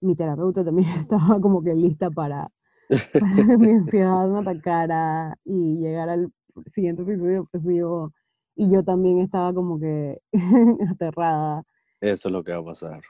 mi 0.00 0.14
terapeuta 0.14 0.64
también 0.64 0.88
estaba 1.00 1.40
como 1.40 1.62
que 1.62 1.74
lista 1.74 2.10
para, 2.10 2.50
que 2.88 3.58
mi 3.58 3.70
ansiedad 3.70 4.26
me 4.28 4.40
atacara 4.40 5.36
y 5.44 5.76
llegar 5.76 6.08
al 6.08 6.32
siguiente 6.66 7.02
episodio 7.02 7.42
depresivo. 7.42 8.12
Y 8.54 8.70
yo 8.70 8.82
también 8.82 9.20
estaba 9.20 9.54
como 9.54 9.78
que 9.78 10.20
aterrada. 10.90 11.64
Eso 12.00 12.28
es 12.28 12.32
lo 12.32 12.42
que 12.42 12.52
va 12.52 12.58
a 12.58 12.64
pasar. 12.64 13.02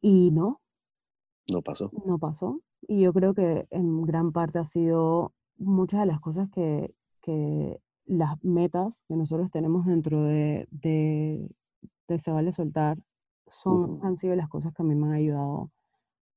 Y 0.00 0.30
no. 0.32 0.60
No 1.52 1.62
pasó. 1.62 1.90
No 2.04 2.18
pasó. 2.18 2.60
Y 2.88 3.02
yo 3.02 3.12
creo 3.12 3.34
que 3.34 3.66
en 3.70 4.02
gran 4.02 4.32
parte 4.32 4.58
ha 4.58 4.64
sido 4.64 5.32
muchas 5.58 6.00
de 6.00 6.06
las 6.06 6.20
cosas 6.20 6.48
que, 6.50 6.92
que 7.20 7.80
las 8.06 8.42
metas 8.42 9.04
que 9.06 9.14
nosotros 9.14 9.50
tenemos 9.52 9.86
dentro 9.86 10.24
de, 10.24 10.66
de, 10.70 11.48
de 12.08 12.18
Se 12.18 12.32
Vale 12.32 12.52
Soltar 12.52 12.98
son, 13.46 14.00
han 14.02 14.16
sido 14.16 14.34
las 14.36 14.48
cosas 14.48 14.72
que 14.74 14.82
a 14.82 14.84
mí 14.84 14.94
me 14.94 15.06
han 15.06 15.12
ayudado 15.12 15.70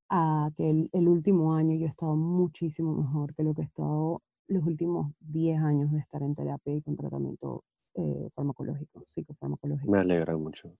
a 0.10 0.52
que 0.56 0.70
el, 0.70 1.08
último 1.08 1.54
año 1.54 1.76
yo 1.76 1.86
he 1.86 1.90
estado 1.90 2.16
muchísimo 2.16 2.94
mejor 2.94 3.34
que 3.34 3.44
lo 3.44 3.54
que 3.54 3.62
he 3.62 3.66
estado 3.66 4.22
los 4.48 4.64
últimos 4.64 5.12
10 5.22 5.60
años 5.62 5.92
de 5.92 6.00
estar 6.00 6.22
en 6.22 6.36
terapia 6.36 6.76
y 6.76 6.82
con 6.82 6.96
tratamiento 6.96 7.64
eh, 7.96 8.30
farmacológico, 8.36 9.04
psicofarmacológico. 9.08 9.92
Me 9.92 10.00
alegra 10.00 10.38
mucho. 10.38 10.72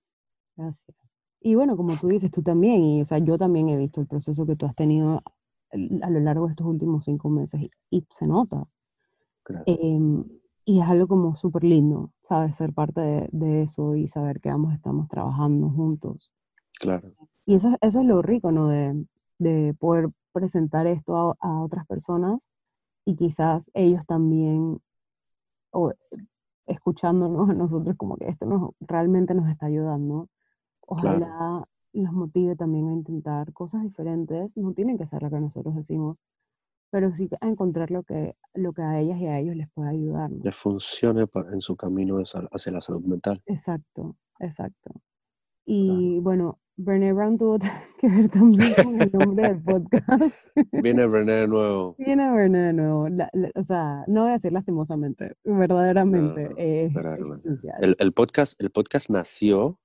Gracias. 0.56 0.96
Y 1.40 1.54
bueno, 1.54 1.76
como 1.76 1.96
tú 1.96 2.08
dices, 2.08 2.30
tú 2.30 2.42
también, 2.42 2.82
y 2.82 3.02
o 3.02 3.04
sea, 3.04 3.18
yo 3.18 3.36
también 3.36 3.68
he 3.68 3.76
visto 3.76 4.00
el 4.00 4.06
proceso 4.06 4.46
que 4.46 4.56
tú 4.56 4.66
has 4.66 4.74
tenido 4.74 5.22
a 6.02 6.10
lo 6.10 6.20
largo 6.20 6.46
de 6.46 6.52
estos 6.52 6.66
últimos 6.66 7.04
cinco 7.04 7.28
meses 7.28 7.60
y, 7.90 8.06
se 8.08 8.26
nota. 8.26 8.66
Gracias. 9.44 9.78
Em, 9.80 10.24
y 10.68 10.80
es 10.80 10.88
algo 10.88 11.06
como 11.06 11.36
súper 11.36 11.62
lindo, 11.62 12.10
¿sabes? 12.22 12.56
Ser 12.56 12.72
parte 12.72 13.28
de, 13.30 13.62
eso 13.62 13.94
y 13.94 14.08
saber 14.08 14.40
que 14.40 14.50
ambos 14.50 14.74
estamos 14.74 15.08
trabajando 15.08 15.70
juntos. 15.70 16.34
Claro. 16.80 17.12
Y 17.46 17.54
eso, 17.54 17.76
eso 17.80 18.00
es 18.00 18.06
lo 18.06 18.20
rico, 18.20 18.50
¿no? 18.50 18.66
De, 18.66 19.06
de 19.38 19.74
poder 19.78 20.08
presentar 20.32 20.88
esto 20.88 21.36
a, 21.40 21.60
otras 21.60 21.86
personas 21.86 22.48
y 23.04 23.14
quizás 23.14 23.70
ellos 23.74 24.04
también, 24.06 24.80
o, 25.70 25.92
escuchándonos 26.66 27.48
a 27.48 27.54
nosotros 27.54 27.96
como 27.96 28.16
que 28.16 28.28
esto 28.28 28.44
nos, 28.46 28.72
realmente 28.80 29.34
nos 29.34 29.48
está 29.48 29.66
ayudando. 29.66 30.28
Ojalá 30.80 31.64
los 31.92 32.12
motive 32.12 32.56
también 32.56 32.88
a 32.88 32.92
intentar 32.92 33.52
cosas 33.52 33.84
diferentes, 33.84 34.56
no 34.56 34.72
tienen 34.72 34.98
que 34.98 35.06
ser 35.06 35.22
lo 35.22 35.30
que 35.30 35.38
nosotros 35.38 35.76
decimos, 35.76 36.20
pero 36.90 37.12
sí 37.12 37.28
a 37.40 37.48
encontrar 37.48 37.90
lo 37.90 38.02
que, 38.02 38.36
lo 38.54 38.72
que 38.72 38.82
a 38.82 38.98
ellas 38.98 39.18
y 39.18 39.26
a 39.26 39.38
ellos 39.38 39.56
les 39.56 39.70
puede 39.70 39.90
ayudar. 39.90 40.30
Les 40.42 40.54
funcione 40.54 41.26
en 41.52 41.60
su 41.60 41.76
camino 41.76 42.18
hacia 42.18 42.72
la 42.72 42.80
salud 42.80 43.04
mental. 43.04 43.42
Exacto, 43.46 44.16
exacto. 44.40 44.92
Y 45.64 46.20
bueno, 46.20 46.60
Brené 46.76 47.12
Brown 47.12 47.38
tuvo 47.38 47.58
que 48.00 48.08
ver 48.08 48.30
también 48.30 48.70
con 48.82 49.00
el 49.00 49.10
nombre 49.12 49.48
del 49.48 49.62
podcast. 49.62 50.34
Viene 50.72 51.06
Brené 51.06 51.32
de 51.32 51.48
nuevo. 51.48 51.96
Viene 51.98 52.30
Brené 52.30 52.58
de 52.58 52.72
nuevo. 52.72 53.08
o 53.54 53.62
sea, 53.62 54.04
no 54.06 54.22
voy 54.22 54.30
a 54.30 54.34
decir 54.34 54.52
lastimosamente, 54.52 55.36
verdaderamente. 55.44 56.50
El, 56.56 57.96
el, 57.98 58.12
podcast, 58.12 58.60
el 58.60 58.70
podcast 58.70 59.10
nació 59.10 59.80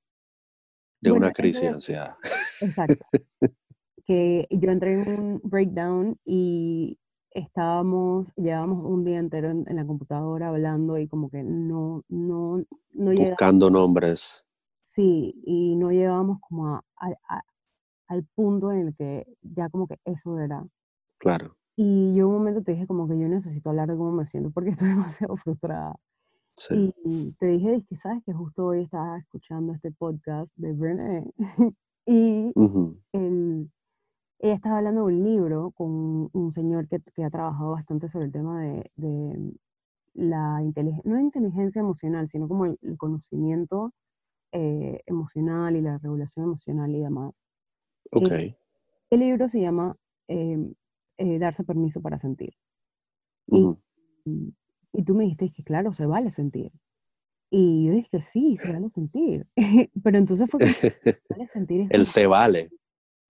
de 0.99 1.12
una 1.12 1.32
crisis 1.32 1.62
de 1.62 1.68
ansiedad. 1.70 2.16
Exacto. 2.62 3.06
que 4.06 4.47
yo 4.49 4.72
entré 4.72 4.93
en 4.93 5.20
un 5.20 5.41
breakdown 5.43 6.18
y 6.26 6.99
estábamos, 7.32 8.34
llevábamos 8.36 8.86
un 8.86 9.04
día 9.06 9.20
entero 9.20 9.49
en, 9.49 9.66
la 9.76 9.86
computadora 9.86 10.49
hablando 10.49 10.97
y 10.97 11.08
como 11.08 11.30
que 11.30 11.43
no, 11.43 12.04
no, 12.10 12.64
no 12.93 13.12
Buscando 13.14 13.70
nombres. 13.70 14.45
Sí, 14.82 15.34
y 15.45 15.76
no 15.76 15.91
llegábamos 15.91 16.39
como 16.41 16.68
a, 16.68 16.84
al 18.08 18.26
punto 18.36 18.72
en 18.72 18.88
el 18.88 18.95
que 18.95 19.26
ya 19.41 19.70
como 19.70 19.88
que 19.88 19.97
eso 20.04 20.38
era. 20.39 20.66
Claro. 21.18 21.56
Y 21.78 22.14
yo 22.14 22.28
un 22.28 22.36
momento 22.36 22.62
te 22.62 22.74
dije 22.74 22.86
como 22.86 23.08
que 23.08 23.18
yo 23.18 23.28
necesito 23.28 23.70
hablar 23.70 23.89
de 23.89 23.95
cómo 23.95 24.12
me 24.12 24.26
siento 24.26 24.52
porque 24.52 24.70
estoy 24.72 24.89
demasiado 24.89 25.38
frustrada. 25.38 25.95
Sí. 26.58 26.93
Y 27.06 27.32
te 27.39 27.45
dije, 27.47 27.84
que 27.88 27.95
sabes 27.95 28.22
que 28.26 28.34
justo 28.34 28.66
hoy 28.66 28.84
estaba 28.84 29.18
escuchando 29.18 29.74
este 29.74 29.91
podcast 29.91 30.54
de 30.58 30.74
Brené 30.74 31.32
y 32.06 32.52
él, 33.14 33.72
ella 34.42 34.56
estaba 34.56 34.80
hablando 34.80 35.06
de 35.06 35.14
un 35.16 35.24
libro 35.24 35.72
con 35.72 36.30
un 36.34 36.52
señor 36.52 36.88
que, 36.88 37.00
que 37.14 37.24
ha 37.24 37.30
trabajado 37.30 37.72
bastante 37.72 38.10
sobre 38.10 38.26
el 38.26 38.32
tema 38.32 38.62
de, 38.62 38.92
de 38.96 39.54
la 40.14 40.62
inteligencia, 40.64 41.10
no 41.10 41.16
la 41.16 41.22
inteligencia 41.22 41.80
emocional, 41.80 42.28
sino 42.28 42.48
como 42.48 42.66
el, 42.66 42.78
conocimiento 42.98 43.94
eh, 44.52 45.00
emocional 45.06 45.76
y 45.76 45.82
la 45.82 46.00
regulación 46.00 46.46
emocional 46.46 46.94
y 46.94 47.02
demás. 47.02 47.44
Ok. 48.12 48.32
el 49.12 49.20
libro 49.20 49.48
se 49.48 49.62
llama 49.62 49.96
em, 50.28 50.74
eh, 51.18 51.39
Darse 51.39 51.64
permiso 51.64 52.02
para 52.02 52.18
sentir. 52.18 52.54
y, 53.48 53.78
y, 54.94 55.04
tú 55.04 55.14
me 55.14 55.24
dijiste 55.26 55.52
que, 55.56 55.64
claro, 55.64 55.94
se 55.94 56.06
vale 56.06 56.32
sentir. 56.32 56.72
Y 57.52 57.86
yo 57.86 57.94
dije, 57.94 58.22
sí, 58.22 58.56
se 58.58 58.72
vale 58.72 58.89
sentir. 58.89 59.46
Pero 60.04 60.18
entonces 60.18 60.50
fue 60.50 60.60
como, 60.60 60.72
se 60.82 61.26
vale 61.30 61.46
sentir. 61.48 61.88
el 61.92 62.06
se 62.06 62.26
vale. 62.26 62.72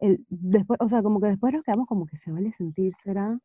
El, 0.01 0.25
después, 0.29 0.77
o 0.81 0.89
sea, 0.89 1.01
como 1.01 1.21
que 1.21 1.27
después 1.27 1.53
nos 1.53 1.63
quedamos 1.63 1.87
como 1.87 2.05
que 2.05 2.17
se 2.17 2.31
vale 2.31 2.51
sentir, 2.51 2.93
será, 2.95 3.39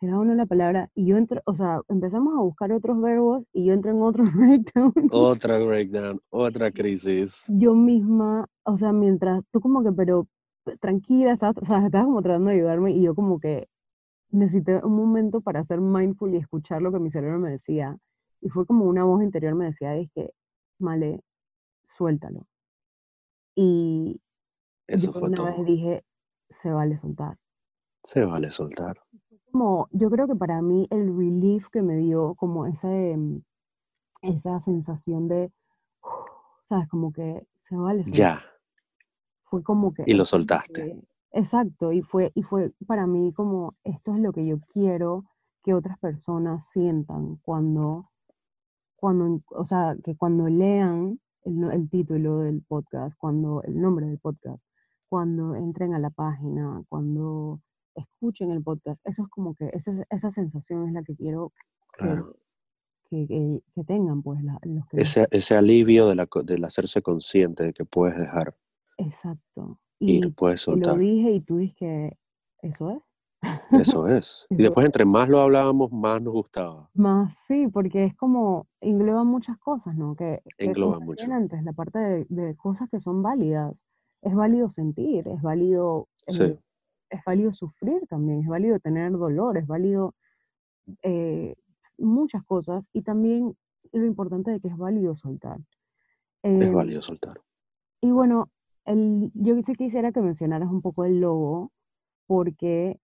será 0.00 0.18
uno 0.18 0.34
la 0.34 0.46
palabra. 0.46 0.90
Y 0.94 1.06
yo 1.06 1.16
entro, 1.16 1.40
o 1.46 1.54
sea, 1.54 1.80
empezamos 1.88 2.34
a 2.36 2.42
buscar 2.42 2.72
otros 2.72 3.00
verbos 3.00 3.44
y 3.52 3.66
yo 3.66 3.74
entro 3.74 3.92
en 3.92 4.02
otro 4.02 4.24
breakdown. 4.34 4.92
Otra 5.12 5.58
breakdown, 5.58 6.20
otra 6.30 6.72
crisis. 6.72 7.44
Yo 7.48 7.74
misma, 7.74 8.48
o 8.64 8.76
sea, 8.76 8.92
mientras 8.92 9.44
tú 9.52 9.60
como 9.60 9.84
que, 9.84 9.92
pero 9.92 10.26
tranquila, 10.80 11.32
estabas, 11.32 11.58
o 11.58 11.64
sea, 11.64 11.84
estabas 11.84 12.06
como 12.06 12.22
tratando 12.22 12.50
de 12.50 12.56
ayudarme 12.56 12.92
y 12.92 13.02
yo 13.02 13.14
como 13.14 13.38
que 13.38 13.68
necesité 14.30 14.84
un 14.84 14.96
momento 14.96 15.40
para 15.40 15.62
ser 15.64 15.80
mindful 15.80 16.34
y 16.34 16.38
escuchar 16.38 16.82
lo 16.82 16.90
que 16.92 16.98
mi 16.98 17.10
cerebro 17.10 17.38
me 17.38 17.50
decía. 17.50 17.98
Y 18.40 18.48
fue 18.48 18.66
como 18.66 18.86
una 18.86 19.04
voz 19.04 19.22
interior 19.22 19.54
me 19.54 19.66
decía, 19.66 19.94
es 19.96 20.10
que, 20.14 20.32
Male, 20.82 21.20
suéltalo. 21.84 22.46
Y 23.54 24.01
Eso 24.94 25.06
yo 25.06 25.12
fue 25.12 25.28
una 25.28 25.36
todo. 25.36 25.46
vez 25.46 25.66
dije, 25.66 26.04
se 26.50 26.70
vale 26.70 26.96
soltar. 26.96 27.38
Se 28.02 28.24
vale 28.24 28.50
soltar. 28.50 29.00
Como, 29.50 29.88
yo 29.90 30.10
creo 30.10 30.26
que 30.26 30.36
para 30.36 30.60
mí 30.62 30.86
el 30.90 31.16
relief 31.16 31.68
que 31.70 31.82
me 31.82 31.96
dio, 31.96 32.34
como 32.34 32.66
esa, 32.66 32.92
em, 32.94 33.42
esa 34.22 34.60
sensación 34.60 35.28
de, 35.28 35.52
sabes, 36.62 36.88
como 36.88 37.12
que 37.12 37.46
se 37.56 37.76
vale 37.76 38.04
soltar. 38.04 38.18
Ya. 38.18 38.42
Fue 39.44 39.62
como 39.62 39.92
que... 39.92 40.04
Y 40.06 40.14
lo 40.14 40.24
soltaste. 40.24 41.02
Exacto, 41.32 41.92
y 41.92 42.02
fue, 42.02 42.30
y 42.34 42.42
fue 42.42 42.72
para 42.86 43.06
mí 43.06 43.32
como, 43.32 43.74
esto 43.84 44.14
es 44.14 44.20
lo 44.20 44.32
que 44.32 44.46
yo 44.46 44.58
quiero 44.72 45.24
que 45.62 45.72
otras 45.74 45.98
personas 45.98 46.68
sientan 46.68 47.36
cuando, 47.36 48.10
cuando, 48.96 49.40
o 49.50 49.64
sea, 49.64 49.96
que 50.04 50.14
cuando 50.16 50.48
lean 50.48 51.20
el, 51.44 51.70
el 51.72 51.88
título 51.88 52.40
del 52.40 52.62
podcast, 52.62 53.16
cuando 53.18 53.62
el 53.62 53.80
nombre 53.80 54.06
del 54.06 54.18
podcast, 54.18 54.66
cuando 55.12 55.54
entren 55.54 55.92
a 55.92 55.98
la 55.98 56.08
página, 56.08 56.82
cuando 56.88 57.60
escuchen 57.94 58.50
el 58.50 58.62
podcast, 58.62 59.06
eso 59.06 59.24
es 59.24 59.28
como 59.28 59.54
que 59.54 59.68
esa, 59.74 59.92
esa 60.08 60.30
sensación 60.30 60.86
es 60.88 60.94
la 60.94 61.02
que 61.02 61.14
quiero 61.14 61.52
que, 61.98 62.04
Claro. 62.04 62.36
que, 63.10 63.26
que- 63.26 63.62
que 63.74 63.84
tengan, 63.84 64.22
pues, 64.22 64.42
la- 64.42 64.58
los 64.62 64.86
que... 64.86 65.02
Ese, 65.02 65.28
ese 65.30 65.54
alivio 65.54 66.06
de 66.08 66.14
la, 66.14 66.26
del 66.44 66.64
hacerse 66.64 67.02
consciente 67.02 67.62
de 67.64 67.72
que 67.74 67.84
puedes 67.84 68.16
dejar 68.16 68.56
Exacto. 68.96 69.78
ir, 69.98 70.24
Y 70.24 70.30
puedes 70.30 70.64
te 70.64 70.70
lo 70.70 70.76
soltar. 70.76 70.98
dije 70.98 71.30
y 71.32 71.40
tú 71.42 71.58
dices 71.58 71.76
que 71.76 72.16
eso 72.62 72.88
es. 72.92 73.12
Eso 73.72 74.08
es. 74.08 74.46
Y 74.50 74.62
después, 74.62 74.86
entre 74.86 75.04
más 75.04 75.28
lo 75.28 75.40
hablábamos, 75.42 75.92
más 75.92 76.22
nos 76.22 76.32
gustaba. 76.32 76.88
Más 76.94 77.36
sí, 77.46 77.68
porque 77.68 78.06
es 78.06 78.14
como, 78.16 78.66
engloba 78.80 79.24
muchas 79.24 79.58
cosas, 79.58 79.94
¿no? 79.94 80.16
Que, 80.16 80.40
Engloba 80.56 80.98
mucho. 81.00 81.30
antes, 81.30 81.62
la 81.64 81.74
parte 81.74 81.98
de, 81.98 82.26
de 82.30 82.56
cosas 82.56 82.88
que 82.88 82.98
son 82.98 83.22
válidas. 83.22 83.84
Es 84.22 84.34
válido 84.34 84.70
sentir, 84.70 85.26
es 85.28 85.42
válido, 85.42 86.08
Sí, 86.26 86.44
eh, 86.44 86.58
es 87.10 87.20
válido 87.24 87.52
sufrir 87.52 88.06
también, 88.08 88.40
es 88.40 88.46
válido 88.48 88.78
tener 88.78 89.10
dolor, 89.12 89.58
es 89.58 89.66
válido 89.66 90.14
eh, 91.02 91.54
muchas 91.98 92.44
cosas. 92.44 92.88
Y 92.92 93.02
también 93.02 93.56
lo 93.92 94.06
importante 94.06 94.50
de 94.50 94.60
que 94.60 94.68
es 94.68 94.76
válido 94.76 95.14
soltar. 95.16 95.58
es 96.42 96.60
Em, 96.68 96.72
válido 96.72 97.02
soltar. 97.02 97.40
Y 98.00 98.10
bueno, 98.10 98.48
el, 98.84 99.30
yo 99.34 99.54
sí 99.62 99.74
quisiera 99.74 100.12
que 100.12 100.20
mencionaras 100.20 100.70
un 100.70 100.82
poco 100.82 101.04
el 101.04 101.20
logo, 101.20 101.70
porque 102.26 102.98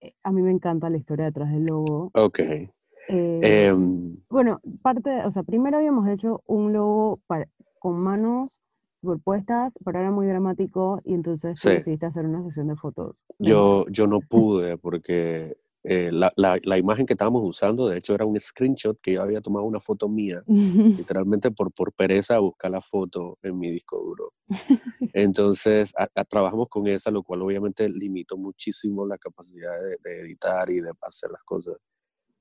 eh, 0.00 0.12
a 0.22 0.32
mí 0.32 0.42
me 0.42 0.50
encanta 0.50 0.90
la 0.90 0.96
historia 0.98 1.26
detrás 1.26 1.50
del 1.50 1.64
logo. 1.64 2.10
Ok. 2.14 2.38
Eh, 2.40 2.70
Em, 3.08 4.18
bueno, 4.30 4.60
parte, 4.82 5.08
de- 5.10 5.24
o 5.24 5.30
sea, 5.30 5.42
primero 5.42 5.78
habíamos 5.78 6.06
hecho 6.08 6.42
un 6.46 6.72
logo 6.74 7.20
para- 7.26 7.48
con 7.78 7.98
manos 7.98 8.60
superpuestas, 9.00 9.78
pero 9.84 10.00
era 10.00 10.10
muy 10.10 10.26
dramático 10.26 11.00
y 11.04 11.14
entonces 11.14 11.58
Sí. 11.58 11.70
decidiste 11.70 12.06
hacer 12.06 12.26
una 12.26 12.42
sesión 12.44 12.68
de 12.68 12.76
fotos. 12.76 13.24
yo, 13.38 13.84
yo 13.90 14.06
no 14.06 14.20
pude 14.20 14.76
porque 14.78 15.56
eh, 15.84 16.10
la, 16.12 16.32
la, 16.36 16.58
la 16.62 16.76
imagen 16.78 17.06
que 17.06 17.14
estábamos 17.14 17.42
usando, 17.44 17.88
de 17.88 17.98
hecho, 17.98 18.14
era 18.14 18.24
un 18.26 18.38
screenshot 18.38 18.98
que 19.00 19.12
yo 19.14 19.22
había 19.22 19.40
tomado 19.40 19.64
una 19.64 19.80
foto 19.80 20.08
mía, 20.08 20.42
literalmente 20.98 21.50
por, 21.50 21.72
por 21.72 21.92
pereza 21.92 22.36
a 22.36 22.40
buscar 22.40 22.70
la 22.70 22.80
foto 22.80 23.38
en 23.42 23.58
mi 23.58 23.70
disco 23.70 23.98
duro. 23.98 24.32
Entonces, 25.14 25.92
a- 25.96 26.08
a- 26.14 26.24
trabajamos 26.24 26.68
con 26.68 26.86
esa, 26.88 27.10
lo 27.10 27.22
cual 27.22 27.42
obviamente 27.42 27.88
limitó 27.88 28.36
muchísimo 28.36 29.06
la 29.06 29.18
capacidad 29.18 29.72
de, 29.82 29.96
de 30.02 30.20
editar 30.22 30.68
y 30.70 30.80
de 30.80 30.90
hacer 31.02 31.30
las 31.30 31.42
cosas. 31.44 31.76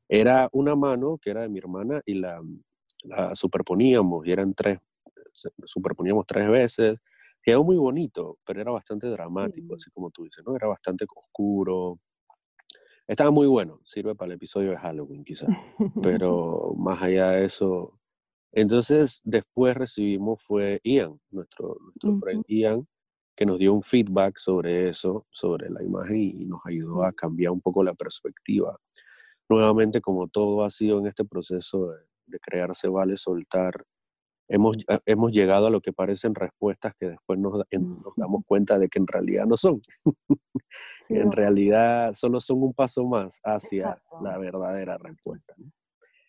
Era 0.09 0.49
una 0.53 0.75
mano 0.75 1.17
que 1.21 1.29
era 1.31 1.41
de 1.41 1.49
mi 1.49 1.59
hermana 1.59 2.01
y 2.05 2.15
la, 2.15 2.41
la 3.03 3.35
superponíamos 3.35 4.25
y 4.25 4.31
eran 4.31 4.53
tres, 4.53 4.79
superponíamos 5.65 6.25
tres 6.27 6.49
veces. 6.49 6.99
Quedó 7.41 7.63
muy 7.63 7.77
bonito, 7.77 8.37
pero 8.45 8.59
era 8.61 8.71
bastante 8.71 9.07
dramático, 9.07 9.67
Sí. 9.69 9.83
así 9.83 9.91
como 9.91 10.09
tú 10.11 10.23
dices, 10.23 10.43
¿no? 10.45 10.55
Era 10.55 10.67
bastante 10.67 11.05
oscuro. 11.05 11.99
Estaba 13.07 13.31
muy 13.31 13.47
bueno, 13.47 13.79
sirve 13.85 14.15
para 14.15 14.27
el 14.31 14.35
episodio 14.35 14.71
de 14.71 14.77
Halloween 14.77 15.23
quizás, 15.23 15.47
pero 16.19 16.73
más 16.77 17.01
allá 17.01 17.31
de 17.31 17.45
eso, 17.45 17.97
entonces 18.51 19.21
después 19.23 19.75
recibimos 19.77 20.43
fue 20.43 20.81
Ian, 20.83 21.19
nuestro, 21.31 21.77
nuestro 21.81 22.19
friend 22.19 22.39
Ujú. 22.41 22.45
Ian, 22.53 22.87
que 23.35 23.45
nos 23.45 23.59
dio 23.59 23.73
un 23.73 23.83
feedback 23.83 24.37
sobre 24.37 24.89
eso, 24.89 25.25
sobre 25.29 25.69
la 25.69 25.83
imagen 25.83 26.17
y 26.17 26.45
nos 26.45 26.59
ayudó 26.65 27.03
a 27.03 27.13
cambiar 27.13 27.51
un 27.51 27.61
poco 27.61 27.83
la 27.83 27.93
perspectiva. 27.93 28.77
Nuevamente, 29.47 30.01
como 30.01 30.27
todo 30.27 30.63
ha 30.65 30.69
sido 30.69 30.99
en 30.99 31.07
este 31.07 31.23
proceso 31.23 31.91
de, 31.91 31.99
de 32.25 32.39
crear 32.39 32.75
Se 32.75 32.89
Vale 32.89 33.15
Soltar, 33.15 33.85
hemos, 34.47 34.77
eh, 34.87 34.99
hemos 35.05 35.31
llegado 35.31 35.67
a 35.67 35.69
lo 35.69 35.81
que 35.81 35.93
parecen 35.93 36.35
respuestas 36.35 36.93
que 36.99 37.09
después 37.09 37.39
nos, 37.39 37.53
nos 37.71 38.15
damos 38.15 38.43
cuenta 38.45 38.77
de 38.79 38.89
que 38.89 38.99
en 38.99 39.07
realidad 39.07 39.45
no 39.45 39.57
son. 39.57 39.81
Sí, 41.07 41.15
en 41.15 41.31
realidad 41.31 42.11
solo 42.11 42.41
son 42.41 42.63
un 42.63 42.73
paso 42.73 43.05
más 43.05 43.39
hacia 43.45 43.83
exacto. 43.83 44.21
la 44.21 44.37
verdadera 44.37 44.97
respuesta. 44.97 45.53
¿no? 45.55 45.71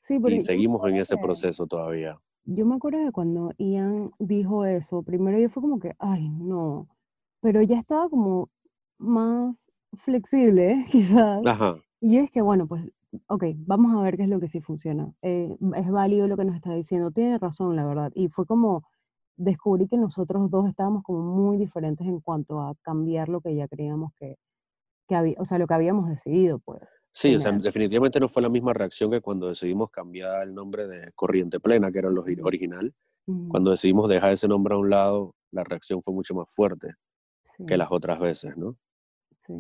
Sí, 0.01 0.21
porque 0.21 0.37
Y 0.37 0.41
seguimos 0.41 0.89
en 0.89 0.99
ese 0.99 1.17
proceso 1.17 1.67
todavía. 1.67 2.17
Yo 2.45 2.65
me 2.65 2.77
acuerdo 2.77 3.01
de 3.05 3.11
cuando 3.11 3.51
Ian 3.59 4.13
dijo 4.21 4.65
eso, 4.65 5.03
primero 5.03 5.37
yo 5.37 5.51
fue 5.51 5.63
como 5.63 5.81
que, 5.81 5.95
ay, 5.99 6.29
no, 6.29 6.89
pero 7.41 7.61
ya 7.63 7.79
estaba 7.79 8.09
como 8.09 8.51
más 8.99 9.71
flexible, 9.95 10.85
quizás. 10.91 11.45
Ajá, 11.45 11.77
Y 12.01 12.19
es 12.19 12.31
que, 12.31 12.41
bueno, 12.41 12.67
pues, 12.67 12.85
ok, 13.29 13.45
vamos 13.59 13.95
a 13.97 14.03
ver 14.03 14.17
qué 14.17 14.25
es 14.25 14.29
lo 14.29 14.41
que 14.41 14.49
sí 14.49 14.61
funciona. 14.61 15.13
Eh, 15.23 15.57
es 15.77 15.91
válido 15.91 16.29
lo 16.29 16.37
que 16.37 16.45
nos 16.45 16.57
está 16.57 16.75
diciendo, 16.75 17.11
tiene 17.11 17.39
razón, 17.39 17.77
la 17.77 17.85
verdad. 17.87 18.13
Y 18.15 18.29
fue 18.29 18.47
como, 18.47 18.85
descubrí 19.37 19.89
que 19.89 19.97
nosotros 19.97 20.51
dos 20.51 20.69
estábamos 20.69 21.03
como 21.05 21.21
muy 21.23 21.57
diferentes 21.59 22.07
en 22.07 22.21
cuanto 22.21 22.61
a 22.61 22.75
cambiar 22.83 23.29
lo 23.29 23.41
que 23.41 23.55
ya 23.55 23.69
creíamos 23.69 24.13
que, 24.19 24.37
que 25.09 25.15
había, 25.17 25.37
o 25.39 25.47
sea, 25.47 25.59
lo 25.59 25.67
que 25.67 25.75
habíamos 25.75 26.09
decidido, 26.09 26.59
pues. 26.61 26.83
Sí, 27.13 27.35
o 27.35 27.41
sea, 27.41 27.53
definitivamente 27.53 28.21
no 28.21 28.29
fue 28.29 28.43
la 28.43 28.51
misma 28.51 28.73
reacción 28.75 29.11
que 29.11 29.21
cuando 29.21 29.49
decidimos 29.49 29.91
cambiar 29.91 30.43
el 30.45 30.55
nombre 30.55 30.87
de 30.87 31.11
Corriente 31.15 31.59
Plena, 31.61 31.91
que 31.91 31.99
era 31.99 32.09
el 32.09 32.17
ori- 32.17 32.41
original. 32.45 32.95
Cuando 33.49 33.71
decidimos 33.73 34.09
dejar 34.09 34.33
ese 34.33 34.49
nombre 34.49 34.75
a 34.75 34.79
un 34.79 34.91
lado, 34.91 35.35
la 35.51 35.65
reacción 35.65 36.03
fue 36.03 36.15
mucho 36.15 36.35
más 36.35 36.51
fuerte 36.51 36.95
que 37.67 37.77
las 37.77 37.91
otras 37.91 38.21
veces, 38.21 38.57
¿no? 38.57 38.77
sí. 39.39 39.55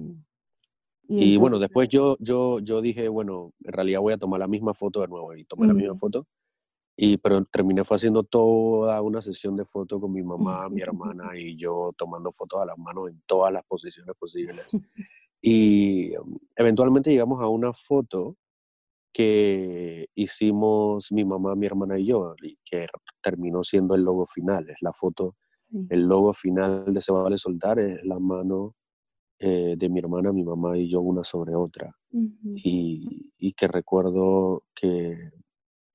Y 1.09 1.37
bueno, 1.39 1.57
entonces- 1.57 1.69
después 1.71 1.89
yo, 1.89 2.17
yo, 2.21 2.59
yo 2.61 2.81
dije, 2.83 3.09
bueno, 3.09 3.53
en 3.65 3.73
realidad 3.73 4.01
voy 4.01 4.13
a 4.13 4.19
tomar 4.19 4.41
la 4.41 4.47
misma 4.49 4.75
foto 4.75 5.01
de 5.01 5.09
nuevo 5.09 5.35
y 5.35 5.45
tomé 5.45 5.67
la 5.67 5.73
misma 5.75 5.97
foto. 5.97 6.27
Y, 7.01 7.17
pero 7.17 7.45
terminé 7.45 7.85
fue 7.85 7.95
haciendo 7.97 8.25
toda 8.25 9.01
una 9.03 9.23
sesión 9.23 9.55
de 9.57 9.65
fotos 9.65 10.01
con 10.01 10.13
mi 10.13 10.23
mamá, 10.23 10.69
mi 10.69 10.83
hermana 10.83 11.31
y 11.39 11.57
yo 11.57 11.93
tomando 11.97 12.33
fotos 12.33 12.61
a 12.61 12.67
las 12.67 12.77
manos 12.77 13.09
en 13.11 13.23
todas 13.25 13.53
las 13.53 13.63
posiciones 13.65 14.15
posibles. 14.19 14.67
Y 15.41 16.17
um, 16.17 16.37
eventualmente 16.57 17.11
llegamos 17.11 17.41
a 17.41 17.47
una 17.49 17.73
foto 17.73 18.37
que 19.13 20.09
hicimos 20.15 21.11
mi 21.13 21.25
mamá, 21.25 21.55
mi 21.55 21.67
hermana 21.67 21.99
y 21.99 22.07
yo, 22.07 22.35
y 22.43 22.59
que 22.65 22.87
terminó 23.23 23.63
siendo 23.63 23.95
el 23.95 24.03
logo 24.03 24.27
final. 24.27 24.69
Es 24.69 24.79
la 24.81 24.93
foto, 24.93 25.37
el 25.89 26.03
logo 26.03 26.33
final 26.33 26.93
de 26.93 27.01
Se 27.01 27.13
Vale 27.13 27.39
Soltar, 27.39 27.79
es 27.79 28.05
la 28.05 28.19
mano 28.19 28.75
eh, 29.41 29.75
de 29.77 29.89
mi 29.89 30.01
hermana, 30.01 30.33
mi 30.33 30.43
mamá 30.45 30.77
y 30.77 30.89
yo 30.89 31.01
una 31.01 31.23
sobre 31.25 31.55
otra. 31.55 31.95
Y, 32.55 33.33
y 33.39 33.53
que 33.53 33.69
recuerdo 33.69 34.65
que, 34.75 35.31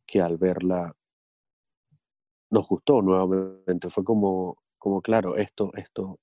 que 0.06 0.22
al 0.22 0.38
verla 0.38 0.96
nos 2.50 2.68
gustó 2.68 3.02
nuevamente. 3.02 3.90
Fue 3.90 4.04
como, 4.04 4.58
como 4.78 5.02
claro, 5.02 5.36
esto, 5.36 5.72
esto, 5.76 6.20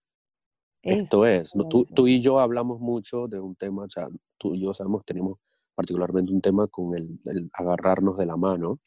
esto 0.83 1.27
es. 1.27 1.55
¿no? 1.57 1.69
Tú, 1.69 1.85
tú 1.95 2.07
y 2.07 2.21
yo 2.21 2.39
hablamos 2.41 2.81
mucho 2.81 3.29
de 3.29 3.41
un 3.41 3.57
tema, 3.57 3.83
o 3.83 3.91
sea, 3.91 4.09
tú 4.39 4.55
y 4.55 4.63
yo 4.63 4.73
sabemos, 4.73 5.05
tenemos 5.05 5.39
particularmente 5.75 6.33
un 6.33 6.41
tema 6.41 6.69
con 6.69 6.97
el, 6.97 7.19
el 7.27 7.51
agarrarnos 7.53 8.17
de 8.17 8.27
la 8.27 8.37
mano, 8.37 8.79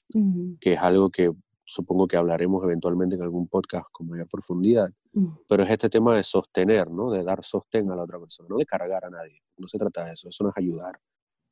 que 0.60 0.74
es 0.74 0.80
algo 0.80 1.10
que 1.10 1.32
supongo 1.66 2.08
que 2.08 2.18
hablaremos 2.18 2.64
eventualmente 2.64 3.16
en 3.16 3.22
algún 3.22 3.48
podcast 3.48 3.88
con 3.92 4.08
mayor 4.08 4.28
profundidad, 4.28 4.90
ujú. 5.14 5.44
pero 5.48 5.64
es 5.64 5.70
este 5.70 5.90
tema 5.90 6.16
de 6.16 6.24
sostener, 6.24 6.90
¿no? 6.92 7.12
De 7.12 7.24
dar 7.24 7.44
sostén 7.44 7.90
a 7.92 7.96
la 7.96 8.04
otra 8.04 8.20
persona, 8.20 8.50
no 8.50 8.58
de 8.58 8.66
cargar 8.66 9.06
a 9.06 9.10
nadie. 9.10 9.42
No 9.58 9.68
se 9.68 9.78
trata 9.78 10.06
de 10.06 10.14
eso, 10.14 10.30
eso 10.30 10.44
no 10.44 10.50
es 10.50 10.58
ayudar, 10.58 11.00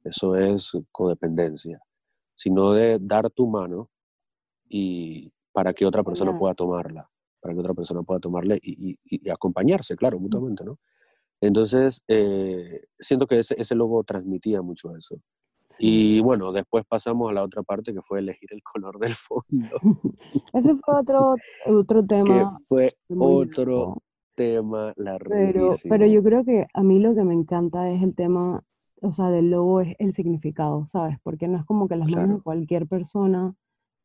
eso 0.04 0.36
es 0.36 0.72
codependencia, 0.92 1.82
sino 2.36 2.74
de 2.74 3.00
dar 3.00 3.30
tu 3.30 3.48
mano 3.48 3.90
y, 4.68 5.32
para 5.52 5.74
que 5.74 5.86
otra 5.86 6.04
persona 6.04 6.38
pueda 6.38 6.54
tomarla, 6.54 7.10
para 7.40 7.54
que 7.54 7.60
otra 7.60 7.74
persona 7.74 8.04
pueda 8.04 8.20
tomarla 8.20 8.56
y, 8.62 8.98
y, 9.04 9.30
acompañarse, 9.30 9.96
claro, 9.96 10.20
mutuamente, 10.20 10.64
¿no? 10.64 10.80
Entonces, 11.42 12.04
eh, 12.08 12.84
siento 13.00 13.26
que 13.26 13.40
ese, 13.40 13.56
ese 13.60 13.74
logo 13.76 14.04
transmitía 14.04 14.62
mucho 14.62 14.96
eso. 14.96 15.20
Y 15.80 16.20
bueno, 16.22 16.52
después 16.52 16.86
pasamos 16.88 17.30
a 17.30 17.34
la 17.34 17.44
otra 17.44 17.64
parte 17.64 17.94
que 17.94 18.02
fue 18.02 18.20
elegir 18.20 18.50
el 18.52 18.62
color 18.64 19.00
del 19.00 19.14
fondo. 19.14 19.44
Ese 20.54 20.76
fue 20.76 20.96
otro, 21.00 21.36
otro 21.66 22.06
tema. 22.06 22.26
Que 22.40 22.46
fue 22.68 22.98
otro 23.10 24.02
tema 24.36 24.94
larguísimo. 24.98 25.52
Pero, 25.52 25.70
pero 25.90 26.06
yo 26.06 26.24
creo 26.24 26.44
que 26.44 26.68
a 26.74 26.84
mí 26.84 27.00
lo 27.00 27.16
que 27.16 27.24
me 27.24 27.34
encanta 27.34 27.90
es 27.92 28.02
el 28.02 28.16
tema, 28.16 28.64
o 29.02 29.14
sea, 29.14 29.30
del 29.30 29.52
logo 29.52 29.82
es 29.82 29.96
el 30.00 30.14
significado, 30.14 30.86
¿sabes? 30.88 31.18
Porque 31.24 31.48
no 31.48 31.58
es 31.58 31.66
como 31.66 31.88
que 31.88 31.96
las 31.96 32.10
manos 32.10 32.38
de 32.38 32.44
cualquier 32.44 32.88
persona, 32.88 33.54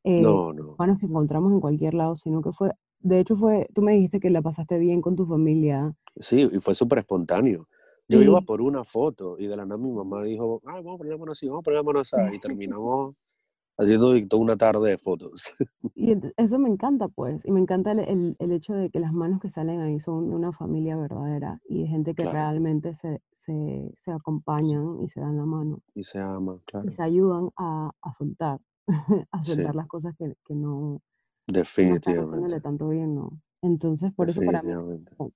eh, 0.05 0.23
no, 0.23 0.53
no. 0.53 0.77
manos 0.79 0.99
que 0.99 1.07
encontramos 1.07 1.53
en 1.53 1.61
cualquier 1.61 1.95
lado, 1.95 2.17
sino 2.17 2.43
que 2.43 2.53
fue, 2.53 2.73
de 3.01 3.21
hecho 3.21 3.37
fue, 3.37 3.69
tú 3.75 3.83
me 3.83 3.93
dijiste 3.93 4.21
que 4.21 4.31
la 4.31 4.43
pasaste 4.43 4.79
bien 4.79 5.01
con 5.01 5.17
tu 5.17 5.27
familia. 5.27 5.95
Sí, 6.19 6.49
y 6.51 6.61
fue 6.61 6.75
súper 6.75 6.99
espontáneo. 6.99 7.67
Yo 8.09 8.23
iba 8.23 8.41
por 8.41 8.61
una 8.61 8.85
foto 8.85 9.39
y 9.39 9.47
de 9.47 9.57
la 9.57 9.65
nada 9.65 9.79
mi 9.79 9.91
mamá 9.91 10.23
dijo, 10.23 10.63
ah, 10.67 10.75
vamos 10.75 10.95
a 10.95 10.99
poner 10.99 11.13
la 11.13 11.19
mano 11.19 11.33
así, 11.33 11.49
vamos 11.49 11.61
a 11.61 11.65
poner 11.65 11.79
la 11.79 11.83
mano 11.83 12.01
así, 12.01 12.17
y 12.33 12.39
terminamos 12.41 13.17
haciendo 13.79 14.15
toda 14.29 14.43
una 14.43 14.57
tarde 14.57 14.91
de 14.91 14.99
fotos. 14.99 15.53
Y 15.95 16.13
eso 16.37 16.59
me 16.59 16.69
encanta, 16.69 17.09
pues, 17.09 17.45
y 17.45 17.51
me 17.51 17.61
encanta 17.61 17.93
el, 17.93 18.37
el, 18.39 18.53
hecho 18.53 18.75
de 18.75 18.91
que 18.91 19.01
las 19.01 19.13
manos 19.13 19.41
que 19.41 19.51
salen 19.51 19.81
ahí 19.81 20.01
son 20.01 20.33
una 20.33 20.53
familia 20.53 20.97
verdadera 20.97 21.61
y 21.69 21.83
de 21.83 21.89
gente 21.89 22.15
que 22.15 22.25
realmente 22.25 22.95
se, 22.95 23.21
se, 23.33 23.93
se, 23.97 24.13
acompañan 24.13 25.03
y 25.03 25.09
se 25.09 25.21
dan 25.21 25.37
la 25.37 25.45
mano. 25.45 25.81
Y 25.95 26.05
se 26.05 26.19
aman, 26.19 26.61
claro. 26.65 26.89
Y 26.89 26.93
se 26.93 27.03
ayudan 27.03 27.51
a, 27.57 27.91
a 28.01 28.13
soltar, 28.13 28.61
a 29.31 29.45
soltar 29.45 29.75
las 29.75 29.89
cosas 29.89 30.15
que, 30.17 30.35
que 30.45 30.55
no... 30.55 31.01
Definitivamente. 31.47 32.55
No 32.55 32.61
tanto 32.61 32.89
bien, 32.89 33.15
¿no? 33.15 33.41
Entonces, 33.63 34.13
por 34.13 34.31
eso 34.31 34.41
para 34.43 34.61
mí, 34.61 34.73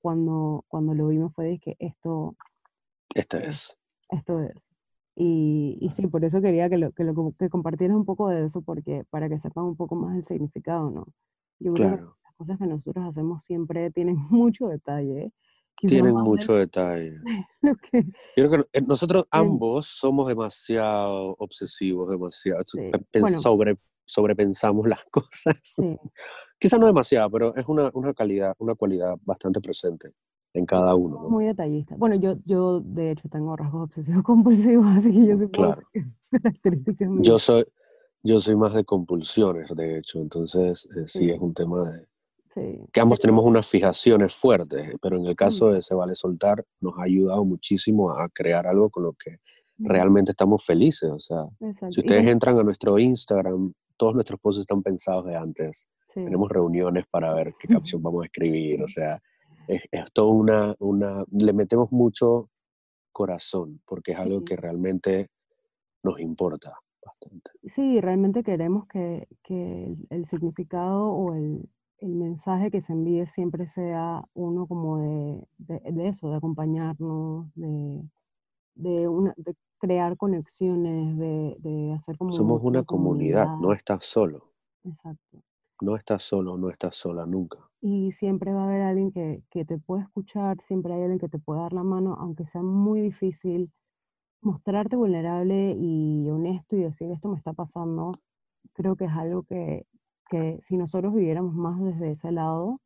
cuando, 0.01 0.65
cuando 0.69 0.95
lo 0.95 1.09
vimos 1.09 1.33
fue 1.35 1.47
de 1.47 1.59
que 1.59 1.77
esto, 1.79 2.37
esto 3.15 3.39
es. 3.39 3.79
Esto 4.09 4.41
es. 4.41 4.71
Y, 5.17 5.77
y, 5.81 5.91
sí, 5.91 6.07
por 6.07 6.25
eso 6.25 6.41
quería 6.41 6.69
que, 6.71 6.79
lo, 6.79 6.93
que, 6.93 7.05
lo, 7.05 7.35
que 7.39 7.49
compartieras 7.49 7.97
un 7.97 8.05
poco 8.05 8.29
de 8.29 8.45
eso, 8.45 8.63
porque 8.63 9.05
para 9.11 9.29
que 9.29 9.39
sepan 9.39 9.65
un 9.65 9.77
poco 9.77 9.95
más 9.95 10.17
el 10.17 10.25
significado, 10.25 10.91
¿no? 10.91 11.07
Yo 11.59 11.75
creo 11.75 11.97
que 11.97 12.03
las 12.03 12.35
cosas 12.37 12.59
que 12.59 12.67
nosotros 12.67 13.05
hacemos 13.07 13.45
siempre 13.45 13.91
tienen 13.91 14.17
mucho 14.31 14.69
detalle. 14.69 15.33
Tienen 15.77 16.15
mucho 16.15 16.55
detalle. 16.55 17.19
Yo 17.63 18.49
creo 18.49 18.51
que 18.51 18.79
eh, 18.79 18.83
nosotros 18.83 19.27
ambos 19.31 19.87
somos 19.87 20.29
demasiado 20.29 21.35
obsesivos, 21.39 22.11
demasiado. 22.11 22.63
sobre, 23.41 23.79
sobrepensamos 24.07 24.87
las 24.87 25.05
cosas. 25.11 25.59
Sí. 25.63 25.99
Quizá 26.59 26.79
no 26.79 26.87
demasiado, 26.87 27.31
pero 27.31 27.57
es 27.57 27.67
una, 27.67 27.91
una 27.95 28.13
calidad, 28.15 28.55
una 28.59 28.75
cualidad 28.75 29.17
bastante 29.23 29.61
presente 29.61 30.13
en 30.55 30.67
cada 30.67 30.95
uno. 30.95 31.29
Muy 31.29 31.47
detallista. 31.47 31.95
Bueno, 31.97 32.17
yo, 32.17 32.37
yo 32.45 32.81
de 32.81 33.13
hecho 33.13 33.29
tengo 33.29 33.57
rasgos 33.57 33.85
obsesivos 33.85 34.23
compulsivos, 34.25 34.87
así 34.87 35.13
que 35.13 35.27
yo 35.27 35.39
soy 35.39 35.51
claro. 35.51 35.83
Yo 37.23 37.41
soy, 37.41 37.65
yo 38.23 38.39
soy 38.39 38.55
más 38.55 38.73
de 38.73 38.85
compulsiones, 38.85 39.69
de 39.75 39.99
hecho, 39.99 40.21
entonces 40.21 40.89
eh, 40.97 41.03
sí. 41.05 41.29
es 41.29 41.41
un 41.41 41.53
tema 41.53 41.91
de... 41.91 42.07
Sí. 42.55 42.85
Que 42.93 43.01
ambos 43.01 43.19
tenemos 43.19 43.45
unas 43.45 43.67
fijaciones 43.67 44.35
fuertes, 44.35 44.95
pero 45.03 45.17
en 45.17 45.27
el 45.27 45.35
caso 45.35 45.71
de 45.71 45.83
Se 45.83 45.93
Vale 45.95 46.15
Soltar 46.15 46.65
nos 46.81 46.97
ha 46.99 47.03
ayudado 47.03 47.45
muchísimo 47.45 48.13
a 48.13 48.29
crear 48.29 48.69
algo 48.69 48.91
con 48.91 49.03
lo 49.03 49.13
que 49.13 49.39
realmente 49.79 50.33
estamos 50.33 50.65
felices. 50.65 51.11
O 51.11 51.19
sea, 51.19 51.45
si 51.91 52.01
ustedes 52.01 52.27
entran 52.27 52.59
a 52.59 52.63
nuestro 52.63 52.99
Instagram, 52.99 53.73
todos 53.97 54.15
nuestros 54.15 54.41
posts 54.41 54.61
están 54.61 54.83
pensados 54.83 55.27
de 55.27 55.37
antes. 55.37 55.89
Tenemos 56.13 56.49
reuniones 56.49 57.05
para 57.11 57.33
ver 57.35 57.55
qué 57.59 57.69
capción 57.75 58.03
vamos 58.03 58.23
a 58.23 58.27
escribir, 58.27 58.83
o 58.83 58.87
sea, 58.87 59.21
es, 59.71 59.83
es 59.91 60.05
una, 60.19 60.75
una, 60.79 61.25
le 61.31 61.53
metemos 61.53 61.93
mucho 61.93 62.51
corazón, 63.13 63.81
porque 63.87 64.13
es 64.13 64.19
algo 64.19 64.45
que 64.45 64.57
realmente 64.57 65.31
nos 66.03 66.21
importa 66.21 66.75
bastante. 67.05 67.51
Sí, 67.65 68.01
realmente 68.01 68.43
queremos 68.43 68.87
que, 68.87 69.29
que 69.43 69.95
el, 70.11 70.27
significado 70.27 71.11
o 71.11 71.35
el, 71.35 71.69
el, 71.99 72.15
mensaje 72.15 72.71
que 72.71 72.81
se 72.81 72.93
envíe 72.93 73.27
siempre 73.27 73.67
sea 73.67 74.25
uno 74.35 74.67
como 74.67 74.99
de, 74.99 75.47
de, 75.59 76.09
eso, 76.09 76.31
de 76.31 76.37
acompañarnos, 76.37 77.55
de, 77.55 78.03
de, 78.75 79.09
una, 79.09 79.35
de 79.37 79.55
crear 79.79 80.17
conexiones, 80.17 81.17
de, 81.17 81.57
de 81.59 81.93
hacer 81.93 82.17
como... 82.17 82.33
Somos 82.33 82.61
una, 82.63 82.83
comunidad, 82.83 83.45
comunidad, 83.45 83.61
no 83.61 83.73
estás 83.73 84.05
solo. 84.05 84.53
Exacto. 84.85 85.43
No 85.81 85.97
estás 85.97 86.23
solo, 86.23 86.57
no 86.57 86.71
estás 86.71 86.95
sola 86.97 87.27
nunca 87.27 87.59
y 87.83 88.13
siempre 88.13 88.53
va 88.53 88.63
a 88.63 88.65
haber 88.65 88.83
alguien 88.83 89.11
que, 89.11 89.43
que, 89.51 89.65
te 89.65 89.79
puede 89.79 90.03
escuchar, 90.03 90.61
siempre 90.61 90.93
hay 90.93 91.01
alguien 91.01 91.19
que 91.19 91.29
te 91.31 91.39
puede 91.39 91.61
dar 91.61 91.73
la 91.73 91.83
mano, 91.83 92.15
aunque 92.21 92.47
sea 92.47 92.63
muy 92.63 93.01
difícil 93.01 93.73
mostrarte 94.43 94.97
vulnerable 94.97 95.77
y 95.79 96.29
honesto 96.29 96.77
y 96.77 96.83
decir 96.83 97.11
esto 97.11 97.29
me 97.29 97.39
está 97.39 97.53
pasando, 97.53 98.21
creo 98.75 98.97
que 98.97 99.07
es 99.07 99.13
algo 99.13 99.43
que, 99.45 99.87
que 100.29 100.59
si 100.61 100.77
nosotros 100.77 101.15
viviéramos 101.15 101.55
más 101.55 101.81
desde 101.81 102.13
ese 102.13 102.33
lado, 102.33 102.81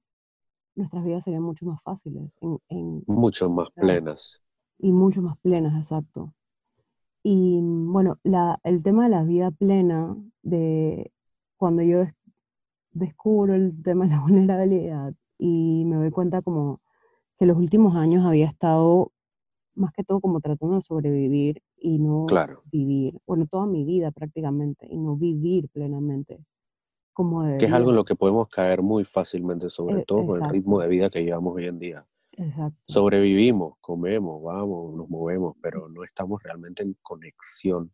nuestras 0.74 1.04
vidas 1.04 1.24
serían 1.24 1.42
mucho 1.42 1.66
más 1.66 1.80
fáciles. 1.82 2.36
En, 2.68 3.04
mucho 3.06 3.48
más 3.48 3.68
plenas. 3.74 4.42
Y 4.78 4.92
mucho 4.92 5.22
más 5.22 5.38
plenas, 5.38 5.76
exacto. 5.76 6.34
Y 7.22 7.60
bueno, 7.62 8.18
la, 8.22 8.58
el 8.64 8.82
tema 8.82 9.04
de 9.04 9.10
la 9.10 9.22
vida 9.22 9.50
plena, 9.50 10.16
de 10.42 11.12
cuando 11.56 11.82
yo 11.82 12.04
descubro 12.94 13.54
el 13.54 13.82
tema 13.82 14.06
de 14.06 14.12
la 14.12 14.20
vulnerabilidad 14.22 15.14
y 15.38 15.84
me 15.86 15.96
doy 15.96 16.10
cuenta 16.10 16.42
como 16.42 16.80
que 17.38 17.46
los 17.46 17.56
últimos 17.56 17.96
años 17.96 18.24
había 18.24 18.46
estado 18.46 19.12
más 19.74 19.92
que 19.92 20.04
todo 20.04 20.20
como 20.20 20.40
tratando 20.40 20.76
de 20.76 20.82
sobrevivir 20.82 21.62
y 21.76 21.98
no 21.98 22.26
vivir, 22.70 23.18
bueno, 23.26 23.46
toda 23.46 23.66
mi 23.66 23.84
vida 23.84 24.10
prácticamente, 24.10 24.86
y 24.88 24.96
no 24.96 25.16
vivir 25.16 25.68
plenamente. 25.68 26.44
Como 27.12 27.42
que 27.58 27.66
es 27.66 27.72
algo 27.72 27.90
en 27.90 27.96
lo 27.96 28.04
que 28.04 28.16
podemos 28.16 28.48
caer 28.48 28.82
muy 28.82 29.04
fácilmente, 29.04 29.70
sobre 29.70 30.00
e 30.00 30.04
todo 30.04 30.26
con 30.26 30.42
el 30.42 30.50
ritmo 30.50 30.80
de 30.80 30.88
vida 30.88 31.10
que 31.10 31.22
llevamos 31.22 31.54
hoy 31.56 31.66
en 31.66 31.78
día. 31.78 32.06
Exacto. 32.32 32.80
Sobrevivimos, 32.88 33.74
comemos, 33.80 34.42
vamos, 34.42 34.94
nos 34.94 35.08
movemos, 35.08 35.56
pero 35.60 35.88
no 35.88 36.02
estamos 36.02 36.42
realmente 36.42 36.82
en 36.82 36.96
conexión 37.02 37.92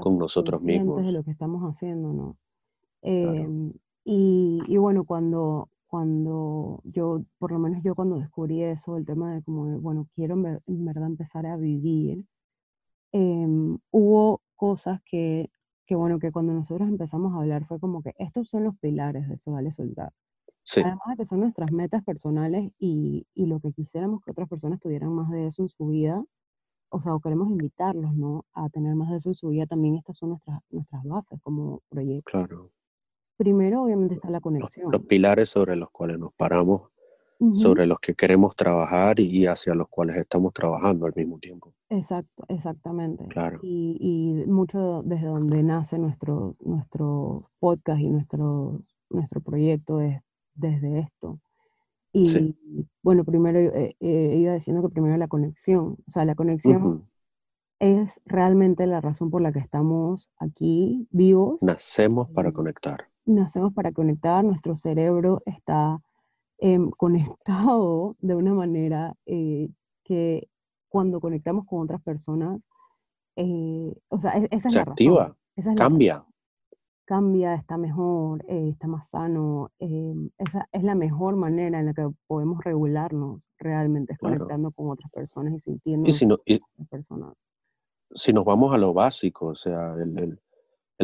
con 0.00 0.18
nosotros 0.18 0.62
mismos. 0.62 1.04
de 1.04 1.12
lo 1.12 1.22
que 1.22 1.30
estamos 1.30 1.62
haciendo, 1.62 2.12
¿no? 2.12 2.36
Em, 3.02 3.72
y, 4.12 4.76
bueno, 4.76 5.04
cuando, 5.04 5.68
cuando 5.86 6.80
yo, 6.82 7.22
por 7.38 7.52
lo 7.52 7.60
menos 7.60 7.80
yo 7.84 7.94
cuando 7.94 8.18
descubrí 8.18 8.60
eso, 8.60 8.96
el 8.96 9.06
tema 9.06 9.32
de 9.32 9.40
como, 9.42 9.78
bueno, 9.78 10.08
quiero 10.12 10.34
en, 10.34 10.84
verdad 10.84 11.06
empezar 11.06 11.46
a 11.46 11.56
vivir, 11.56 12.24
em, 13.12 13.78
hubo 13.92 14.42
cosas 14.56 15.00
que, 15.04 15.50
que, 15.86 15.94
bueno, 15.94 16.18
que 16.18 16.32
cuando 16.32 16.52
nosotros 16.52 16.88
empezamos 16.88 17.32
a 17.34 17.36
hablar 17.36 17.64
fue 17.66 17.78
como 17.78 18.02
que 18.02 18.12
estos 18.18 18.48
son 18.48 18.64
los 18.64 18.76
pilares 18.78 19.28
de 19.28 19.34
eso, 19.34 19.52
vale 19.52 19.70
soltar. 19.70 20.12
Además 20.76 21.00
de 21.10 21.16
que 21.16 21.26
son 21.26 21.40
nuestras 21.40 21.70
metas 21.70 22.02
personales 22.02 22.72
y, 22.80 23.28
y, 23.32 23.46
lo 23.46 23.60
que 23.60 23.72
quisiéramos 23.72 24.22
que 24.24 24.32
otras 24.32 24.48
personas 24.48 24.80
tuvieran 24.80 25.12
más 25.12 25.30
de 25.30 25.46
eso 25.46 25.62
en 25.62 25.68
su 25.68 25.86
vida, 25.86 26.20
o 26.88 27.00
sea, 27.00 27.14
o 27.14 27.20
queremos 27.20 27.48
invitarlos, 27.48 28.12
¿no? 28.16 28.44
A 28.54 28.68
tener 28.70 28.96
más 28.96 29.10
de 29.10 29.16
eso 29.18 29.28
en 29.30 29.34
su 29.36 29.50
vida, 29.50 29.66
también 29.66 29.94
estas 29.94 30.16
son 30.16 30.30
nuestras, 30.30 30.60
nuestras 30.70 31.04
bases 31.04 31.40
como 31.42 31.82
proyecto. 31.88 32.28
Claro. 32.28 32.72
Primero, 33.40 33.84
obviamente, 33.84 34.16
está 34.16 34.28
la 34.28 34.42
conexión. 34.42 34.92
Los, 34.92 35.00
pilares 35.06 35.48
sobre 35.48 35.74
los 35.74 35.88
cuales 35.88 36.18
nos 36.18 36.30
paramos, 36.34 36.90
sobre 37.54 37.86
los 37.86 37.98
que 37.98 38.12
queremos 38.12 38.54
trabajar 38.54 39.18
y 39.18 39.46
hacia 39.46 39.74
los 39.74 39.88
cuales 39.88 40.16
estamos 40.16 40.52
trabajando 40.52 41.06
al 41.06 41.14
mismo 41.16 41.38
tiempo. 41.38 41.72
Exacto, 41.88 42.44
exactamente. 42.48 43.24
Claro. 43.28 43.58
Y, 43.62 43.96
y 43.98 44.46
mucho 44.46 45.02
desde 45.06 45.28
donde 45.28 45.62
nace 45.62 45.98
nuestro, 45.98 46.54
nuestro 46.60 47.50
podcast 47.60 47.98
y 48.02 48.10
nuestro, 48.10 48.82
nuestro 49.08 49.40
proyecto 49.40 50.02
es 50.02 50.20
desde 50.52 50.98
esto. 50.98 51.40
Y 52.12 52.54
bueno, 53.02 53.24
primero 53.24 53.58
eh, 53.58 53.96
eh, 54.00 54.36
iba 54.38 54.52
diciendo 54.52 54.82
que 54.82 54.90
primero 54.90 55.16
la 55.16 55.28
conexión, 55.28 55.96
o 56.06 56.10
sea, 56.10 56.26
la 56.26 56.34
conexión 56.34 57.08
es 57.78 58.20
realmente 58.26 58.86
la 58.86 59.00
razón 59.00 59.30
por 59.30 59.40
la 59.40 59.50
que 59.50 59.60
estamos 59.60 60.28
aquí 60.36 61.08
vivos. 61.10 61.62
Nacemos 61.62 62.28
para 62.28 62.52
conectar 62.52 63.08
nacemos 63.30 63.72
para 63.72 63.92
conectar, 63.92 64.44
nuestro 64.44 64.76
cerebro 64.76 65.42
está 65.46 65.98
em, 66.58 66.90
conectado 66.96 68.16
de 68.20 68.34
una 68.34 68.54
manera 68.54 69.14
eh, 69.26 69.68
que 70.04 70.48
cuando 70.88 71.20
conectamos 71.20 71.66
con 71.66 71.80
otras 71.82 72.02
personas, 72.02 72.60
eh, 73.36 73.94
o 74.08 74.20
sea, 74.20 74.32
e-, 74.32 74.48
esa 74.50 74.68
es 74.68 74.74
Se 74.74 74.80
activa, 74.80 75.36
cambia. 75.76 76.24
cambia, 77.04 77.54
está 77.54 77.78
mejor, 77.78 78.44
eh, 78.48 78.70
está 78.70 78.86
más 78.88 79.08
sano. 79.08 79.70
Em, 79.78 80.30
esa 80.38 80.68
es 80.72 80.82
la 80.82 80.94
mejor 80.94 81.36
manera 81.36 81.78
en 81.78 81.86
la 81.86 81.94
que 81.94 82.08
podemos 82.26 82.62
regularnos 82.64 83.50
realmente, 83.58 84.16
conectando 84.18 84.72
con 84.72 84.90
otras 84.90 85.10
personas 85.12 85.54
y 85.54 85.58
sintiendo 85.60 86.08
y 86.08 86.12
si 86.12 86.26
otras 86.26 86.88
personas. 86.90 87.42
Si 88.12 88.32
nos 88.32 88.44
vamos 88.44 88.74
a 88.74 88.78
lo 88.78 88.92
básico, 88.92 89.46
o 89.46 89.54
sea, 89.54 89.94
el 89.94 90.18
el 90.18 90.40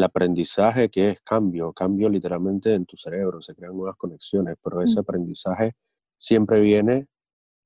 aprendizaje 0.04 0.88
que 0.88 1.10
es 1.10 1.20
cambio, 1.22 1.72
cambio 1.72 2.08
literalmente 2.08 2.74
en 2.74 2.86
tu 2.86 2.96
cerebro, 2.96 3.40
se 3.40 3.54
crean 3.54 3.76
nuevas 3.76 3.96
conexiones, 3.96 4.56
pero 4.62 4.82
ese 4.82 5.00
aprendizaje 5.00 5.74
siempre 6.18 6.60
viene 6.60 7.06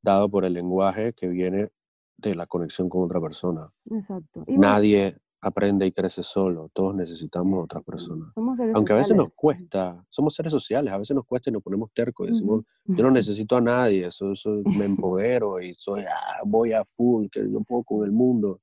dado 0.03 0.29
por 0.29 0.45
el 0.45 0.55
lenguaje 0.55 1.13
que 1.13 1.29
viene 1.29 1.71
de 2.17 2.35
la 2.35 2.47
conexión 2.47 2.89
con 2.89 3.03
otra 3.03 3.21
persona. 3.21 3.73
Exacto. 3.91 4.45
Nadie 4.47 5.17
aprende 5.43 5.87
y 5.87 5.93
crece 5.93 6.23
solo, 6.23 6.71
todos 6.73 6.95
necesitamos 6.95 7.65
otras 7.65 7.83
personas. 7.83 8.35
Aunque 8.75 8.93
a 8.93 8.97
veces 8.97 9.17
nos 9.17 9.35
cuesta, 9.35 10.05
somos 10.11 10.35
seres 10.35 10.53
sociales, 10.53 10.93
a 10.93 10.99
veces 10.99 11.15
nos 11.15 11.25
cuesta 11.25 11.49
y 11.49 11.53
nos 11.53 11.63
ponemos 11.63 11.91
tercos 11.95 12.29
y 12.29 12.31
decimos, 12.33 12.65
yo 12.85 13.03
no 13.03 13.11
necesito 13.11 13.57
a 13.57 13.61
nadie, 13.61 14.07
eso, 14.07 14.33
me 14.65 14.85
empodero 14.85 15.61
y 15.61 15.75
soy, 15.79 16.03
ah, 16.03 16.43
voy 16.45 16.73
a 16.73 16.85
full, 16.85 17.29
que 17.33 17.41
yo 17.51 17.61
puedo 17.63 17.85
con 17.85 18.05
el 18.05 18.13
mundo. 18.13 18.61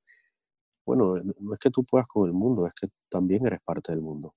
Bueno, 0.88 1.16
no 1.40 1.52
es 1.52 1.60
que 1.60 1.68
tú 1.68 1.84
puedas 1.84 2.06
con 2.06 2.26
el 2.26 2.32
mundo, 2.32 2.66
es 2.66 2.72
que 2.72 2.88
también 3.10 3.46
eres 3.46 3.60
parte 3.60 3.92
del 3.92 4.00
mundo. 4.00 4.32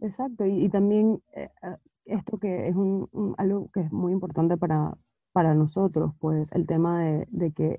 Exacto, 0.00 0.44
y, 0.44 0.68
también 0.68 1.22
eh, 1.32 1.48
ah, 1.62 1.78
esto 2.06 2.38
que 2.38 2.66
es 2.66 2.74
un, 2.74 3.08
algo 3.38 3.70
que 3.72 3.82
es 3.82 3.92
muy 3.92 4.10
importante 4.10 4.56
para, 4.56 4.98
para 5.30 5.54
nosotros, 5.54 6.12
pues 6.18 6.50
el 6.50 6.66
tema 6.66 7.04
de, 7.04 7.28
de 7.30 7.52
que 7.52 7.78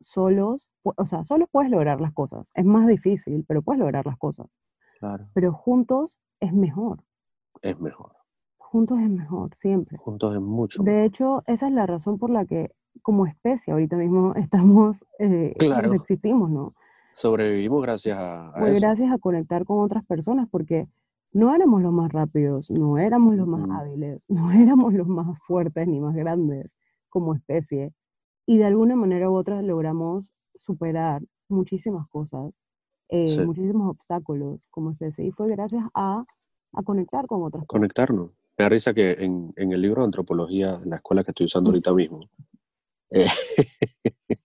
solos, 0.00 0.70
o 0.82 1.04
sea, 1.04 1.22
solos 1.24 1.46
puedes 1.52 1.70
lograr 1.70 2.00
las 2.00 2.14
cosas. 2.14 2.50
Es 2.54 2.64
más 2.64 2.86
difícil, 2.86 3.44
pero 3.46 3.60
puedes 3.60 3.80
lograr 3.80 4.06
las 4.06 4.16
cosas. 4.16 4.58
Claro. 4.98 5.28
Pero 5.34 5.52
juntos 5.52 6.18
es 6.40 6.54
mejor. 6.54 7.04
Es 7.60 7.78
mejor. 7.78 8.14
Juntos 8.56 8.98
es 8.98 9.10
mejor, 9.10 9.54
siempre. 9.54 9.98
Juntos 9.98 10.34
es 10.34 10.40
mucho. 10.40 10.82
De 10.82 11.04
hecho, 11.04 11.42
esa 11.46 11.66
es 11.66 11.74
la 11.74 11.84
razón 11.84 12.16
por 12.16 12.30
la 12.30 12.46
que 12.46 12.70
como 13.02 13.26
especie 13.26 13.74
ahorita 13.74 13.96
mismo 13.96 14.34
estamos, 14.36 15.04
eh, 15.18 15.54
claro. 15.58 15.92
existimos, 15.92 16.48
¿no? 16.48 16.72
Sobrevivimos 17.12 17.82
gracias 17.82 18.18
a, 18.18 18.52
pues 18.58 18.80
gracias 18.80 19.12
a 19.12 19.18
conectar 19.18 19.64
con 19.64 19.80
otras 19.80 20.04
personas, 20.04 20.48
porque 20.50 20.88
no 21.32 21.54
éramos 21.54 21.82
los 21.82 21.92
más 21.92 22.12
rápidos, 22.12 22.70
no 22.70 22.98
éramos 22.98 23.36
los 23.36 23.46
más 23.46 23.68
hábiles, 23.70 24.24
no 24.28 24.52
éramos 24.52 24.94
los 24.94 25.08
más 25.08 25.38
fuertes 25.46 25.86
ni 25.86 26.00
más 26.00 26.14
grandes 26.14 26.70
como 27.08 27.34
especie, 27.34 27.92
y 28.46 28.58
de 28.58 28.64
alguna 28.64 28.96
manera 28.96 29.30
u 29.30 29.34
otra 29.34 29.62
logramos 29.62 30.32
superar 30.54 31.22
muchísimas 31.48 32.08
cosas, 32.08 32.60
eh, 33.08 33.44
muchísimos 33.44 33.90
obstáculos 33.90 34.66
como 34.70 34.92
especie. 34.92 35.26
Y 35.26 35.32
fue 35.32 35.48
gracias 35.48 35.84
a, 35.94 36.24
a 36.72 36.82
conectar 36.82 37.26
con 37.26 37.42
otras 37.42 37.64
Conectarnos. 37.66 38.30
Me 38.58 38.64
da 38.64 38.68
risa 38.68 38.92
que 38.92 39.12
en, 39.12 39.52
en, 39.56 39.72
el 39.72 39.80
libro 39.80 40.02
de 40.02 40.06
antropología, 40.06 40.80
en 40.82 40.90
la 40.90 40.96
escuela 40.96 41.24
que 41.24 41.30
estoy 41.30 41.46
usando 41.46 41.70
ahorita 41.70 41.92
mismo, 41.92 42.28
eh, 43.10 43.26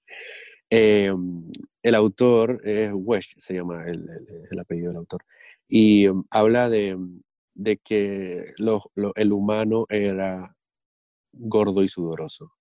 em, 0.69 1.51
el 1.85 1.93
autor 1.93 2.61
es 2.63 2.91
se 3.37 3.53
llama 3.53 3.85
el, 3.85 4.09
el, 4.49 4.59
apellido 4.59 4.87
del 4.87 4.97
autor, 4.97 5.23
y 5.67 6.05
em, 6.05 6.23
habla 6.31 6.67
de, 6.67 6.97
de 7.53 7.77
que 7.77 8.55
el 9.15 9.31
humano 9.31 9.85
era 9.89 10.55
gordo 11.31 11.83
y 11.83 11.87
sudoroso. 11.87 12.53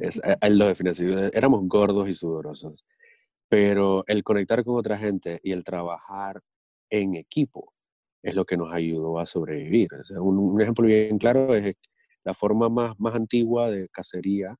Es, 0.00 0.20
él 0.40 0.58
lo 0.58 0.66
así, 0.66 1.06
éramos 1.32 1.68
gordos 1.68 2.08
y 2.08 2.14
sudorosos, 2.14 2.84
pero 3.48 4.02
el 4.08 4.24
conectar 4.24 4.64
con 4.64 4.74
otra 4.74 4.98
gente 4.98 5.38
y 5.44 5.52
el 5.52 5.62
trabajar 5.62 6.42
en 6.90 7.14
equipo 7.14 7.72
es 8.24 8.34
lo 8.34 8.44
que 8.44 8.56
nos 8.56 8.72
ayudó 8.72 9.20
a 9.20 9.26
sobrevivir. 9.26 9.88
un, 10.18 10.60
ejemplo 10.60 10.86
bien 10.86 11.18
claro 11.18 11.54
es 11.54 11.76
la 12.24 12.34
forma 12.34 12.68
más, 12.68 12.98
más 12.98 13.14
antigua 13.14 13.70
de 13.70 13.88
cacería 13.88 14.56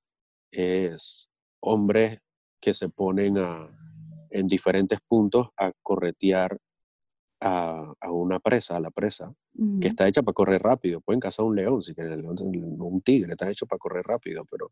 es 0.52 1.28
hombres 1.60 2.20
que 2.60 2.74
se 2.74 2.88
ponen 2.88 3.38
a, 3.38 3.84
en 4.35 4.49
diferentes 4.49 4.99
puntos 5.07 5.49
a 5.57 5.72
corretear 5.82 6.59
a, 7.41 7.93
una 8.11 8.41
presa, 8.41 8.76
a 8.76 8.80
la 8.80 8.91
presa, 8.91 9.35
que 9.80 9.89
está 9.89 10.09
hecha 10.09 10.22
para 10.22 10.32
correr 10.32 10.62
rápido. 10.62 11.01
Pueden 11.01 11.20
cazar 11.20 11.45
un 11.45 11.55
león, 11.55 11.82
si 11.82 11.95
quieren, 11.95 12.24
un 12.26 13.03
tigre, 13.03 13.32
está 13.32 13.51
hecho 13.51 13.66
para 13.66 13.78
correr 13.78 14.05
rápido, 14.05 14.45
pero 14.51 14.70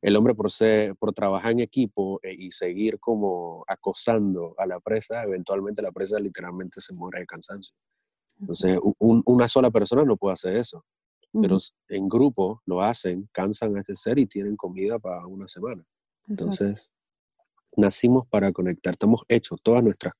el 0.00 0.16
hombre 0.16 0.34
por, 0.34 0.50
ser, 0.50 0.96
por 0.96 1.12
trabajar 1.12 1.52
en 1.52 1.60
equipo 1.60 2.18
eh, 2.22 2.34
y 2.36 2.50
seguir 2.50 2.98
como 2.98 3.64
acosando 3.68 4.54
a 4.58 4.66
la 4.66 4.80
presa, 4.80 5.22
eventualmente 5.22 5.82
la 5.82 5.92
presa 5.92 6.18
literalmente 6.18 6.80
se 6.80 6.94
muere 6.94 7.20
de 7.20 7.26
cansancio. 7.26 7.76
Entonces, 8.40 8.78
una 8.98 9.48
sola 9.48 9.70
persona 9.70 10.02
no 10.04 10.16
puede 10.16 10.34
hacer 10.34 10.56
eso, 10.56 10.84
pero 11.32 11.58
en 11.88 12.08
grupo 12.08 12.62
lo 12.64 12.80
hacen, 12.80 13.28
cansan 13.32 13.76
a 13.76 13.80
ese 13.80 13.94
ser 13.94 14.18
y 14.18 14.26
tienen 14.26 14.56
comida 14.56 14.98
para 14.98 15.26
una 15.26 15.48
semana. 15.48 15.84
Entonces, 16.28 16.90
nacimos 17.76 18.26
para 18.26 18.52
conectar, 18.52 18.92
estamos 18.92 19.22
hechos, 19.28 19.60
todas 19.62 19.82
nuestras 19.82 20.14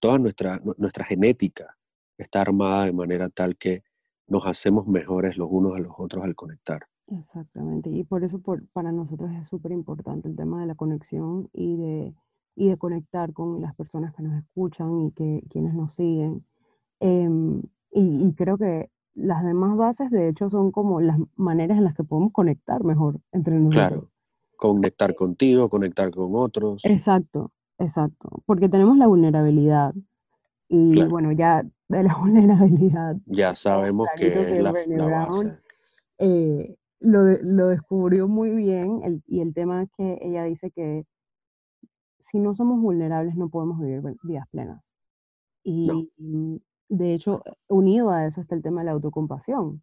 toda 0.00 0.18
nuestra, 0.18 0.60
nuestra 0.78 1.04
genética 1.04 1.76
está 2.18 2.40
armada 2.40 2.84
de 2.84 2.92
manera 2.92 3.28
tal 3.28 3.56
que 3.56 3.82
nos 4.26 4.46
hacemos 4.46 4.86
mejores 4.86 5.36
los 5.36 5.48
unos 5.50 5.76
a 5.76 5.80
los 5.80 5.92
otros 5.98 6.24
al 6.24 6.34
conectar. 6.34 6.82
Exactamente, 7.08 7.90
y 7.90 8.02
por 8.02 8.24
eso 8.24 8.40
por, 8.40 8.66
para 8.68 8.90
nosotros 8.90 9.30
es 9.32 9.46
súper 9.46 9.72
importante 9.72 10.28
el 10.28 10.34
tema 10.34 10.60
de 10.60 10.66
la 10.66 10.74
conexión 10.74 11.48
y 11.52 11.76
de, 11.76 12.14
y 12.56 12.68
de 12.68 12.76
conectar 12.76 13.32
con 13.32 13.60
las 13.60 13.76
personas 13.76 14.12
que 14.14 14.24
nos 14.24 14.36
escuchan 14.42 15.06
y 15.06 15.12
que 15.12 15.44
quienes 15.48 15.74
nos 15.74 15.94
siguen. 15.94 16.44
Em, 16.98 17.62
y, 17.92 18.26
y, 18.26 18.32
creo 18.34 18.58
que 18.58 18.90
las 19.14 19.44
demás 19.44 19.76
bases, 19.76 20.10
de 20.10 20.28
hecho, 20.28 20.50
son 20.50 20.72
como 20.72 21.00
las 21.00 21.18
maneras 21.36 21.78
en 21.78 21.84
las 21.84 21.94
que 21.94 22.02
podemos 22.02 22.32
conectar 22.32 22.82
mejor 22.82 23.20
entre 23.30 23.54
nosotros. 23.58 23.88
Claro, 23.88 24.15
conectar 24.56 25.14
contigo, 25.14 25.68
conectar 25.68 26.10
con 26.10 26.34
otros. 26.34 26.84
Exacto, 26.84 27.52
Exacto, 27.78 28.30
porque 28.46 28.68
tenemos 28.68 28.96
la 28.96 29.06
vulnerabilidad 29.06 29.94
y 30.68 31.02
bueno, 31.04 31.32
ya 31.32 31.62
de 31.88 32.02
la 32.02 32.14
vulnerabilidad. 32.18 33.16
Ya 33.26 33.54
sabemos 33.54 34.08
que 34.16 34.26
es 34.28 34.62
la, 34.62 34.72
base. 34.72 35.58
Eh, 36.18 36.76
lo, 37.00 37.24
lo, 37.42 37.68
descubrió 37.68 38.28
muy 38.28 38.50
bien 38.50 39.22
y 39.26 39.40
el 39.40 39.52
tema 39.52 39.82
es 39.82 39.90
que 39.96 40.18
ella 40.22 40.44
dice 40.44 40.70
que 40.70 41.04
si 42.18 42.38
no 42.38 42.54
somos 42.54 42.80
vulnerables 42.80 43.36
no 43.36 43.50
podemos 43.50 43.78
vivir 43.78 44.02
vidas 44.22 44.48
plenas. 44.50 44.94
Y 45.62 45.82
de 46.88 47.14
hecho, 47.14 47.42
unido 47.68 48.10
a 48.10 48.26
eso 48.26 48.40
está 48.40 48.54
el 48.54 48.62
tema 48.62 48.80
de 48.80 48.86
la 48.86 48.92
autocompasión. 48.92 49.82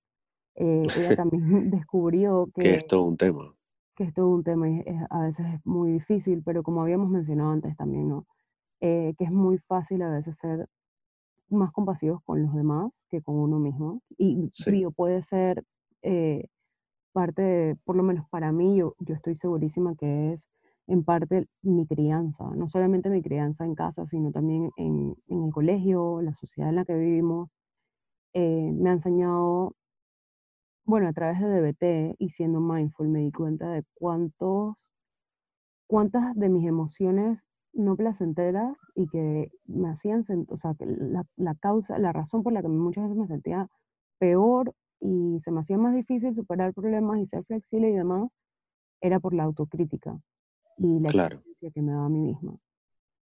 Eh, 0.56 0.88
ella 0.98 1.16
también 1.16 1.70
descubrió 1.70 2.50
que... 2.56 2.62
Que 2.62 2.76
es 2.76 2.88
todo 2.88 3.04
un 3.04 3.18
tema 3.18 3.54
que 3.96 4.04
es 4.06 4.14
todo 4.14 4.30
un 4.30 4.44
tema 4.44 4.70
y 4.70 4.84
a 5.10 5.20
veces 5.22 5.46
es 5.54 5.66
muy 5.66 5.92
difícil, 5.94 6.42
pero 6.44 6.64
como 6.64 6.82
habíamos 6.82 7.10
mencionado 7.10 7.52
antes 7.52 7.76
también, 7.78 8.10
¿no? 8.10 8.26
Eh, 8.82 9.14
que 9.18 9.26
es 9.26 9.32
muy 9.32 9.58
fácil 9.60 10.02
a 10.02 10.10
veces 10.10 10.38
ser 10.38 10.68
más 11.50 11.72
compasivos 11.72 12.22
con 12.26 12.42
los 12.44 12.54
demás 12.54 13.06
que 13.10 13.22
con 13.22 13.36
uno 13.36 13.60
mismo. 13.60 14.02
Y 14.18 14.50
puede 14.96 15.22
ser 15.22 15.64
eh, 16.02 16.48
parte, 17.14 17.42
de, 17.42 17.76
por 17.86 17.96
lo 17.96 18.04
menos 18.04 18.28
para 18.30 18.52
mí, 18.52 18.78
yo, 18.78 18.96
yo 19.00 19.16
estoy 19.16 19.36
segurísima 19.36 19.96
que 19.96 20.34
es 20.34 20.50
en 20.88 21.04
parte 21.04 21.48
mi 21.62 21.88
crianza, 21.88 22.50
no 22.56 22.68
solamente 22.68 23.10
mi 23.10 23.22
crianza 23.22 23.64
en 23.66 23.76
casa, 23.76 24.06
sino 24.06 24.32
también 24.32 24.72
en, 24.76 25.16
en 25.28 25.44
el 25.46 25.54
colegio, 25.54 26.22
la 26.22 26.34
sociedad 26.34 26.70
en 26.70 26.76
la 26.76 26.86
que 26.86 26.96
vivimos. 26.96 27.50
Eh, 28.34 28.72
me 28.74 28.90
ha 28.90 28.94
enseñado 28.94 29.76
bueno, 30.86 31.08
a 31.08 31.14
través 31.14 31.40
de 31.40 31.48
DBT 31.48 32.16
y 32.20 32.30
siendo 32.30 32.60
mindful 32.60 33.08
me 33.08 33.20
di 33.20 33.32
cuenta 33.32 33.70
de 33.72 33.84
cuántos, 33.94 34.86
cuántas 35.88 36.36
de 36.36 36.50
mis 36.50 36.68
emociones 36.68 37.48
no 37.74 37.96
placenteras 37.96 38.80
y 38.96 39.08
que 39.08 39.52
me 39.66 39.90
hacían, 39.90 40.22
o 40.50 40.58
sea, 40.58 40.76
que 40.76 40.86
la, 40.86 41.26
la, 41.38 41.56
causa, 41.56 41.98
la 41.98 42.12
razón 42.12 42.44
por 42.44 42.54
la 42.54 42.62
que 42.62 42.68
muchas 42.68 43.06
veces 43.06 43.18
me 43.18 43.28
sentía 43.28 43.68
peor 44.20 44.74
y 45.00 45.40
se 45.42 45.52
me 45.52 45.62
hacía 45.62 45.78
más 45.78 45.96
difícil 45.96 46.36
superar 46.36 46.74
problemas 46.74 47.20
y 47.20 47.28
ser 47.28 47.44
flexible 47.46 47.90
y 47.90 47.94
demás, 47.94 48.32
era 49.02 49.20
por 49.20 49.34
la 49.34 49.44
autocrítica 49.44 50.18
y 50.78 51.00
la 51.00 51.10
claro. 51.10 51.44
que 51.60 51.82
me 51.82 51.92
daba 51.92 52.06
a 52.06 52.10
mí 52.10 52.20
misma 52.20 52.58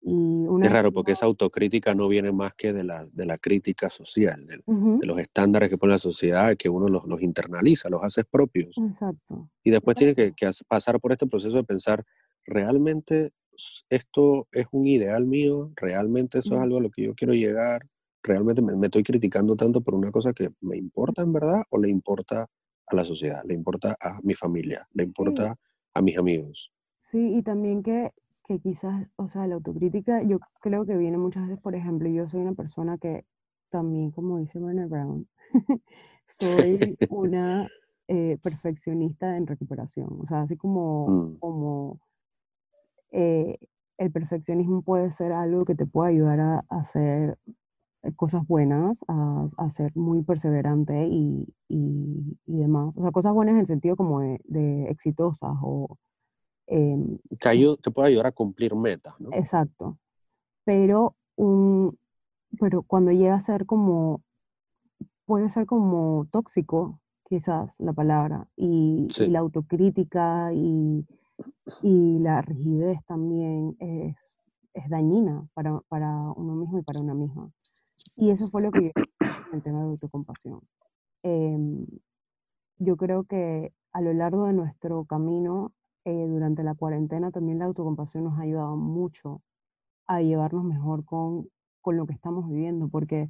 es 0.00 0.72
raro 0.72 0.92
porque 0.92 1.12
esa 1.12 1.26
autocrítica 1.26 1.94
no 1.94 2.08
viene 2.08 2.32
más 2.32 2.54
que 2.54 2.72
de 2.72 2.84
la, 2.84 3.06
de 3.12 3.26
la 3.26 3.38
crítica 3.38 3.90
social, 3.90 4.46
de, 4.46 4.60
los 5.06 5.18
estándares 5.18 5.68
que 5.68 5.76
pone 5.76 5.92
la 5.92 5.98
sociedad, 5.98 6.56
que 6.56 6.68
uno 6.68 6.88
los, 6.88 7.04
los 7.04 7.22
internaliza, 7.22 7.88
los 7.88 8.02
hace 8.02 8.24
propios. 8.24 8.76
Exacto. 8.78 9.50
Y 9.64 9.70
después 9.70 9.96
tiene 9.96 10.14
que, 10.14 10.32
que, 10.32 10.50
pasar 10.66 11.00
por 11.00 11.12
este 11.12 11.26
proceso 11.26 11.56
de 11.56 11.64
pensar, 11.64 12.04
¿realmente 12.46 13.32
esto 13.90 14.48
es 14.52 14.66
un 14.70 14.86
ideal 14.86 15.26
mío? 15.26 15.72
¿Realmente 15.76 16.38
eso 16.38 16.54
es 16.54 16.60
algo 16.60 16.78
a 16.78 16.80
lo 16.80 16.90
que 16.90 17.02
yo 17.02 17.14
quiero 17.14 17.34
llegar? 17.34 17.86
¿Realmente 18.22 18.62
me, 18.62 18.86
estoy 18.86 19.02
criticando 19.02 19.56
tanto 19.56 19.80
por 19.80 19.94
una 19.94 20.10
cosa 20.10 20.32
que 20.32 20.50
me 20.60 20.76
importa 20.76 21.22
en 21.22 21.32
verdad 21.32 21.62
o 21.70 21.78
le 21.78 21.88
importa 21.88 22.46
a 22.86 22.96
la 22.96 23.04
sociedad, 23.04 23.42
le 23.44 23.54
importa 23.54 23.96
a 24.00 24.20
mi 24.22 24.34
familia, 24.34 24.86
le 24.92 25.04
importa 25.04 25.56
a 25.94 26.02
mis 26.02 26.18
amigos? 26.18 26.72
Sí, 27.10 27.36
y 27.36 27.42
también 27.42 27.82
que 27.82 28.12
que 28.48 28.58
quizás, 28.60 29.06
o 29.16 29.28
sea, 29.28 29.46
la 29.46 29.56
autocrítica, 29.56 30.22
yo 30.22 30.38
creo 30.60 30.86
que 30.86 30.96
viene 30.96 31.18
muchas 31.18 31.46
veces, 31.46 31.60
por 31.62 31.74
ejemplo, 31.74 32.08
yo 32.08 32.28
soy 32.28 32.40
una 32.40 32.54
persona 32.54 32.96
que 32.96 33.26
también, 33.70 34.10
como 34.10 34.38
dice 34.38 34.58
Brené 34.58 34.86
Brown, 34.86 35.28
soy 36.26 36.96
una 37.10 37.68
eh, 38.08 38.38
perfeccionista 38.42 39.36
en 39.36 39.46
recuperación. 39.46 40.08
O 40.20 40.24
sea, 40.24 40.40
así 40.42 40.56
como, 40.56 41.08
mm. 41.08 41.38
como 41.40 42.00
eh, 43.10 43.58
el 43.98 44.10
perfeccionismo 44.12 44.80
puede 44.80 45.10
ser 45.10 45.32
algo 45.32 45.66
que 45.66 45.74
te 45.74 45.84
puede 45.84 46.12
ayudar 46.12 46.40
a, 46.40 46.64
hacer 46.70 47.36
cosas 48.16 48.46
buenas, 48.46 49.04
a, 49.08 49.46
a 49.58 49.70
ser 49.70 49.94
muy 49.94 50.22
perseverante 50.22 51.06
y, 51.06 51.54
y, 51.68 52.38
y, 52.46 52.56
demás. 52.56 52.96
O 52.96 53.02
sea, 53.02 53.10
cosas 53.10 53.34
buenas 53.34 53.54
en 53.54 53.60
el 53.60 53.66
sentido 53.66 53.94
como 53.96 54.20
de, 54.20 54.40
de 54.44 54.84
exitosas 54.90 55.52
o... 55.62 55.98
Eh, 56.70 57.18
que, 57.40 57.48
ayuda, 57.48 57.76
que 57.82 57.90
puede 57.90 58.08
ayudar 58.08 58.26
a 58.26 58.32
cumplir 58.32 58.74
metas, 58.74 59.18
¿no? 59.20 59.30
Exacto. 59.32 59.98
Pero, 60.64 61.16
un, 61.36 61.98
pero 62.60 62.82
cuando 62.82 63.10
llega 63.10 63.34
a 63.34 63.40
ser 63.40 63.64
como, 63.64 64.22
puede 65.24 65.48
ser 65.48 65.64
como 65.64 66.26
tóxico, 66.30 67.00
quizás 67.28 67.80
la 67.80 67.94
palabra, 67.94 68.48
y, 68.56 69.08
y 69.18 69.26
la 69.28 69.38
autocrítica 69.38 70.52
y, 70.52 71.06
y 71.82 72.18
la 72.18 72.42
rigidez 72.42 73.04
también 73.06 73.76
es, 73.78 74.36
es 74.74 74.88
dañina 74.90 75.46
para, 75.54 75.80
para, 75.88 76.10
uno 76.36 76.54
mismo 76.54 76.78
y 76.78 76.82
para 76.82 77.02
una 77.02 77.14
misma. 77.14 77.50
Y 78.16 78.30
eso 78.30 78.48
fue 78.48 78.62
lo 78.62 78.70
que 78.70 78.84
yo 78.84 78.90
en 79.20 79.54
el 79.54 79.62
tema 79.62 79.80
de 79.80 79.86
autocompasión. 79.86 80.60
Eh, 81.22 81.58
yo 82.78 82.96
creo 82.96 83.24
que 83.24 83.72
a 83.92 84.00
lo 84.00 84.12
largo 84.12 84.46
de 84.46 84.52
nuestro 84.52 85.04
camino, 85.04 85.72
eh, 86.08 86.26
durante 86.26 86.62
la 86.62 86.74
cuarentena, 86.74 87.30
también 87.30 87.58
la 87.58 87.66
autocompasión 87.66 88.24
nos 88.24 88.38
ha 88.38 88.42
ayudado 88.42 88.76
mucho 88.76 89.42
a 90.06 90.22
llevarnos 90.22 90.64
mejor 90.64 91.04
con, 91.04 91.50
con 91.82 91.98
lo 91.98 92.06
que 92.06 92.14
estamos 92.14 92.48
viviendo, 92.48 92.88
porque 92.88 93.28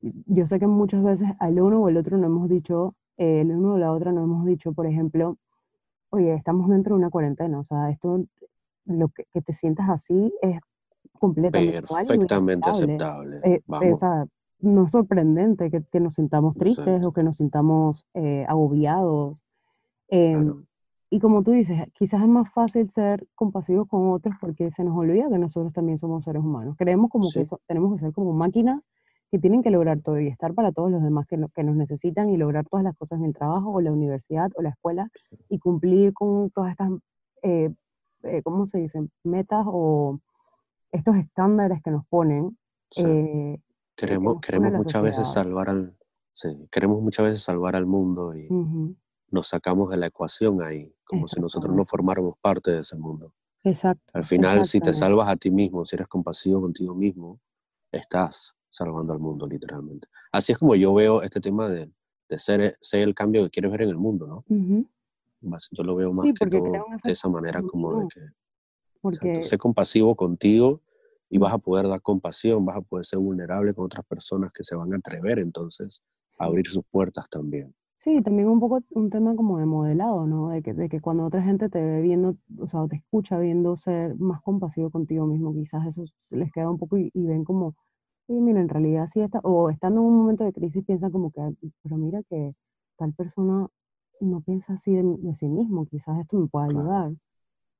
yo 0.00 0.46
sé 0.46 0.60
que 0.60 0.68
muchas 0.68 1.02
veces 1.02 1.28
al 1.40 1.60
uno 1.60 1.80
o 1.82 1.88
el 1.88 1.96
otro 1.96 2.16
no 2.18 2.26
hemos 2.26 2.48
dicho, 2.48 2.94
eh, 3.16 3.40
el 3.40 3.50
uno 3.50 3.74
o 3.74 3.78
la 3.78 3.90
otra 3.90 4.12
no 4.12 4.22
hemos 4.22 4.44
dicho, 4.44 4.72
por 4.72 4.86
ejemplo, 4.86 5.36
oye, 6.10 6.32
estamos 6.34 6.68
dentro 6.68 6.94
de 6.94 7.00
una 7.00 7.10
cuarentena, 7.10 7.58
o 7.58 7.64
sea, 7.64 7.90
esto, 7.90 8.24
lo 8.84 9.08
que, 9.08 9.24
que 9.32 9.42
te 9.42 9.52
sientas 9.52 9.88
así 9.90 10.32
es 10.42 10.60
completamente 11.18 11.82
Perfectamente 11.82 12.70
aceptable. 12.70 13.40
Eh, 13.42 13.62
o 13.66 13.96
sea, 13.96 14.26
no 14.60 14.84
es 14.84 14.92
sorprendente 14.92 15.72
que, 15.72 15.82
que 15.90 15.98
nos 15.98 16.14
sintamos 16.14 16.54
tristes 16.54 16.86
Exacto. 16.86 17.08
o 17.08 17.12
que 17.12 17.24
nos 17.24 17.36
sintamos 17.38 18.06
eh, 18.14 18.46
agobiados. 18.48 19.42
Eh, 20.08 20.34
claro. 20.34 20.62
Y 21.12 21.20
como 21.20 21.42
tú 21.42 21.50
dices, 21.50 21.78
quizás 21.92 22.22
es 22.22 22.28
más 22.28 22.50
fácil 22.54 22.88
ser 22.88 23.28
compasivos 23.34 23.86
con 23.86 24.12
otros 24.12 24.34
porque 24.40 24.70
se 24.70 24.82
nos 24.82 24.96
olvida 24.96 25.28
que 25.28 25.36
nosotros 25.36 25.70
también 25.70 25.98
somos 25.98 26.24
seres 26.24 26.42
humanos. 26.42 26.74
Creemos 26.78 27.10
como 27.10 27.24
sí. 27.24 27.34
que 27.34 27.42
eso, 27.42 27.60
tenemos 27.66 27.92
que 27.92 27.98
ser 27.98 28.14
como 28.14 28.32
máquinas 28.32 28.88
que 29.30 29.38
tienen 29.38 29.62
que 29.62 29.68
lograr 29.68 30.00
todo 30.00 30.18
y 30.18 30.28
estar 30.28 30.54
para 30.54 30.72
todos 30.72 30.90
los 30.90 31.02
demás 31.02 31.26
que, 31.26 31.36
lo, 31.36 31.50
que 31.50 31.64
nos 31.64 31.76
necesitan 31.76 32.30
y 32.30 32.38
lograr 32.38 32.66
todas 32.66 32.82
las 32.82 32.96
cosas 32.96 33.18
en 33.18 33.26
el 33.26 33.34
trabajo 33.34 33.72
o 33.72 33.82
la 33.82 33.92
universidad 33.92 34.50
o 34.54 34.62
la 34.62 34.70
escuela 34.70 35.10
y 35.50 35.58
cumplir 35.58 36.14
con 36.14 36.48
todas 36.48 36.70
estas, 36.70 36.90
eh, 37.42 37.68
eh, 38.22 38.40
¿cómo 38.42 38.64
se 38.64 38.78
dicen? 38.78 39.10
Metas 39.22 39.66
o 39.66 40.18
estos 40.92 41.16
estándares 41.16 41.82
que 41.82 41.90
nos 41.90 42.06
ponen. 42.06 42.56
Sí. 42.90 43.02
Eh, 43.04 43.60
queremos 43.96 44.40
que 44.40 44.56
nos 44.56 44.62
queremos 44.62 44.72
muchas 44.72 45.02
veces 45.02 45.30
salvar 45.30 45.68
al, 45.68 45.94
sí, 46.32 46.48
queremos 46.70 47.02
muchas 47.02 47.26
veces 47.26 47.42
salvar 47.42 47.76
al 47.76 47.84
mundo 47.84 48.34
y 48.34 48.46
uh 48.50 48.64
-huh. 48.64 48.96
Nos 49.32 49.48
sacamos 49.48 49.90
de 49.90 49.96
la 49.96 50.06
ecuación 50.06 50.62
ahí, 50.62 50.94
como 51.04 51.26
si 51.26 51.40
nosotros 51.40 51.74
no 51.74 51.84
formáramos 51.84 52.36
parte 52.40 52.70
de 52.70 52.80
ese 52.80 52.96
mundo. 52.96 53.32
Exacto. 53.64 54.04
Al 54.12 54.24
final, 54.24 54.64
si 54.64 54.80
te 54.80 54.92
salvas 54.92 55.28
a 55.28 55.36
ti 55.36 55.50
mismo, 55.50 55.84
si 55.84 55.96
eres 55.96 56.08
compasivo 56.08 56.60
contigo 56.60 56.94
mismo, 56.94 57.40
estás 57.90 58.56
salvando 58.70 59.12
al 59.12 59.18
mundo, 59.18 59.46
literalmente. 59.46 60.08
Así 60.32 60.52
es 60.52 60.58
como 60.58 60.74
yo 60.74 60.94
veo 60.94 61.22
este 61.22 61.40
tema 61.40 61.68
de, 61.68 61.90
de 62.28 62.38
ser, 62.38 62.76
ser, 62.80 63.02
el 63.02 63.14
cambio 63.14 63.44
que 63.44 63.50
quieres 63.50 63.70
ver 63.70 63.82
en 63.82 63.90
el 63.90 63.98
mundo, 63.98 64.26
¿no? 64.26 64.44
Uh 64.48 64.84
-huh. 65.42 65.68
Yo 65.72 65.82
lo 65.82 65.96
veo 65.96 66.12
más 66.12 66.24
sí, 66.24 66.34
que 66.34 66.46
todo 66.46 66.72
de 67.02 67.12
esa 67.12 67.28
manera, 67.28 67.62
como 67.62 68.00
de 68.00 68.08
que 68.08 68.20
porque... 69.02 69.42
Sé 69.42 69.58
compasivo 69.58 70.14
contigo 70.14 70.80
y 71.28 71.38
vas 71.38 71.52
a 71.52 71.58
poder 71.58 71.88
dar 71.88 72.00
compasión, 72.00 72.64
vas 72.64 72.76
a 72.76 72.80
poder 72.80 73.04
ser 73.04 73.18
vulnerable 73.18 73.74
con 73.74 73.84
otras 73.84 74.06
personas 74.06 74.52
que 74.52 74.62
se 74.62 74.76
van 74.76 74.94
a 74.94 74.96
atrever 74.96 75.38
entonces 75.40 76.02
a 76.38 76.44
abrir 76.44 76.66
sus 76.66 76.84
puertas 76.84 77.28
también. 77.28 77.74
Sí, 78.02 78.20
también 78.20 78.48
un 78.48 78.58
poco 78.58 78.80
un 78.90 79.10
tema 79.10 79.36
como 79.36 79.58
de 79.58 79.64
modelado, 79.66 80.26
¿no? 80.26 80.48
De 80.48 80.60
que, 80.60 80.74
de 80.74 80.88
que 80.88 81.00
cuando 81.00 81.24
otra 81.24 81.40
gente 81.40 81.68
te 81.68 81.80
ve 81.80 82.00
viendo, 82.00 82.36
o 82.58 82.66
sea, 82.66 82.88
te 82.88 82.96
escucha 82.96 83.38
viendo 83.38 83.76
ser 83.76 84.16
más 84.18 84.42
compasivo 84.42 84.90
contigo 84.90 85.24
mismo, 85.26 85.54
quizás 85.54 85.86
eso 85.86 86.04
se 86.20 86.36
les 86.36 86.50
queda 86.50 86.68
un 86.68 86.78
poco 86.78 86.98
y, 86.98 87.12
y 87.14 87.26
ven 87.28 87.44
como, 87.44 87.76
sí, 88.26 88.34
mira, 88.34 88.60
en 88.60 88.68
realidad 88.68 89.06
sí 89.06 89.20
está, 89.20 89.38
o 89.44 89.70
estando 89.70 90.00
en 90.00 90.06
un 90.08 90.16
momento 90.18 90.42
de 90.44 90.52
crisis 90.52 90.84
piensan 90.84 91.12
como 91.12 91.30
que, 91.30 91.40
pero 91.82 91.96
mira 91.96 92.22
que 92.24 92.54
tal 92.96 93.12
persona 93.14 93.68
no 94.20 94.40
piensa 94.40 94.74
así 94.74 94.92
de, 94.94 95.04
de 95.04 95.34
sí 95.36 95.48
mismo, 95.48 95.86
quizás 95.86 96.18
esto 96.20 96.38
me 96.38 96.48
pueda 96.48 96.66
ayudar. 96.66 97.12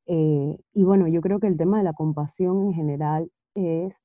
Eh, 0.07 0.59
y 0.75 0.85
bueno, 0.85 1.09
yo 1.09 1.21
creo 1.23 1.41
que 1.41 1.49
el 1.49 1.57
tema 1.59 1.79
de 1.79 1.85
la 1.85 1.95
compasión 1.95 2.63
en 2.63 2.75
general 2.75 3.31
es 3.55 4.01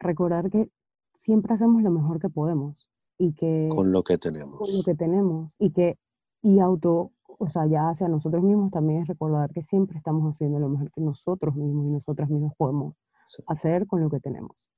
recordar 0.00 0.50
que 0.50 0.70
siempre 1.14 1.54
hacemos 1.54 1.82
lo 1.82 1.90
mejor 1.92 2.20
que 2.20 2.30
podemos 2.30 2.91
y 3.22 3.32
que 3.34 3.68
con 3.74 3.92
lo 3.92 4.02
que 4.02 4.18
tenemos 4.18 4.58
con 4.58 4.76
lo 4.76 4.82
que 4.82 4.94
tenemos 4.94 5.54
y 5.58 5.70
que 5.70 5.96
y 6.42 6.58
auto 6.58 7.12
o 7.38 7.48
sea 7.50 7.66
ya 7.66 7.90
hacia 7.90 8.08
nosotros 8.08 8.42
mismos 8.42 8.72
también 8.72 9.02
es 9.02 9.08
recordar 9.08 9.52
que 9.52 9.62
siempre 9.62 9.96
estamos 9.96 10.24
haciendo 10.24 10.58
lo 10.58 10.68
mejor 10.68 10.90
que 10.90 11.00
nosotros 11.00 11.54
mismos 11.54 11.86
y 11.86 11.90
nosotras 11.90 12.28
mismas 12.30 12.52
podemos 12.56 12.94
sí. 13.28 13.44
hacer 13.46 13.86
con 13.86 14.00
lo 14.00 14.10
que 14.10 14.18
tenemos 14.18 14.68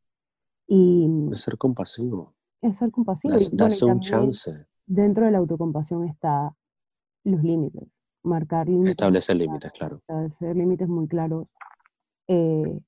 y 0.67 1.09
es 1.31 1.41
ser 1.41 1.57
compasivo 1.57 2.35
es 2.61 2.77
ser 2.77 2.91
compasivo 2.91 3.33
das, 3.33 3.51
y, 3.81 3.85
bueno, 3.85 3.95
un 3.95 4.01
chance 4.01 4.67
dentro 4.85 5.25
de 5.25 5.31
la 5.31 5.39
autocompasión 5.39 6.05
está 6.07 6.55
los 7.25 7.43
límites 7.43 8.05
marcar 8.25 8.67
límites. 8.69 8.91
Establecer 8.91 9.37
límites, 9.37 9.71
claro. 9.73 9.97
Establecer 9.97 10.57
límites 10.57 10.89
muy 10.89 11.07
claros. 11.07 11.55
Eh, 12.27 12.81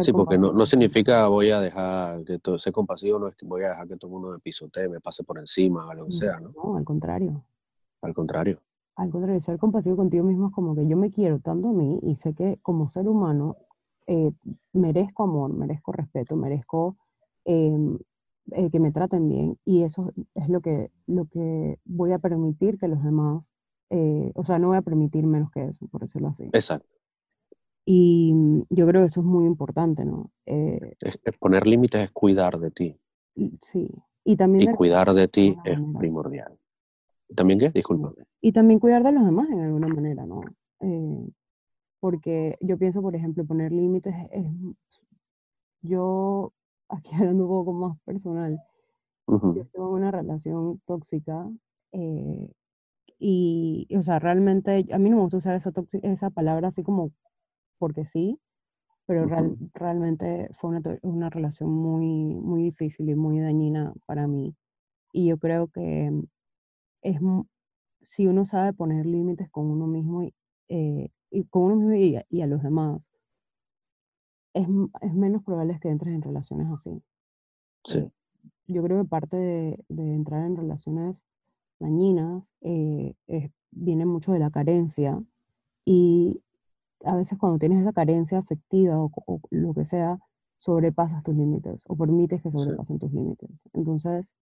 sí, 0.00 0.12
porque 0.12 0.38
no, 0.38 0.52
no, 0.52 0.64
significa 0.66 1.26
voy 1.26 1.50
a 1.50 1.60
dejar 1.60 2.24
que 2.24 2.38
todo, 2.38 2.58
ser 2.58 2.72
compasivo, 2.72 3.18
no 3.18 3.26
es 3.26 3.34
que 3.34 3.44
voy 3.44 3.64
a 3.64 3.70
dejar 3.70 3.88
que 3.88 3.96
todo 3.96 4.08
el 4.08 4.12
mundo 4.12 4.30
me 4.30 4.38
pisotee, 4.38 4.88
me 4.88 5.00
pase 5.00 5.24
por 5.24 5.38
encima, 5.38 5.86
o 5.86 5.94
lo 5.94 6.04
que 6.04 6.12
sea, 6.12 6.38
¿no? 6.38 6.52
No, 6.52 6.76
al 6.76 6.84
contrario. 6.84 7.44
Al 8.02 8.14
contrario. 8.14 8.60
Al 8.96 9.10
contrario, 9.10 9.40
ser 9.40 9.58
compasivo 9.58 9.96
contigo 9.96 10.24
mismo 10.24 10.48
es 10.48 10.52
como 10.52 10.76
que 10.76 10.86
yo 10.86 10.96
me 10.96 11.10
quiero 11.10 11.40
tanto 11.40 11.70
a 11.70 11.72
mí 11.72 11.98
y 12.02 12.14
sé 12.14 12.34
que 12.34 12.58
como 12.62 12.88
ser 12.88 13.08
humano 13.08 13.56
eh, 14.06 14.30
merezco 14.72 15.24
amor, 15.24 15.52
merezco 15.52 15.90
respeto, 15.90 16.36
merezco 16.36 16.96
eh, 17.44 17.76
eh, 18.52 18.70
que 18.70 18.78
me 18.78 18.92
traten 18.92 19.28
bien 19.28 19.58
y 19.64 19.82
eso 19.82 20.12
es 20.34 20.48
lo 20.48 20.60
que, 20.60 20.92
lo 21.06 21.24
que 21.24 21.80
voy 21.84 22.12
a 22.12 22.20
permitir 22.20 22.78
que 22.78 22.86
los 22.86 23.02
demás 23.02 23.52
eh, 23.90 24.32
o 24.34 24.44
sea, 24.44 24.58
no 24.58 24.68
voy 24.68 24.76
a 24.76 24.82
permitir 24.82 25.24
menos 25.24 25.50
que 25.50 25.66
eso, 25.66 25.86
por 25.88 26.00
decirlo 26.00 26.28
así. 26.28 26.44
Exacto. 26.52 26.88
Y 27.84 28.32
mm, 28.32 28.62
yo 28.70 28.86
creo 28.86 29.02
que 29.02 29.06
eso 29.06 29.20
es 29.20 29.26
muy 29.26 29.46
importante, 29.46 30.04
¿no? 30.04 30.30
Eh, 30.46 30.96
es, 31.00 31.18
es 31.22 31.38
poner 31.38 31.66
límites 31.66 32.02
es 32.02 32.10
cuidar 32.10 32.58
de 32.58 32.70
ti. 32.70 32.98
Sí. 33.60 33.90
Y, 34.24 34.36
también 34.36 34.70
y 34.70 34.74
cuidar 34.74 35.12
de 35.12 35.28
ti 35.28 35.56
es 35.64 35.78
manera. 35.78 35.98
primordial. 35.98 36.58
¿También 37.34 37.58
qué? 37.58 37.70
Disculpa. 37.70 38.12
Y 38.40 38.52
también 38.52 38.80
cuidar 38.80 39.02
de 39.02 39.12
los 39.12 39.24
demás 39.24 39.48
en 39.50 39.60
alguna 39.60 39.88
manera, 39.88 40.24
¿no? 40.24 40.42
Eh, 40.80 41.28
porque 42.00 42.56
yo 42.60 42.78
pienso, 42.78 43.02
por 43.02 43.14
ejemplo, 43.14 43.44
poner 43.44 43.72
límites 43.72 44.14
es... 44.30 44.46
Yo, 45.82 46.52
aquí 46.88 47.14
hablando 47.14 47.44
un 47.44 47.50
poco 47.50 47.72
más 47.72 47.98
personal, 48.04 48.58
uh 49.26 49.34
-huh. 49.38 49.56
yo 49.56 49.66
tengo 49.66 49.90
una 49.90 50.10
relación 50.10 50.80
tóxica 50.86 51.50
eh, 51.92 52.50
y, 53.18 53.88
o 53.96 54.02
sea, 54.02 54.18
realmente, 54.18 54.86
a 54.92 54.98
mí 54.98 55.10
no 55.10 55.16
me 55.16 55.22
gusta 55.22 55.38
usar 55.38 55.54
esa, 55.54 55.72
esa 56.02 56.30
palabra 56.30 56.68
así 56.68 56.82
como 56.82 57.10
porque 57.78 58.04
sí, 58.04 58.38
pero 59.06 59.26
real, 59.26 59.56
realmente 59.74 60.48
fue 60.52 60.70
una, 60.70 60.98
una, 61.02 61.30
relación 61.30 61.70
muy, 61.70 62.06
muy 62.06 62.62
difícil 62.62 63.08
y 63.08 63.14
muy 63.14 63.38
dañina 63.38 63.92
para 64.06 64.26
mí. 64.26 64.54
Y 65.12 65.26
yo 65.26 65.38
creo 65.38 65.68
que 65.68 66.10
es, 67.02 67.20
si 68.02 68.26
uno 68.26 68.46
sabe 68.46 68.72
poner 68.72 69.06
límites 69.06 69.50
con 69.50 69.70
uno 69.70 69.86
mismo 69.86 70.22
y, 70.22 70.34
eh, 70.68 71.10
y 71.30 71.44
con 71.44 71.62
uno 71.64 71.76
mismo 71.76 71.94
y, 71.94 72.18
y, 72.30 72.42
a 72.42 72.46
los 72.46 72.62
demás, 72.62 73.10
es, 74.54 74.66
es 75.02 75.14
menos 75.14 75.42
probable 75.42 75.78
que 75.80 75.90
entres 75.90 76.14
en 76.14 76.22
relaciones 76.22 76.68
así. 76.72 77.02
Sí. 77.84 78.10
Yo 78.66 78.82
creo 78.82 79.02
que 79.02 79.08
parte 79.08 79.36
de, 79.36 79.84
de 79.88 80.14
entrar 80.14 80.46
en 80.46 80.56
relaciones 80.56 81.24
dañinas 81.78 82.54
eh, 82.62 83.14
eh, 83.26 83.50
vienen 83.70 84.08
mucho 84.08 84.32
de 84.32 84.38
la 84.38 84.50
carencia 84.50 85.22
y 85.84 86.42
a 87.04 87.16
veces 87.16 87.38
cuando 87.38 87.58
tienes 87.58 87.80
esa 87.80 87.92
carencia 87.92 88.38
afectiva 88.38 88.98
o, 88.98 89.10
o, 89.26 89.40
lo 89.50 89.74
que 89.74 89.84
sea, 89.84 90.18
sobrepasas 90.56 91.22
tus 91.22 91.34
límites 91.34 91.84
o 91.88 91.96
permites 91.96 92.42
que 92.42 92.50
sobrepasen 92.50 92.96
sí. 92.96 93.00
tus 93.00 93.12
límites. 93.12 93.68
Entonces, 93.72 94.34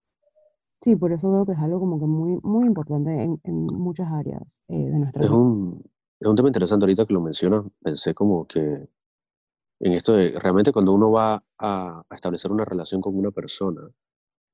sí, 0.81 0.97
por 0.97 1.13
eso 1.13 1.31
veo 1.31 1.47
que 1.47 1.53
es 1.53 1.59
algo 1.59 1.81
como 1.81 1.99
que 1.99 2.07
muy, 2.07 2.39
muy 2.43 2.67
importante 2.67 3.23
en, 3.23 3.41
en 3.45 3.67
muchas 3.67 4.11
áreas 4.11 4.63
eh, 4.69 4.77
de 4.77 4.99
nuestra 4.99 5.23
es 5.23 5.31
vida. 5.31 5.39
Un, 5.39 5.83
es 6.21 6.29
un 6.29 6.37
tema 6.37 6.49
interesante 6.49 6.85
ahorita 6.85 7.07
que 7.07 7.15
lo 7.15 7.21
mencionas, 7.21 7.65
pensé 7.83 8.15
como 8.15 8.47
que 8.47 8.89
en 9.81 9.93
esto 9.95 10.13
de 10.13 10.39
realmente 10.39 10.73
cuando 10.73 10.93
uno 10.93 11.11
va 11.11 11.43
a, 11.59 12.03
a 12.09 12.15
establecer 12.15 12.53
una 12.53 12.65
relación 12.65 13.01
con 13.01 13.17
una 13.17 13.33
persona, 13.33 13.81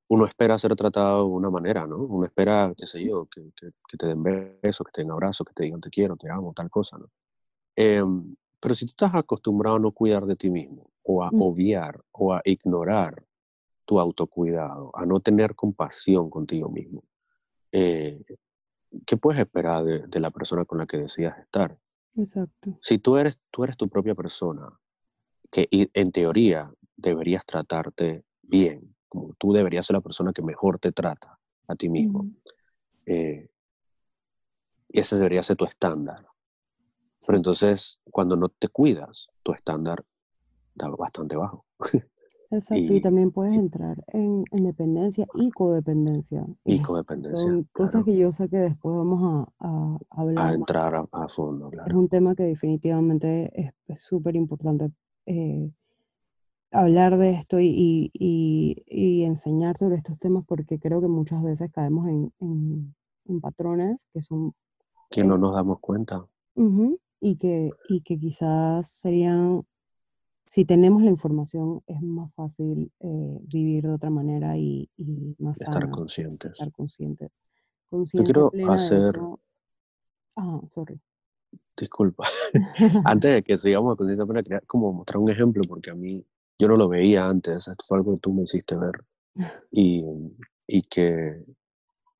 uno 0.09 0.25
espera 0.25 0.57
ser 0.57 0.75
tratado 0.75 1.19
de 1.19 1.29
una 1.29 1.51
manera, 1.51 1.85
¿no? 1.85 1.97
Uno 1.97 2.25
espera, 2.25 2.73
qué 2.75 2.87
sé 2.87 3.05
yo, 3.05 3.27
que, 3.27 3.51
que, 3.55 3.69
que 3.87 3.97
te 3.97 4.07
den 4.07 4.23
besos, 4.23 4.85
que 4.87 4.91
te 4.91 5.01
den 5.01 5.11
abrazos, 5.11 5.45
que 5.45 5.53
te 5.53 5.63
digan 5.65 5.81
te 5.81 5.91
quiero, 5.91 6.15
te 6.15 6.29
amo, 6.31 6.51
tal 6.55 6.69
cosa, 6.71 6.97
¿no? 6.97 7.05
Eh, 7.81 8.03
pero 8.59 8.75
si 8.75 8.85
tú 8.85 8.91
estás 8.91 9.15
acostumbrado 9.15 9.77
a 9.77 9.79
no 9.79 9.93
cuidar 9.93 10.25
de 10.25 10.35
ti 10.35 10.49
mismo, 10.49 10.91
o 11.01 11.23
a 11.23 11.31
mm. 11.31 11.41
obviar, 11.41 12.01
o 12.11 12.33
a 12.33 12.41
ignorar 12.43 13.25
tu 13.85 14.01
autocuidado, 14.01 14.91
a 14.93 15.05
no 15.05 15.21
tener 15.21 15.55
compasión 15.55 16.29
contigo 16.29 16.67
mismo, 16.69 17.05
eh, 17.71 18.21
¿qué 19.05 19.15
puedes 19.15 19.39
esperar 19.39 19.85
de, 19.85 20.19
la 20.19 20.29
persona 20.29 20.65
con 20.65 20.77
la 20.77 20.87
que 20.87 20.97
decidas 20.97 21.39
estar? 21.39 21.79
Exacto. 22.17 22.77
Si 22.81 22.97
tú 22.97 23.15
eres, 23.15 23.39
tú 23.49 23.63
eres 23.63 23.77
tu 23.77 23.87
propia 23.87 24.13
persona, 24.13 24.77
que 25.49 25.69
en 25.71 26.11
teoría 26.11 26.69
deberías 26.97 27.45
tratarte 27.45 28.25
bien, 28.41 28.93
como 29.07 29.35
tú 29.39 29.53
deberías 29.53 29.85
ser 29.85 29.95
la 29.95 30.01
persona 30.01 30.33
que 30.33 30.41
mejor 30.41 30.79
te 30.79 30.91
trata 30.91 31.39
a 31.65 31.75
ti 31.75 31.87
mismo. 31.87 32.29
Eh, 33.05 33.49
y 34.89 34.99
ese 34.99 35.15
debería 35.15 35.43
ser 35.43 35.55
tu 35.55 35.63
estándar. 35.63 36.25
Pero 37.25 37.37
entonces, 37.37 37.99
cuando 38.09 38.35
no 38.35 38.49
te 38.49 38.67
cuidas, 38.67 39.29
tu 39.43 39.53
estándar 39.53 40.05
está 40.73 40.89
bastante 40.89 41.35
bajo. 41.35 41.65
Exacto, 42.51 42.93
y, 42.93 42.99
también 42.99 43.29
puedes 43.29 43.53
entrar 43.53 44.03
en, 44.07 44.43
dependencia 44.51 45.27
y 45.35 45.51
codependencia. 45.51 46.47
Y 46.65 46.81
codependencia. 46.81 47.47
Son 47.47 47.67
cosas 47.71 48.03
que 48.03 48.17
yo 48.17 48.31
sé 48.31 48.49
que 48.49 48.57
después 48.57 48.95
vamos 48.95 49.47
a, 49.59 49.97
hablar. 50.09 50.47
A 50.47 50.53
entrar 50.55 51.07
a, 51.11 51.27
fondo, 51.27 51.69
claro. 51.69 51.87
Es 51.87 51.95
un 51.95 52.09
tema 52.09 52.33
que 52.33 52.43
definitivamente 52.43 53.71
es 53.87 54.01
súper 54.01 54.35
importante 54.35 54.91
eh, 55.27 55.71
hablar 56.71 57.17
de 57.17 57.31
esto 57.31 57.59
y, 57.59 58.11
enseñar 59.25 59.77
sobre 59.77 59.97
estos 59.97 60.17
temas 60.17 60.43
porque 60.47 60.79
creo 60.79 61.01
que 61.01 61.07
muchas 61.07 61.43
veces 61.43 61.71
caemos 61.71 62.07
en, 62.07 62.95
patrones 63.41 64.03
que 64.11 64.21
son... 64.21 64.53
Que 65.11 65.23
no 65.23 65.37
nos 65.37 65.53
damos 65.53 65.79
cuenta. 65.79 66.25
Y, 67.19 67.35
que, 67.37 67.71
y 67.89 68.01
que 68.01 68.19
quizás 68.19 68.89
serían 68.89 69.63
si 70.49 70.65
tenemos 70.65 71.03
la 71.03 71.11
información 71.11 71.83
es 71.85 72.01
más 72.01 72.33
fácil 72.33 72.91
eh, 73.01 73.39
vivir 73.43 73.83
de 73.83 73.91
otra 73.91 74.09
manera 74.09 74.57
y, 74.57 74.89
más 75.37 75.61
estar 75.61 75.87
conscientes. 75.91 76.53
Estar 76.53 76.71
conscientes. 76.71 77.29
Yo 77.91 78.23
quiero 78.23 78.51
hacer... 78.67 79.19
Ah, 80.35 80.59
sorry. 80.71 80.99
Disculpa. 81.77 82.25
antes 83.05 83.31
de 83.31 83.43
que 83.43 83.57
sigamos 83.57 83.93
a 83.93 83.95
conciencia 83.95 84.25
plena, 84.25 84.41
quería 84.41 84.61
como 84.61 84.91
mostrar 84.91 85.19
un 85.19 85.29
ejemplo 85.29 85.61
porque 85.67 85.91
a 85.91 85.95
mí, 85.95 86.25
yo 86.57 86.67
no 86.67 86.77
lo 86.77 86.89
veía 86.89 87.29
antes, 87.29 87.67
esto 87.67 87.85
fue 87.87 87.99
algo 87.99 88.13
que 88.15 88.21
tú 88.21 88.33
me 88.33 88.41
hiciste 88.41 88.75
ver 88.75 89.05
y, 89.71 90.03
y 90.65 90.81
que, 90.81 91.45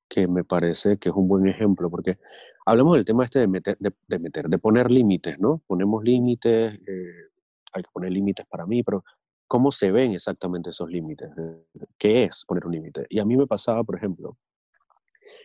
que 0.08 0.28
me 0.28 0.44
parece 0.44 0.98
que 0.98 1.08
es 1.08 1.14
un 1.16 1.26
buen 1.26 1.48
ejemplo 1.48 1.90
porque 1.90 2.16
hablamos 2.70 2.94
del 2.94 3.04
tema 3.04 3.24
este 3.24 3.40
de 3.40 3.48
meter, 3.48 3.76
de, 3.78 4.18
meter, 4.18 4.48
de 4.48 4.58
poner 4.58 4.90
límites, 4.90 5.38
¿no? 5.40 5.60
Ponemos 5.66 6.04
límites, 6.04 6.74
eh, 6.86 7.28
hay 7.72 7.82
que 7.82 7.90
poner 7.92 8.12
límites 8.12 8.46
para 8.46 8.64
mí, 8.64 8.84
pero 8.84 9.04
¿cómo 9.48 9.72
se 9.72 9.90
ven 9.90 10.12
exactamente 10.12 10.70
esos 10.70 10.88
límites? 10.88 11.30
¿Qué 11.98 12.24
es 12.24 12.44
poner 12.46 12.66
un 12.66 12.72
límite? 12.72 13.06
Y 13.08 13.18
a 13.18 13.24
mí 13.24 13.36
me 13.36 13.48
pasaba, 13.48 13.82
por 13.82 13.96
ejemplo, 13.96 14.38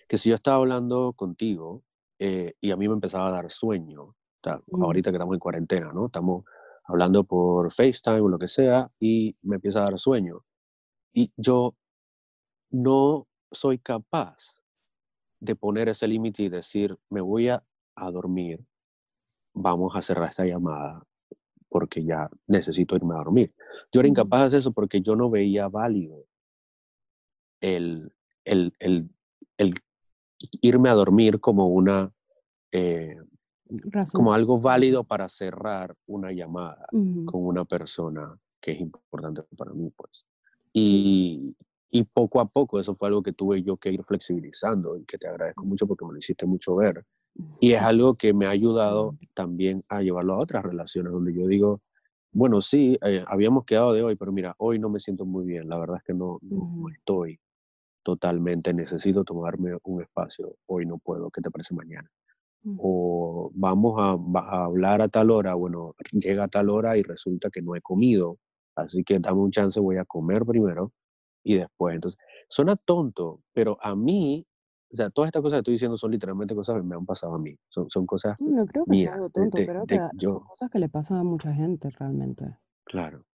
que 0.07 0.17
si 0.17 0.29
yo 0.29 0.35
estaba 0.35 0.57
hablando 0.57 1.13
contigo 1.13 1.83
eh, 2.19 2.53
y 2.61 2.69
a 2.69 2.77
mí 2.77 2.87
me 2.87 2.93
empezaba 2.93 3.27
a 3.27 3.31
dar 3.31 3.49
sueño, 3.49 4.15
mm. 4.43 4.83
ahorita 4.83 5.09
que 5.09 5.17
estamos 5.17 5.33
en 5.33 5.39
cuarentena, 5.39 5.91
¿no? 5.93 6.05
Estamos 6.05 6.45
hablando 6.83 7.23
por 7.23 7.71
FaceTime 7.71 8.21
o 8.21 8.29
lo 8.29 8.37
que 8.37 8.47
sea 8.47 8.91
y 8.99 9.35
me 9.41 9.55
empieza 9.55 9.79
a 9.79 9.85
dar 9.85 9.97
sueño. 9.97 10.45
Y 11.11 11.31
yo 11.37 11.75
no 12.69 13.27
soy 13.51 13.79
capaz 13.79 14.61
de 15.39 15.55
poner 15.55 15.89
ese 15.89 16.07
límite 16.07 16.43
y 16.43 16.49
decir, 16.49 16.97
me 17.09 17.21
voy 17.21 17.49
a, 17.49 17.63
a 17.95 18.11
dormir, 18.11 18.65
vamos 19.53 19.95
a 19.95 20.01
cerrar 20.01 20.29
esta 20.29 20.45
llamada 20.45 21.05
porque 21.69 22.03
ya 22.03 22.29
necesito 22.47 22.95
irme 22.95 23.15
a 23.15 23.17
dormir. 23.17 23.53
Yo 23.91 23.99
era 23.99 24.07
incapaz 24.07 24.41
de 24.41 24.45
hacer 24.47 24.59
eso 24.59 24.71
porque 24.71 25.01
yo 25.01 25.15
no 25.15 25.29
veía 25.29 25.67
válido 25.67 26.25
el, 27.59 28.13
el, 28.45 28.73
el, 28.79 29.09
el 29.57 29.73
irme 30.61 30.89
a 30.89 30.93
dormir 30.93 31.39
como 31.39 31.67
una... 31.67 32.11
Eh, 32.71 33.17
como 34.13 34.31
algo 34.31 34.59
válido 34.59 35.03
para 35.03 35.27
cerrar 35.27 35.95
una 36.05 36.31
llamada 36.31 36.85
con 36.91 37.45
una 37.45 37.65
persona 37.65 38.39
que 38.61 38.73
es 38.73 38.79
importante 38.79 39.41
para 39.57 39.73
mí, 39.73 39.89
pues. 39.89 40.27
Y, 40.71 41.55
y, 41.91 42.03
poco 42.03 42.39
a 42.39 42.45
poco 42.45 42.79
eso 42.79 42.95
fue 42.95 43.07
algo 43.07 43.23
que 43.23 43.33
tuve 43.33 43.63
yo 43.63 43.77
que 43.77 43.91
ir 43.91 44.03
flexibilizando 44.03 44.97
y 44.97 45.05
que 45.05 45.17
te 45.17 45.27
agradezco 45.27 45.65
mucho 45.65 45.87
porque 45.87 46.05
me 46.05 46.11
lo 46.11 46.17
hiciste 46.17 46.45
mucho 46.45 46.75
ver. 46.75 47.05
Y 47.59 47.73
es 47.73 47.81
algo 47.81 48.15
que 48.15 48.33
me 48.33 48.45
ha 48.45 48.49
ayudado 48.49 49.17
también 49.33 49.83
a 49.89 50.01
llevarlo 50.01 50.35
a 50.35 50.39
otras 50.39 50.63
relaciones, 50.63 51.11
donde 51.11 51.33
yo 51.33 51.47
digo, 51.47 51.81
bueno, 52.31 52.61
sí, 52.61 52.97
eh, 53.05 53.23
habíamos 53.27 53.65
quedado 53.65 53.93
de 53.93 54.03
hoy, 54.03 54.15
pero 54.15 54.31
mira, 54.31 54.55
hoy 54.57 54.79
no 54.79 54.89
me 54.89 54.99
siento 54.99 55.25
muy 55.25 55.45
bien, 55.45 55.67
la 55.67 55.77
verdad 55.77 55.97
es 55.97 56.03
que 56.03 56.13
no, 56.13 56.39
no, 56.41 56.89
estoy 56.89 57.39
totalmente, 58.03 58.73
necesito 58.73 59.23
tomarme 59.23 59.77
un 59.83 60.01
espacio, 60.01 60.55
hoy 60.67 60.85
no 60.85 60.97
puedo, 60.97 61.29
¿qué 61.29 61.41
te 61.41 61.51
parece 61.51 61.73
mañana? 61.73 62.09
O 62.77 63.51
vamos 63.53 63.95
a, 63.99 64.17
a, 64.39 64.65
hablar 64.65 65.01
a 65.01 65.07
tal 65.07 65.29
hora, 65.29 65.53
bueno, 65.53 65.93
llega 66.11 66.45
a 66.45 66.47
tal 66.47 66.69
hora 66.69 66.97
y 66.97 67.03
resulta 67.03 67.49
que 67.49 67.61
no 67.61 67.75
he 67.75 67.81
comido, 67.81 68.37
así 68.75 69.03
que 69.03 69.19
dame 69.19 69.39
un 69.39 69.51
chance, 69.51 69.79
voy 69.79 69.97
a 69.97 70.05
comer 70.05 70.45
primero 70.45 70.91
y 71.45 71.57
después. 71.57 71.95
Entonces, 71.95 72.19
suena 72.49 72.75
tonto, 72.75 73.39
pero 73.53 73.77
a 73.81 73.95
mí 73.95 74.45
o 74.91 74.95
sea, 74.95 75.09
todas 75.09 75.27
estas 75.27 75.41
cosas 75.41 75.57
que 75.57 75.59
estoy 75.59 75.73
diciendo 75.73 75.97
son 75.97 76.11
literalmente 76.11 76.55
cosas 76.55 76.77
que 76.77 76.83
me 76.83 76.95
han 76.95 77.05
pasado 77.05 77.33
a 77.33 77.39
mí. 77.39 77.53
Son, 77.67 77.89
son 77.89 78.05
cosas. 78.05 78.37
No 78.39 78.65
creo 78.65 78.85
que 78.85 78.91
mías, 78.91 79.03
sea 79.03 79.13
algo 79.15 79.29
tonto, 79.29 79.57
creo 79.57 79.85
que 79.85 79.99
son 80.19 80.39
cosas 80.39 80.69
que 80.69 80.79
le 80.79 80.87
pasan 80.87 81.17
a 81.17 81.23
mucha 81.23 81.53
gente 81.53 81.89
realmente. 81.89 82.45
Claro. 82.85 83.25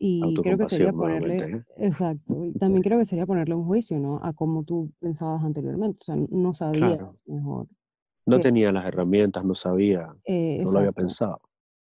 Y 0.00 0.34
creo 0.42 0.58
que 0.58 0.66
sería 0.66 0.92
ponerle. 0.92 1.36
¿eh? 1.36 1.64
Exacto. 1.76 2.44
Y 2.44 2.54
también 2.54 2.82
creo 2.82 2.98
que 2.98 3.04
sería 3.04 3.24
ponerle 3.24 3.54
un 3.54 3.66
juicio, 3.66 4.00
¿no? 4.00 4.18
A 4.24 4.32
cómo 4.32 4.64
tú 4.64 4.90
pensabas 4.98 5.44
anteriormente. 5.44 5.98
O 6.00 6.04
sea, 6.04 6.16
no 6.16 6.54
sabías 6.54 7.22
mejor. 7.26 7.68
No 8.26 8.40
tenía 8.40 8.72
las 8.72 8.86
herramientas, 8.86 9.44
no 9.44 9.54
sabía. 9.54 10.12
Eh, 10.24 10.62
no 10.64 10.72
lo 10.72 10.78
había 10.80 10.92
pensado. 10.92 11.40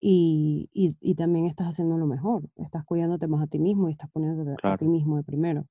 Y, 0.06 0.70
y, 0.74 0.97
y, 0.99 1.16
también 1.16 1.45
estás 1.45 1.68
haciendo 1.68 1.97
lo 1.97 2.06
mejor. 2.06 2.43
Estás 2.58 2.84
cuidándote 2.84 3.26
más 3.28 3.41
a 3.41 3.47
ti 3.47 3.58
mismo 3.58 3.88
y 3.88 3.93
estás 3.93 4.12
poniéndote 4.12 4.58
a 4.62 4.78
ti 4.78 4.86
mismo 4.86 5.16
de 5.16 5.24
primero. 5.24 5.66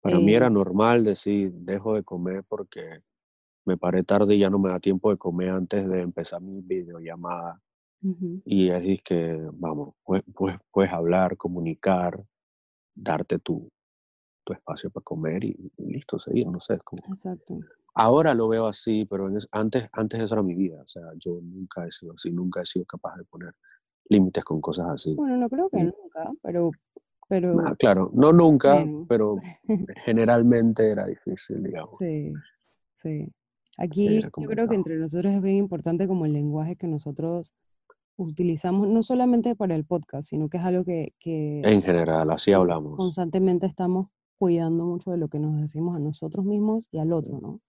Para 0.00 0.18
mí 0.20 0.34
era 0.34 0.48
normal 0.48 1.04
decir, 1.04 1.52
dejo 1.52 1.94
de 1.94 2.02
comer 2.02 2.44
porque 2.48 3.02
me 3.66 3.76
paré 3.76 4.04
tarde 4.04 4.36
y 4.36 4.38
ya 4.38 4.48
no 4.48 4.58
me 4.58 4.70
da 4.70 4.80
tiempo 4.80 5.10
de 5.10 5.18
comer 5.18 5.50
antes 5.50 5.86
de 5.86 6.00
empezar 6.00 6.40
mi 6.40 6.62
videollamada. 6.62 7.60
Y 8.46 8.70
es 8.70 9.02
que, 9.02 9.38
vamos, 9.52 9.96
pues, 10.02 10.22
pues, 10.34 10.56
puedes 10.70 10.90
hablar, 10.90 11.36
comunicar, 11.36 12.24
darte 12.94 13.38
tu, 13.38 13.70
tu 14.44 14.54
espacio 14.54 14.88
para 14.88 15.04
comer 15.04 15.44
y, 15.44 15.70
listo, 15.76 16.18
seguir, 16.18 16.46
no 16.46 16.58
sé. 16.58 16.78
Como... 16.78 17.14
Exacto. 17.14 17.60
Ahora 17.94 18.34
lo 18.34 18.48
veo 18.48 18.66
así, 18.66 19.04
pero 19.04 19.28
antes, 19.50 19.88
antes 19.92 20.20
eso 20.20 20.34
era 20.34 20.42
mi 20.42 20.54
vida. 20.54 20.80
O 20.82 20.88
sea, 20.88 21.02
yo 21.16 21.40
nunca 21.42 21.86
he 21.86 21.92
sido 21.92 22.14
así, 22.14 22.30
nunca 22.30 22.62
he 22.62 22.64
sido 22.64 22.84
capaz 22.86 23.16
de 23.16 23.24
poner 23.24 23.54
límites 24.08 24.44
con 24.44 24.60
cosas 24.60 24.88
así. 24.90 25.14
Bueno, 25.14 25.36
no 25.36 25.48
creo 25.48 25.68
que 25.68 25.84
nunca, 25.84 26.30
pero 26.42 26.70
pero... 27.32 27.58
Ah, 27.66 27.74
claro, 27.78 28.10
no 28.12 28.30
nunca, 28.30 28.84
pero 29.08 29.36
generalmente 30.04 30.90
era 30.90 31.06
difícil, 31.06 31.62
digamos. 31.62 31.96
Sí, 31.98 32.30
sí. 32.96 33.26
Aquí 33.78 34.20
yo 34.20 34.48
creo 34.48 34.68
que 34.68 34.74
entre 34.74 34.98
nosotros 34.98 35.32
es 35.32 35.40
bien 35.40 35.56
importante 35.56 36.06
como 36.06 36.26
el 36.26 36.34
lenguaje 36.34 36.76
que 36.76 36.86
nosotros 36.86 37.54
utilizamos, 38.16 38.86
no 38.86 39.02
solamente 39.02 39.56
para 39.56 39.74
el 39.74 39.86
podcast, 39.86 40.28
sino 40.28 40.50
que 40.50 40.58
es 40.58 40.62
algo 40.62 40.84
que... 40.84 41.14
que 41.18 41.62
en 41.64 41.80
general, 41.80 42.30
así 42.30 42.52
hablamos. 42.52 42.98
Constantemente 42.98 43.64
estamos 43.64 44.08
cuidando 44.36 44.84
mucho 44.84 45.10
de 45.10 45.16
lo 45.16 45.28
que 45.28 45.38
nos 45.38 45.58
decimos 45.58 45.96
a 45.96 46.00
nosotros 46.00 46.44
mismos 46.44 46.88
y 46.92 46.98
al 46.98 47.14
otro, 47.14 47.40
¿no? 47.40 47.60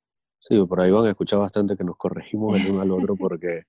Sí, 0.47 0.63
por 0.65 0.81
ahí 0.81 0.91
van 0.91 1.05
a 1.05 1.09
escuchar 1.09 1.39
bastante 1.39 1.75
que 1.75 1.83
nos 1.83 1.97
corregimos 1.97 2.59
el 2.59 2.71
uno 2.71 2.81
al 2.81 2.91
otro 2.91 3.15
porque 3.19 3.63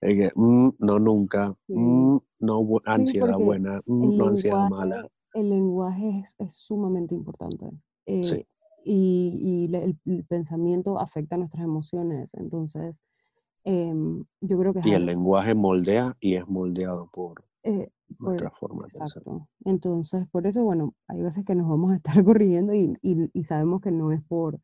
es 0.00 0.16
que, 0.16 0.32
mm, 0.34 0.70
no 0.78 0.98
nunca, 0.98 1.54
mm, 1.68 2.16
no 2.40 2.80
ansiedad 2.84 3.36
buena, 3.36 3.80
mm, 3.86 4.16
no 4.16 4.28
ansiedad 4.28 4.68
mala 4.68 5.06
el 5.34 5.50
lenguaje 5.50 6.24
es, 6.38 6.54
sumamente 6.54 7.14
importante. 7.14 7.70
Eh, 8.06 8.46
y, 8.84 9.68
y 9.70 9.76
el, 9.76 10.24
pensamiento 10.24 10.98
afecta 10.98 11.36
nuestras 11.36 11.64
emociones. 11.64 12.34
Entonces, 12.34 13.02
em, 13.64 14.24
yo 14.40 14.58
creo 14.58 14.72
que... 14.72 14.80
y 14.84 14.92
el 14.92 15.06
lenguaje 15.06 15.54
moldea 15.54 16.16
y 16.20 16.34
es 16.34 16.48
moldeado 16.48 17.08
por 17.12 17.44
eh, 17.62 17.90
nuestra 18.18 18.50
forma 18.50 18.86
de 18.86 18.98
pensar. 18.98 19.22
Entonces, 19.64 20.26
por 20.30 20.46
eso, 20.46 20.64
bueno, 20.64 20.94
hay 21.06 21.22
veces 21.22 21.44
que 21.44 21.54
nos 21.54 21.68
vamos 21.68 21.92
a 21.92 21.96
estar 21.96 22.14
corrigiendo 22.24 22.74
y, 22.74 22.96
y, 23.02 23.44
sabemos 23.44 23.80
que 23.80 23.90
no 23.90 24.12
es 24.12 24.22
por, 24.22 24.60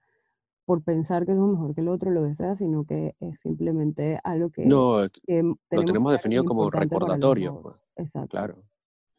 por 0.66 0.82
pensar 0.82 1.24
que 1.24 1.32
es 1.32 1.38
mejor 1.38 1.74
que 1.74 1.80
el 1.80 1.88
otro, 1.88 2.10
lo 2.10 2.24
desea, 2.24 2.54
sino 2.56 2.84
que 2.84 3.14
es 3.20 3.40
simplemente 3.40 4.20
algo 4.24 4.50
que... 4.50 4.66
No, 4.66 4.98
lo 5.02 5.82
tenemos 5.84 6.12
definido 6.12 6.44
como 6.44 6.68
recordatorio. 6.68 7.62
Pues. 7.62 7.82
Exacto. 7.96 8.36
Claro 8.36 8.62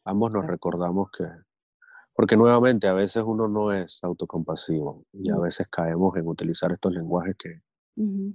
ambos 0.07 0.31
nos 0.31 0.45
recordamos 0.45 1.11
que, 1.11 1.25
porque 2.15 2.37
nuevamente 2.37 2.87
a 2.87 2.93
veces 2.93 3.23
uno 3.25 3.47
no 3.47 3.71
es 3.71 4.03
autocompasivo 4.03 5.05
y 5.11 5.29
a 5.29 5.37
veces 5.37 5.67
caemos 5.67 6.15
en 6.17 6.27
utilizar 6.27 6.71
estos 6.71 6.93
lenguajes 6.93 7.35
que, 7.37 7.61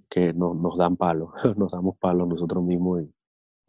que 0.08 0.32
nos 0.34 0.76
dan 0.76 0.96
palos, 0.96 1.30
nos 1.56 1.72
damos 1.72 1.96
palos 1.98 2.28
nosotros 2.28 2.62
mismos. 2.62 3.02
Y, 3.02 3.14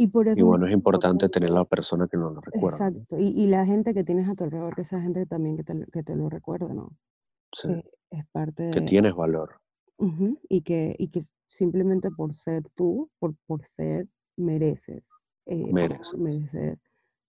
Y 0.03 0.07
por 0.07 0.27
eso... 0.27 0.39
Y 0.39 0.43
bueno, 0.43 0.67
es 0.67 0.73
importante 0.73 1.29
tener 1.29 1.51
la 1.51 1.65
persona 1.65 2.07
que 2.07 2.17
nos 2.17 2.33
lo 2.33 2.41
recuerda. 2.41 2.87
Exacto. 2.89 3.17
Y, 3.17 3.27
y, 3.27 3.47
la 3.47 3.65
gente 3.65 3.93
que 3.93 4.03
tienes 4.03 4.27
a 4.29 4.35
tu 4.35 4.43
alrededor, 4.43 4.75
que 4.75 4.81
esa 4.81 5.01
gente 5.01 5.25
también 5.25 5.55
que 5.55 5.63
te, 5.63 5.85
que 5.91 6.03
te 6.03 6.15
lo 6.15 6.29
recuerde, 6.29 6.73
¿no? 6.73 6.91
Sí. 7.53 7.67
Que 7.69 8.17
es 8.17 8.25
parte 8.31 8.63
de... 8.63 8.71
Que 8.71 8.81
tienes 8.81 9.13
valor. 9.15 9.59
Y, 10.49 10.61
que, 10.63 10.95
y 10.99 11.07
que 11.09 11.21
simplemente 11.47 12.11
por 12.11 12.35
ser 12.35 12.63
tú, 12.75 13.09
por, 13.19 13.35
por 13.45 13.65
ser, 13.65 14.07
mereces. 14.35 15.11
eh, 15.45 15.71
Mereces. 15.71 16.19
mereces 16.19 16.79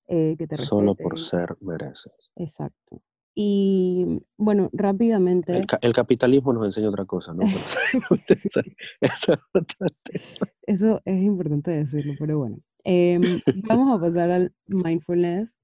eh, 0.09 0.35
que 0.37 0.47
te 0.49 0.57
Solo 0.57 0.95
por 0.97 1.19
ser 1.19 1.57
mereces. 1.61 2.33
Exacto. 2.35 3.01
Y 3.37 4.21
bueno, 4.37 4.71
rápidamente, 4.73 5.65
el 5.83 5.93
capitalismo 5.93 6.53
nos 6.53 6.67
enseña 6.67 6.89
otra 6.89 7.05
cosa, 7.05 7.33
¿no? 7.35 7.43
Eso, 8.29 8.61
es 9.01 9.67
tema. 9.79 9.91
eso 10.67 11.01
es 11.05 11.23
importante 11.23 11.71
decirlo, 11.73 12.15
pero 12.19 12.39
bueno. 12.39 12.59
Em, 12.85 13.41
vamos 13.69 13.97
a 13.97 14.01
pasar 14.01 14.31
al 14.31 14.53
mindfulness 14.67 15.59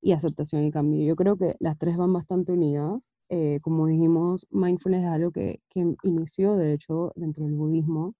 y 0.00 0.12
aceptación 0.12 0.64
y 0.64 0.70
cambio. 0.70 1.04
Yo 1.04 1.16
creo 1.16 1.36
que 1.36 1.56
las 1.60 1.78
tres 1.78 1.96
van 1.96 2.12
bastante 2.12 2.52
unidas. 2.52 3.10
Eh, 3.30 3.60
como 3.62 3.86
dijimos, 3.86 4.46
mindfulness 4.50 5.02
es 5.04 5.08
algo 5.10 5.30
que, 5.32 5.60
que 5.70 5.94
inició, 6.04 6.56
de 6.56 6.72
hecho, 6.74 7.12
dentro 7.16 7.44
del 7.44 7.54
budismo. 7.54 8.14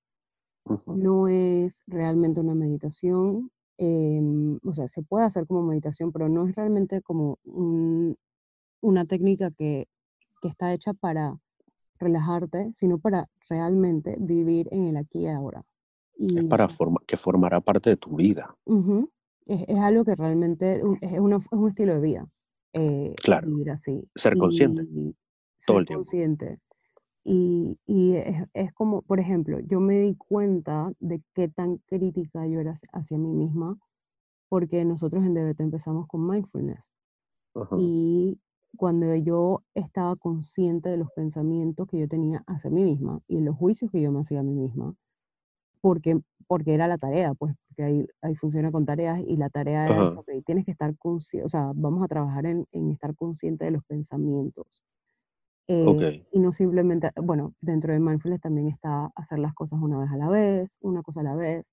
No 0.87 1.29
es 1.29 1.83
realmente 1.87 2.41
una 2.41 2.55
meditación. 2.55 3.51
em, 3.79 4.59
o 4.65 4.73
sea, 4.73 4.87
se 4.89 5.03
puede 5.03 5.25
hacer 5.27 5.47
como 5.49 5.63
meditación, 5.65 6.13
pero 6.13 6.29
no 6.29 6.47
es 6.49 6.55
realmente 6.55 7.03
como 7.03 7.39
un- 7.45 8.17
una 8.83 9.07
técnica 9.07 9.51
que, 9.53 9.89
que 10.43 10.49
está 10.49 10.73
hecha 10.75 10.95
para 10.95 11.39
relajarte, 12.01 12.73
sino 12.75 12.99
para 12.99 13.29
realmente 13.51 14.17
vivir 14.21 14.69
en 14.73 14.87
el 14.87 14.97
aquí 14.99 15.21
y 15.21 15.29
ahora. 15.29 15.65
Es 16.37 16.45
Y 16.45 16.45
para 16.45 16.69
forma, 16.69 17.01
que 17.09 17.17
formará 17.17 17.61
parte 17.61 17.91
de 17.91 17.97
tu 17.97 18.15
vida. 18.15 18.55
ujú, 18.67 19.11
es, 19.47 19.65
es 19.69 19.79
algo 19.79 20.05
que 20.05 20.15
realmente 20.15 20.77
es, 20.77 20.83
una- 21.19 21.37
es 21.39 21.47
un 21.51 21.69
estilo 21.69 21.95
de 21.95 22.01
vida, 22.01 22.29
eh, 22.75 23.15
Claro. 23.23 23.49
vivir 23.49 23.71
así. 23.71 24.07
Ser 24.15 24.37
consciente 24.37 24.83
Y 24.83 25.15
todo 25.67 25.77
ser 25.77 25.81
el 25.81 25.87
tiempo. 25.87 26.01
consciente. 26.01 26.59
Y, 27.25 27.79
y 27.87 28.17
es, 28.17 28.47
es 28.53 28.73
como, 28.75 29.01
por 29.03 29.19
ejemplo, 29.19 29.59
yo 29.61 29.81
me 29.81 29.99
di 29.99 30.15
cuenta 30.15 30.93
de 31.01 31.23
qué 31.35 31.49
tan 31.49 31.79
crítica 31.87 32.47
yo 32.47 32.61
era 32.61 32.77
hacia- 32.93 33.19
mí 33.19 33.33
misma, 33.33 33.79
porque 34.51 34.85
nosotros 34.85 35.25
en 35.25 35.33
DBT 35.35 35.63
empezamos 35.63 36.07
con 36.07 36.29
mindfulness. 36.29 36.91
Y 37.79 38.39
cuando 38.77 39.15
yo 39.15 39.63
estaba 39.75 40.17
consciente 40.17 40.89
de 40.91 40.97
los 40.97 41.11
pensamientos 41.13 41.87
que 41.89 41.99
yo 41.99 42.09
tenía 42.09 42.43
hacia 42.47 42.69
mí 42.71 42.83
misma 42.85 43.21
y 43.29 43.41
los 43.41 43.57
juicios 43.57 43.91
que 43.91 44.03
yo 44.03 44.11
me 44.13 44.21
hacía 44.21 44.41
a 44.41 44.43
mí 44.43 44.53
misma, 44.55 44.95
porque, 45.81 46.21
porque 46.47 46.75
era 46.75 46.89
la 46.89 46.99
tarea, 46.99 47.33
pues, 47.35 47.55
porque 47.75 47.85
ahí, 47.85 48.07
ahí 48.23 48.35
funciona 48.37 48.73
con 48.73 48.87
tareas 48.87 49.21
y 49.27 49.37
la 49.37 49.51
tarea 49.51 49.87
Ajá. 49.87 50.11
ok, 50.15 50.31
tienes 50.47 50.65
que 50.65 50.73
estar 50.73 50.97
consciente, 50.99 51.47
o 51.47 51.49
sea, 51.49 51.73
vamos 51.75 52.05
a 52.05 52.09
trabajar 52.09 52.47
en, 52.47 52.67
en 52.73 52.91
estar 52.93 53.15
consciente 53.17 53.65
de 53.67 53.73
los 53.73 53.85
pensamientos. 53.85 54.83
Eh, 55.69 56.03
Ok. 56.03 56.27
y 56.33 56.41
no 56.41 56.53
simplemente, 56.53 57.11
bueno, 57.23 57.55
dentro 57.61 57.93
de 57.93 58.01
mindfulness 58.01 58.41
también 58.43 58.69
está 58.69 59.11
hacer 59.17 59.39
las 59.39 59.55
cosas 59.55 59.81
una 59.83 59.99
vez 59.99 60.11
a 60.13 60.17
la 60.17 60.29
vez, 60.29 60.77
una 60.81 61.03
cosa 61.03 61.21
a 61.21 61.25
la 61.25 61.35
vez, 61.37 61.73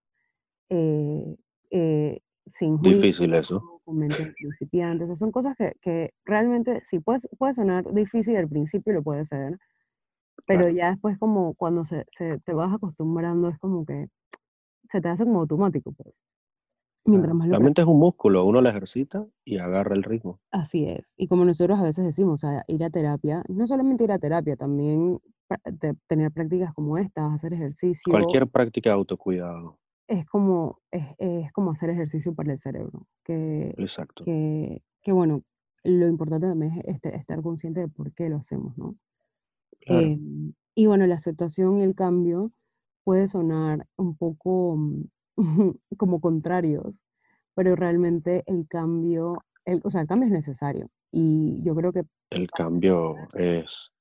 eh, 0.70 1.38
eh, 1.72 2.22
sin 2.46 2.78
Difícil 2.80 3.34
juicio, 3.34 3.36
eso. 3.36 3.62
con 3.86 3.98
mente 4.00 4.24
de 4.26 4.34
principiante. 4.38 5.06
O 5.06 5.08
sea, 5.08 5.16
son 5.18 5.32
cosas 5.32 5.56
que, 5.58 5.74
que 5.82 6.14
realmente 6.26 6.82
sí 6.86 7.00
puede, 7.00 7.20
puede 7.40 7.54
sonar 7.54 7.94
difícil 7.94 8.38
al 8.38 8.50
principio, 8.50 8.94
lo 8.94 9.04
puede 9.04 9.26
ser, 9.26 9.60
pero 10.48 10.68
Claro. 10.68 10.76
ya 10.76 10.92
después 10.92 11.18
como 11.20 11.54
cuando 11.56 11.86
se, 11.86 12.06
se 12.10 12.40
te 12.40 12.54
vas 12.54 12.74
acostumbrando 12.74 13.50
es 13.50 13.60
como 13.60 13.86
que 13.86 14.08
se 14.92 15.02
te 15.02 15.08
hace 15.10 15.24
como 15.24 15.40
automático, 15.40 15.92
pues. 15.94 16.22
Mientras 17.06 17.34
más 17.34 17.48
La 17.48 17.60
mente 17.60 17.82
es 17.82 17.88
un 17.88 17.98
músculo, 17.98 18.46
uno 18.46 18.62
la 18.62 18.70
ejercita 18.70 19.26
y 19.44 19.58
agarra 19.58 19.96
el 19.96 20.04
ritmo. 20.04 20.40
Así 20.52 20.86
es. 20.86 21.16
Y 21.18 21.28
como 21.28 21.46
nosotros 21.46 21.80
a 21.80 21.84
veces 21.84 22.06
decimos, 22.06 22.44
o 22.44 22.48
sea, 22.48 22.64
ir 22.68 22.84
a 22.84 22.92
terapia, 22.92 23.44
no 23.48 23.66
solamente 23.66 24.04
ir 24.04 24.12
a 24.12 24.20
terapia, 24.20 24.56
también 24.56 25.20
tener 26.08 26.32
prácticas 26.32 26.74
como 26.76 26.98
estas, 27.00 27.34
hacer 27.34 27.54
ejercicio, 27.54 28.12
Cualquier 28.12 28.48
práctica 28.48 28.92
de 28.92 28.96
autocuidado. 28.96 29.80
es 30.08 30.26
como, 30.26 30.80
es, 30.92 31.06
es 31.18 31.52
como 31.54 31.72
hacer 31.72 31.90
ejercicio 31.90 32.36
para 32.36 32.52
el 32.52 32.60
cerebro. 32.60 33.08
Que, 33.26 33.74
Exacto. 33.78 34.24
que, 34.24 34.84
que 35.02 35.12
bueno, 35.12 35.42
lo 35.84 36.08
importante 36.08 36.48
también 36.48 36.74
es 36.74 36.86
este- 36.96 37.16
estar 37.16 37.42
consciente 37.42 37.80
de 37.80 37.88
por 37.88 38.14
qué 38.14 38.30
lo 38.30 38.38
hacemos, 38.38 38.78
¿no? 38.78 38.96
Claro. 39.80 40.02
Em, 40.06 40.54
y 40.76 40.86
bueno, 40.86 41.08
la 41.08 41.16
aceptación 41.16 41.80
y 41.80 41.84
el 41.84 41.96
cambio 41.96 42.52
puede 43.04 43.28
sonar 43.28 43.86
un 43.98 44.16
poco 44.16 44.76
mm, 44.78 45.04
como 45.98 46.20
contrarios, 46.22 47.02
pero 47.56 47.76
realmente 47.76 48.44
el 48.46 48.68
cambio, 48.68 49.44
el, 49.66 49.82
o 49.84 49.92
sea, 49.92 50.02
el 50.02 50.08
cambio 50.08 50.28
es 50.28 50.34
necesario. 50.34 50.90
Y 51.12 51.62
yo 51.64 51.76
creo 51.76 51.92
que 51.92 52.04
El 52.30 52.50
cambio 52.52 53.16
es, 53.34 53.92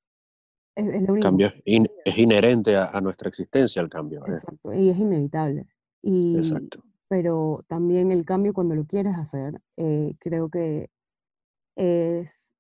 es, 0.77 0.87
es 0.89 1.09
única 1.09 1.29
cambio 1.29 1.47
es, 1.49 1.55
in- 1.65 1.89
es 2.05 2.19
inherente 2.19 2.77
a, 2.77 2.87
a 2.87 3.01
nuestra 3.01 3.29
existencia, 3.29 3.83
el 3.83 3.89
cambio. 3.89 4.25
eh. 4.27 4.31
Exacto, 4.31 4.73
y 4.73 4.91
es 4.91 4.99
inevitable. 4.99 5.67
Y, 6.03 6.37
Exacto. 6.37 6.83
pero 7.09 7.65
también 7.69 8.13
el 8.13 8.25
cambio 8.25 8.53
cuando 8.55 8.75
lo 8.75 8.85
quieres 8.85 9.17
hacer, 9.17 9.61
eh, 9.77 10.15
creo 10.21 10.49
que 10.49 10.89
es, 11.77 12.55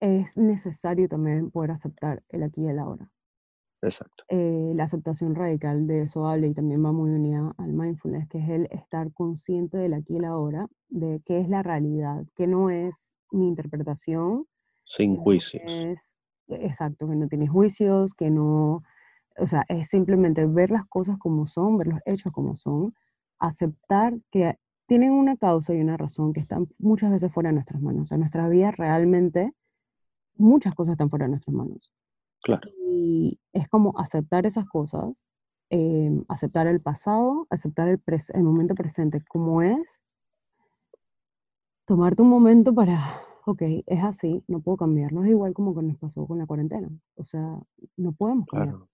es 0.00 0.36
necesario 0.36 1.08
también 1.08 1.50
poder 1.50 1.72
aceptar 1.72 2.22
el 2.30 2.42
aquí 2.42 2.62
y 2.62 2.68
el 2.68 2.78
ahora. 2.78 3.10
Exacto. 3.82 4.24
Eh, 4.28 4.72
la 4.74 4.84
aceptación 4.84 5.34
radical 5.34 5.86
de 5.86 6.02
eso 6.02 6.26
habla 6.26 6.46
y 6.46 6.54
también 6.54 6.84
va 6.84 6.92
muy 6.92 7.10
unida 7.10 7.52
al 7.56 7.72
mindfulness, 7.72 8.28
que 8.28 8.38
es 8.38 8.48
el 8.48 8.68
estar 8.70 9.12
consciente 9.12 9.78
del 9.78 9.94
aquí 9.94 10.14
y 10.14 10.16
el 10.18 10.26
ahora, 10.26 10.66
de 10.88 11.22
qué 11.24 11.40
es 11.40 11.48
la 11.48 11.62
realidad, 11.62 12.24
que 12.34 12.46
no 12.46 12.70
es 12.70 13.14
mi 13.30 13.48
interpretación, 13.48 14.46
Sin 14.84 15.16
juicios. 15.16 15.72
es, 15.72 16.16
exacto, 16.48 17.08
que 17.08 17.16
no 17.16 17.28
tiene 17.28 17.48
juicios, 17.48 18.12
que 18.14 18.30
no, 18.30 18.82
o 19.38 19.46
sea, 19.46 19.64
es 19.68 19.88
simplemente 19.88 20.44
ver 20.46 20.70
las 20.70 20.86
cosas 20.86 21.16
como 21.18 21.46
son, 21.46 21.78
ver 21.78 21.86
los 21.86 22.00
hechos 22.04 22.32
como 22.32 22.56
son, 22.56 22.94
aceptar 23.38 24.18
que 24.30 24.58
tienen 24.86 25.12
una 25.12 25.36
causa 25.36 25.72
y 25.72 25.80
una 25.80 25.96
razón 25.96 26.32
que 26.32 26.40
están 26.40 26.68
muchas 26.78 27.10
veces 27.10 27.32
fuera 27.32 27.48
de 27.48 27.54
nuestras 27.54 27.80
manos. 27.80 28.02
O 28.02 28.06
sea, 28.06 28.18
nuestra 28.18 28.48
vida 28.48 28.72
realmente, 28.72 29.52
muchas 30.36 30.74
cosas 30.74 30.92
están 30.94 31.10
fuera 31.10 31.26
de 31.26 31.30
nuestras 31.30 31.54
manos. 31.54 31.92
Claro. 32.42 32.70
Y 32.88 33.38
es 33.52 33.68
como 33.68 33.98
aceptar 33.98 34.46
esas 34.46 34.66
cosas, 34.66 35.24
eh, 35.70 36.10
aceptar 36.28 36.66
el 36.66 36.80
pasado, 36.80 37.46
aceptar 37.50 37.88
el, 37.88 38.02
pres- 38.02 38.30
el 38.34 38.42
momento 38.42 38.74
presente 38.74 39.22
como 39.28 39.62
es, 39.62 40.02
tomarte 41.84 42.22
un 42.22 42.28
momento 42.28 42.74
para, 42.74 42.98
ok, 43.46 43.62
es 43.86 44.02
así, 44.02 44.42
no 44.48 44.60
puedo 44.60 44.76
cambiarlo, 44.78 45.22
es 45.24 45.30
igual 45.30 45.52
como 45.54 45.74
que 45.74 45.82
nos 45.82 45.98
pasó 45.98 46.26
con 46.26 46.38
la 46.38 46.46
cuarentena. 46.46 46.88
O 47.16 47.24
sea, 47.24 47.58
no 47.96 48.12
podemos 48.12 48.46
cambiar. 48.46 48.74
Claro. 48.76 48.88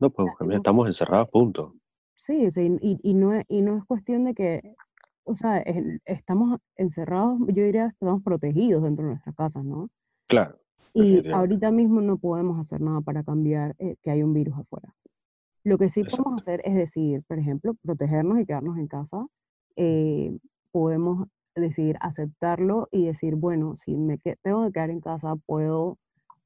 No 0.00 0.10
podemos 0.10 0.36
cambiar, 0.36 0.56
estamos 0.58 0.86
encerrados, 0.88 1.28
punto. 1.28 1.74
Sí, 2.16 2.46
o 2.46 2.50
sea, 2.50 2.64
y, 2.64 2.98
y- 3.02 3.14
no 3.14 3.32
es, 3.34 3.44
y 3.48 3.62
no 3.62 3.76
es 3.78 3.84
cuestión 3.84 4.24
de 4.24 4.34
que, 4.34 4.74
o 5.24 5.34
sea, 5.36 5.58
es- 5.58 6.00
estamos 6.04 6.58
encerrados, 6.76 7.38
yo 7.48 7.64
diría, 7.64 7.86
estamos 7.86 8.22
protegidos 8.22 8.82
dentro 8.82 9.04
de 9.04 9.10
nuestras 9.12 9.34
casas, 9.36 9.64
¿no? 9.64 9.88
Claro. 10.28 10.58
Y 10.94 11.26
ahorita 11.28 11.70
mismo 11.70 12.00
no 12.00 12.18
podemos 12.18 12.58
hacer 12.58 12.80
nada 12.80 13.00
para 13.00 13.22
cambiar 13.22 13.74
eh, 13.78 13.96
que 14.02 14.10
hay 14.10 14.22
un 14.22 14.34
virus 14.34 14.58
afuera. 14.58 14.94
Lo 15.64 15.78
que 15.78 15.88
sí 15.88 16.02
podemos 16.02 16.40
Exacto. 16.40 16.40
hacer 16.40 16.62
es 16.64 16.74
decidir, 16.74 17.22
por 17.26 17.38
ejemplo, 17.38 17.74
protegernos 17.82 18.40
y 18.40 18.46
quedarnos 18.46 18.78
en 18.78 18.88
casa. 18.88 19.26
Eh, 19.76 20.36
podemos 20.70 21.28
decidir 21.54 21.96
aceptarlo 22.00 22.88
y 22.90 23.06
decir, 23.06 23.36
bueno, 23.36 23.76
si 23.76 23.96
me 23.96 24.18
tengo 24.42 24.66
que 24.66 24.72
quedar 24.72 24.90
en 24.90 25.00
casa, 25.00 25.36
puedo 25.46 25.98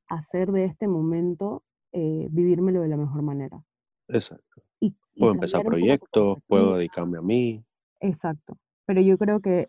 hacer 0.08 0.52
de 0.52 0.64
este 0.64 0.86
momento, 0.86 1.62
eh, 1.92 2.28
vivírmelo 2.30 2.82
de 2.82 2.88
la 2.88 2.96
mejor 2.96 3.22
manera. 3.22 3.64
Exacto. 4.08 4.62
Y, 4.80 4.94
y 5.14 5.20
Puedo 5.20 5.32
empezar 5.34 5.64
proyectos, 5.64 6.38
puedo 6.46 6.76
dedicarme 6.76 7.18
a 7.18 7.22
mí. 7.22 7.64
Exacto. 8.00 8.58
Pero 8.84 9.00
yo 9.00 9.18
creo 9.18 9.40
que, 9.40 9.68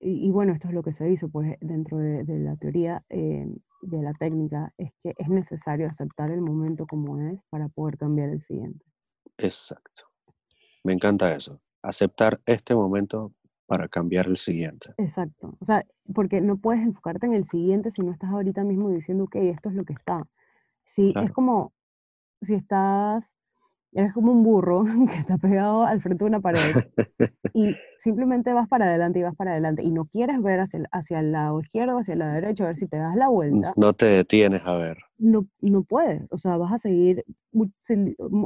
y, 0.00 0.26
y 0.26 0.30
bueno, 0.30 0.52
esto 0.52 0.68
es 0.68 0.74
lo 0.74 0.82
que 0.82 0.92
se 0.92 1.04
dice 1.06 1.28
pues 1.28 1.56
dentro 1.60 1.98
de, 1.98 2.24
de 2.24 2.38
la 2.38 2.56
teoría 2.56 3.04
eh, 3.10 3.46
de 3.82 4.02
la 4.02 4.12
técnica, 4.14 4.72
es 4.78 4.92
que 5.02 5.14
es 5.18 5.28
necesario 5.28 5.88
aceptar 5.88 6.30
el 6.30 6.40
momento 6.40 6.86
como 6.86 7.18
es 7.20 7.40
para 7.50 7.68
poder 7.68 7.96
cambiar 7.98 8.28
el 8.30 8.42
siguiente. 8.42 8.84
Exacto. 9.38 10.04
Me 10.84 10.92
encanta 10.92 11.34
eso. 11.34 11.60
Aceptar 11.82 12.40
este 12.46 12.74
momento 12.74 13.32
para 13.66 13.86
cambiar 13.88 14.26
el 14.26 14.36
siguiente. 14.36 14.94
Exacto. 14.96 15.56
O 15.60 15.64
sea, 15.64 15.84
porque 16.14 16.40
no 16.40 16.56
puedes 16.56 16.82
enfocarte 16.82 17.26
en 17.26 17.34
el 17.34 17.44
siguiente 17.44 17.90
si 17.90 18.02
no 18.02 18.12
estás 18.12 18.30
ahorita 18.30 18.64
mismo 18.64 18.90
diciendo, 18.90 19.24
ok, 19.24 19.36
esto 19.36 19.68
es 19.68 19.74
lo 19.74 19.84
que 19.84 19.92
está. 19.92 20.26
Si 20.84 21.08
es 21.08 21.12
Claro. 21.12 21.32
como 21.34 21.72
si 22.40 22.54
estás 22.54 23.34
eres 23.92 24.12
como 24.12 24.32
un 24.32 24.42
burro 24.42 24.84
que 25.12 25.18
está 25.18 25.38
pegado 25.38 25.84
al 25.84 26.00
frente 26.00 26.24
de 26.24 26.28
una 26.28 26.40
pared 26.40 26.58
y 27.54 27.74
simplemente 27.98 28.52
vas 28.52 28.68
para 28.68 28.86
adelante 28.86 29.18
y 29.18 29.22
vas 29.22 29.34
para 29.34 29.52
adelante 29.52 29.82
y 29.82 29.90
no 29.90 30.04
quieres 30.06 30.42
ver 30.42 30.60
hacia 30.60 30.80
el, 30.80 30.86
hacia 30.92 31.20
el 31.20 31.32
lado 31.32 31.60
izquierdo 31.60 31.98
hacia 31.98 32.12
el 32.12 32.18
lado 32.20 32.34
derecho, 32.34 32.64
a 32.64 32.68
ver 32.68 32.76
si 32.76 32.86
te 32.86 32.96
das 32.96 33.16
la 33.16 33.28
vuelta. 33.28 33.72
No 33.76 33.92
te 33.92 34.06
detienes 34.06 34.64
a 34.66 34.76
ver. 34.76 34.98
No, 35.18 35.46
no 35.60 35.82
puedes, 35.82 36.30
o 36.32 36.38
sea, 36.38 36.56
vas 36.56 36.72
a 36.72 36.78
seguir. 36.78 37.24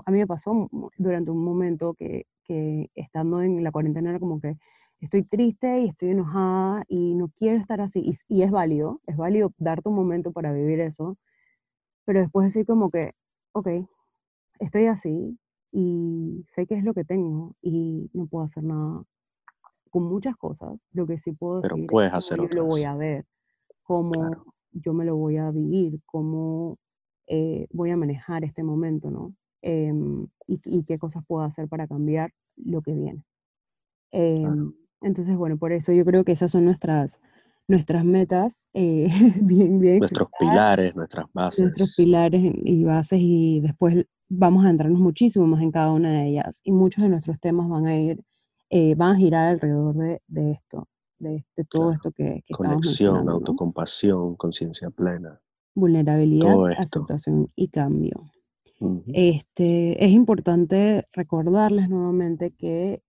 A 0.06 0.10
mí 0.10 0.18
me 0.18 0.26
pasó 0.26 0.70
durante 0.96 1.30
un 1.30 1.44
momento 1.44 1.94
que, 1.94 2.26
que 2.44 2.90
estando 2.94 3.42
en 3.42 3.62
la 3.62 3.72
cuarentena 3.72 4.10
era 4.10 4.20
como 4.20 4.40
que 4.40 4.56
estoy 5.00 5.24
triste 5.24 5.80
y 5.80 5.88
estoy 5.88 6.10
enojada 6.10 6.84
y 6.88 7.14
no 7.14 7.30
quiero 7.36 7.58
estar 7.58 7.80
así. 7.80 8.00
Y, 8.00 8.12
y, 8.34 8.42
es 8.42 8.50
válido, 8.50 9.00
es 9.06 9.16
válido 9.16 9.52
darte 9.58 9.88
un 9.88 9.96
momento 9.96 10.32
para 10.32 10.52
vivir 10.52 10.80
eso, 10.80 11.18
pero 12.04 12.20
después 12.20 12.46
decir 12.46 12.64
como 12.64 12.90
que, 12.90 13.12
ok, 13.52 13.68
estoy 14.64 14.86
así 14.86 15.38
y 15.72 16.44
sé 16.48 16.66
qué 16.66 16.74
es 16.74 16.84
lo 16.84 16.94
que 16.94 17.04
tengo 17.04 17.54
y 17.62 18.10
no 18.12 18.26
puedo 18.26 18.44
hacer 18.44 18.62
nada 18.64 19.02
con 19.90 20.04
muchas 20.04 20.36
cosas. 20.36 20.86
Lo 20.92 21.06
que 21.06 21.18
sí 21.18 21.32
puedo 21.32 21.60
pero 21.60 21.76
decir 21.76 21.88
puedes 21.90 22.10
es 22.10 22.16
hacer 22.16 22.38
cómo 22.38 22.48
yo 22.48 22.54
lo 22.54 22.64
voy 22.64 22.84
a 22.84 22.94
ver, 22.94 23.26
cómo 23.82 24.30
yo 24.72 24.94
me 24.94 25.04
lo 25.04 25.16
voy 25.16 25.36
a 25.36 25.50
vivir, 25.50 26.00
cómo 26.06 26.78
eh, 27.26 27.66
voy 27.72 27.90
a 27.90 27.96
manejar 27.96 28.44
este 28.44 28.62
momento, 28.62 29.10
¿no? 29.10 29.34
Em, 29.60 30.26
y, 30.46 30.60
y, 30.64 30.82
qué 30.84 30.98
cosas 30.98 31.24
puedo 31.26 31.44
hacer 31.44 31.68
para 31.68 31.86
cambiar 31.86 32.32
lo 32.56 32.82
que 32.82 32.94
viene. 32.94 33.22
Eh, 34.10 34.44
entonces, 35.02 35.36
bueno, 35.36 35.56
por 35.56 35.72
eso 35.72 35.92
yo 35.92 36.04
creo 36.04 36.24
que 36.24 36.32
esas 36.32 36.50
son 36.50 36.64
nuestras, 36.64 37.20
nuestras 37.68 38.04
metas, 38.04 38.68
eh, 38.74 39.08
bien, 39.42 39.78
bien. 39.78 39.98
Nuestros 39.98 40.28
pilares, 40.38 40.96
nuestras 40.96 41.26
bases. 41.32 41.60
Nuestros 41.60 41.94
pilares 41.96 42.42
y 42.64 42.84
bases 42.84 43.18
y 43.20 43.60
después 43.60 44.06
vamos 44.34 44.64
a 44.64 44.70
entrarnos 44.70 45.00
muchísimo 45.00 45.46
más 45.46 45.62
en 45.62 45.70
cada 45.70 45.92
una 45.92 46.10
de 46.10 46.28
ellas 46.28 46.60
y 46.64 46.72
muchos 46.72 47.02
de 47.02 47.10
nuestros 47.10 47.38
temas 47.38 47.68
van 47.68 47.86
a 47.86 47.98
ir, 47.98 48.22
eh, 48.70 48.94
van 48.94 49.16
a 49.16 49.18
girar 49.18 49.46
alrededor 49.48 49.94
de, 49.94 50.22
de 50.26 50.52
esto, 50.52 50.88
de, 51.18 51.44
de 51.54 51.64
todo 51.64 51.92
esto 51.92 52.12
que, 52.12 52.42
que 52.46 52.54
Conexión, 52.54 53.28
autocompasión, 53.28 54.36
conciencia 54.36 54.90
plena. 54.90 55.38
Vulnerabilidad, 55.74 56.54
aceptación 56.78 57.48
y 57.54 57.68
cambio. 57.68 58.30
Este, 59.06 60.04
es 60.04 60.10
importante 60.10 61.06
recordarles 61.12 61.88
nuevamente 61.88 62.50
que 62.50 63.00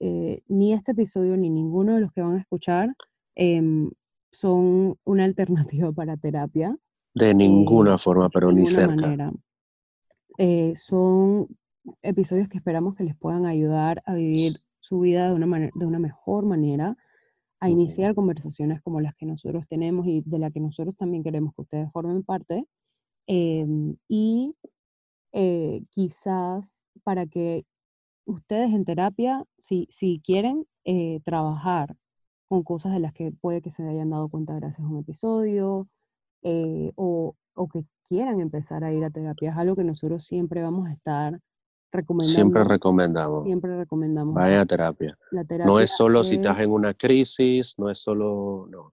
eh, 0.00 0.42
ni 0.48 0.72
este 0.72 0.92
episodio 0.92 1.36
ni 1.36 1.50
ninguno 1.50 1.94
de 1.94 2.00
los 2.00 2.12
que 2.12 2.22
van 2.22 2.36
a 2.36 2.40
escuchar 2.40 2.94
em, 3.34 3.90
son 4.32 4.96
una 5.04 5.24
alternativa 5.24 5.92
para 5.92 6.16
terapia. 6.16 6.76
De 7.14 7.34
ninguna 7.34 7.96
eh, 7.96 7.98
forma, 7.98 8.30
pero 8.30 8.52
ni 8.52 8.64
cerca. 8.64 8.94
Manera. 8.94 9.32
Eh, 10.38 10.74
son 10.76 11.48
episodios 12.02 12.48
que 12.48 12.58
esperamos 12.58 12.94
que 12.94 13.04
les 13.04 13.16
puedan 13.16 13.46
ayudar 13.46 14.02
a 14.06 14.14
vivir 14.14 14.54
su 14.80 15.00
vida 15.00 15.28
de 15.28 15.34
una, 15.34 15.70
de 15.74 15.86
una 15.86 15.98
mejor 15.98 16.46
manera, 16.46 16.96
a 17.60 17.70
iniciar 17.70 18.14
conversaciones 18.14 18.80
como 18.82 19.00
las 19.00 19.14
que 19.16 19.26
nosotros 19.26 19.64
tenemos 19.68 20.06
y 20.06 20.22
de 20.24 20.38
las 20.38 20.52
que 20.52 20.60
nosotros 20.60 20.96
también 20.96 21.24
queremos 21.24 21.54
que 21.54 21.62
ustedes 21.62 21.92
formen 21.92 22.22
parte. 22.22 22.64
Em, 23.26 23.96
y 24.08 24.54
eh, 25.32 25.82
quizás 25.90 26.82
para 27.04 27.26
que 27.26 27.66
ustedes 28.26 28.72
en 28.72 28.84
terapia, 28.84 29.44
si, 29.58 29.86
si 29.90 30.20
quieren 30.24 30.66
eh, 30.84 31.20
trabajar 31.24 31.96
con 32.48 32.62
cosas 32.64 32.92
de 32.94 33.00
las 33.00 33.12
que 33.12 33.32
puede 33.32 33.62
que 33.62 33.70
se 33.70 33.86
hayan 33.86 34.10
dado 34.10 34.28
cuenta 34.30 34.54
gracias 34.54 34.86
a 34.86 34.90
un 34.90 34.98
episodio, 34.98 35.88
eh, 36.42 36.92
o, 36.96 37.34
o, 37.54 37.68
que 37.68 37.84
quieran 38.08 38.40
empezar 38.40 38.84
a 38.84 38.92
ir 38.92 39.04
a 39.04 39.10
terapia, 39.10 39.50
es 39.50 39.56
algo 39.56 39.76
que 39.76 39.84
nosotros 39.84 40.24
siempre 40.24 40.62
vamos 40.62 40.88
a 40.88 40.92
estar 40.92 41.38
recomendando. 41.92 42.34
Siempre 42.34 42.64
recomendamos. 42.64 43.44
Siempre 43.44 43.76
recomendamos. 43.76 44.34
Vaya 44.34 44.62
a 44.62 44.66
terapia. 44.66 45.18
No 45.64 45.80
es 45.80 45.96
solo 45.96 46.24
si 46.24 46.36
estás 46.36 46.60
en 46.60 46.70
una 46.70 46.94
crisis, 46.94 47.74
no 47.78 47.90
es 47.90 47.98
solo, 47.98 48.66
no. 48.70 48.92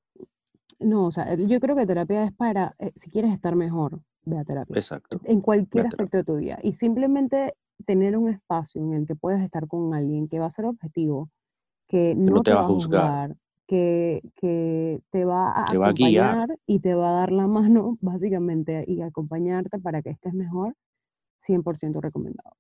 No, 0.80 1.06
o 1.06 1.12
sea, 1.12 1.34
yo 1.36 1.60
creo 1.60 1.76
que 1.76 1.86
terapia 1.86 2.26
es 2.26 2.34
para, 2.34 2.76
si 2.96 3.10
quieres 3.10 3.34
estar 3.34 3.56
mejor, 3.56 4.02
ve 4.26 4.38
a 4.38 4.44
terapia. 4.44 4.76
Exacto. 4.76 5.22
En 5.24 5.42
cualquier 5.42 5.88
aspecto 5.88 6.18
de 6.18 6.24
tu 6.24 6.36
día. 6.36 6.60
Y 6.62 6.74
simplemente 6.74 7.56
tener 7.86 8.18
un 8.18 8.30
espacio 8.30 8.82
en 8.82 8.94
el 8.94 9.08
que 9.08 9.16
puedas 9.16 9.42
estar 9.42 9.68
con 9.68 9.94
alguien 9.94 10.28
que 10.28 10.40
va 10.40 10.48
a 10.48 10.50
ser 10.50 10.66
objetivo, 10.66 11.30
que 11.88 12.16
no, 12.16 12.42
te, 12.42 12.54
va 12.54 12.62
a 12.62 12.64
juzgar, 12.64 13.36
que, 13.68 14.22
que, 14.36 15.02
te 15.12 15.26
va 15.26 15.52
a 15.52 15.72
acompañar 15.72 16.58
y 16.68 16.80
te 16.80 16.94
va 16.94 17.10
a 17.10 17.20
dar 17.20 17.32
la 17.32 17.48
mano, 17.48 17.98
básicamente, 18.02 18.86
y 18.88 19.02
acompañarte 19.02 19.80
para 19.80 20.02
que 20.02 20.12
estés 20.12 20.34
mejor, 20.34 20.76
100% 21.48 22.02
recomendado. 22.02 22.56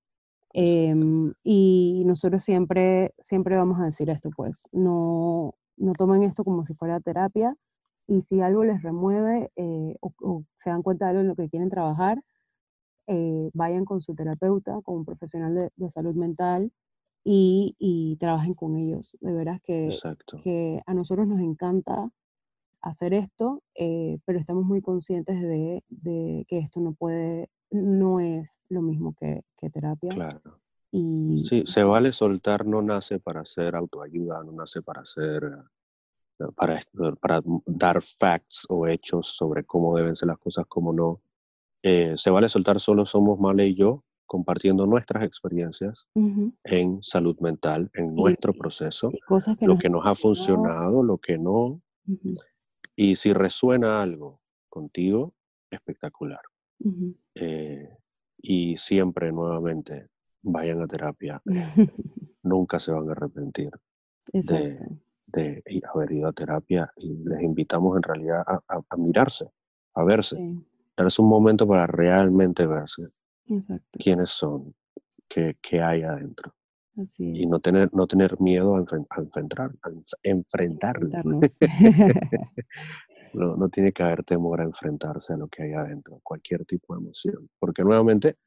Em, 0.53 1.33
y 1.43 2.03
nosotros 2.05 2.43
siempre, 2.43 3.13
siempre 3.19 3.57
vamos 3.57 3.79
a 3.79 3.85
decir 3.85 4.09
esto, 4.09 4.29
pues, 4.35 4.63
no, 4.71 5.55
no 5.77 5.93
tomen 5.93 6.23
esto 6.23 6.43
como 6.43 6.65
si 6.65 6.73
fuera 6.75 6.99
terapia, 7.01 7.55
y 8.07 8.21
si 8.21 8.41
algo 8.41 8.63
les 8.63 8.81
remueve 8.81 9.51
eh, 9.55 9.97
o, 9.99 10.43
se 10.57 10.69
dan 10.69 10.83
cuenta 10.83 11.05
de 11.05 11.11
algo 11.11 11.21
en 11.21 11.27
lo 11.27 11.35
que 11.35 11.49
quieren 11.49 11.69
trabajar, 11.69 12.21
eh, 13.07 13.49
vayan 13.53 13.85
con 13.85 14.01
su 14.01 14.15
terapeuta, 14.15 14.79
con 14.83 14.97
un 14.97 15.05
profesional 15.05 15.71
de, 15.75 15.89
salud 15.89 16.15
mental 16.15 16.71
y, 17.27 17.75
y, 17.79 18.15
trabajen 18.17 18.53
con 18.53 18.77
ellos. 18.77 19.17
De 19.19 19.33
veras 19.33 19.59
que, 19.61 19.89
que 20.43 20.81
a 20.85 20.93
nosotros 20.93 21.27
nos 21.27 21.39
encanta 21.39 22.11
hacer 22.81 23.15
esto, 23.15 23.63
eh, 23.73 24.19
pero 24.25 24.39
estamos 24.39 24.63
muy 24.63 24.81
conscientes 24.81 25.41
de, 25.41 25.83
de, 25.89 26.45
que 26.47 26.59
esto 26.59 26.79
no 26.79 26.93
puede, 26.93 27.49
no 27.71 28.19
es 28.19 28.59
lo 28.69 28.83
mismo 28.83 29.15
que, 29.19 29.41
que 29.57 29.71
terapia. 29.71 30.11
Claro. 30.11 30.59
Y, 30.91 31.43
sí, 31.49 31.63
se 31.65 31.83
vale 31.83 32.11
soltar, 32.11 32.67
no 32.67 32.83
nace 32.83 33.19
para 33.19 33.41
hacer 33.41 33.75
autoayuda, 33.75 34.43
no 34.43 34.51
nace 34.51 34.83
para 34.83 35.01
hacer 35.01 35.43
para, 36.55 36.79
para 37.19 37.41
dar 37.65 38.01
facts 38.01 38.65
o 38.69 38.87
hechos 38.87 39.35
sobre 39.35 39.63
cómo 39.63 39.97
deben 39.97 40.15
ser 40.15 40.27
las 40.27 40.37
cosas, 40.37 40.65
cómo 40.67 40.93
no. 40.93 41.21
Eh, 41.81 42.13
se 42.17 42.29
vale 42.29 42.49
soltar 42.49 42.79
solo 42.79 43.05
somos 43.05 43.39
Male 43.39 43.67
y 43.67 43.75
yo 43.75 44.03
compartiendo 44.25 44.85
nuestras 44.85 45.23
experiencias 45.23 46.07
en 46.63 47.01
salud 47.01 47.37
mental, 47.39 47.89
en 47.93 48.15
nuestro 48.15 48.53
proceso, 48.53 49.11
lo 49.61 49.77
que 49.77 49.89
nos 49.89 50.05
ha 50.05 50.15
funcionado, 50.15 51.03
lo 51.03 51.17
que 51.17 51.37
no. 51.37 51.81
Y 52.95 53.15
si 53.15 53.33
resuena 53.33 54.01
algo 54.01 54.41
contigo, 54.69 55.33
espectacular. 55.69 56.41
Eh, 57.35 57.89
y 58.37 58.77
siempre, 58.77 59.31
nuevamente, 59.31 60.09
vayan 60.41 60.81
a 60.81 60.87
terapia. 60.87 61.41
Nunca 62.43 62.79
se 62.79 62.91
van 62.91 63.09
a 63.09 63.13
arrepentir 63.13 63.71
de, 64.31 64.79
de 65.27 65.63
haber 65.93 66.11
ido 66.11 66.27
a 66.27 66.33
terapia 66.33 66.91
y 66.97 67.15
les 67.23 67.41
invitamos 67.41 67.97
en 67.97 68.03
realidad 68.03 68.43
a, 68.45 68.97
mirarse, 68.97 69.49
a 69.95 70.03
verse, 70.03 70.37
darse 70.95 71.21
un 71.21 71.29
momento 71.29 71.67
para 71.67 71.87
realmente 71.87 72.65
verse 72.67 73.07
quiénes 73.91 74.29
son, 74.29 74.73
qué, 75.27 75.57
qué, 75.61 75.81
hay 75.81 76.03
adentro. 76.03 76.53
Y 77.17 77.45
no 77.45 77.59
tener, 77.59 77.93
no 77.93 78.07
tener 78.07 78.39
miedo 78.39 78.75
a, 78.75 78.79
enfrentar, 78.79 79.71
a 79.83 79.89
enfrentarlo. 80.23 81.09
no, 83.33 83.57
no 83.57 83.69
tiene 83.69 83.91
que 83.91 84.03
haber 84.03 84.23
temor 84.23 84.61
a 84.61 84.63
enfrentarse 84.63 85.33
a 85.33 85.37
lo 85.37 85.47
que 85.49 85.63
hay 85.63 85.73
adentro, 85.73 86.21
cualquier 86.23 86.65
tipo 86.65 86.95
de 86.95 87.01
emoción. 87.01 87.49
Porque 87.59 87.83
nuevamente, 87.83 88.37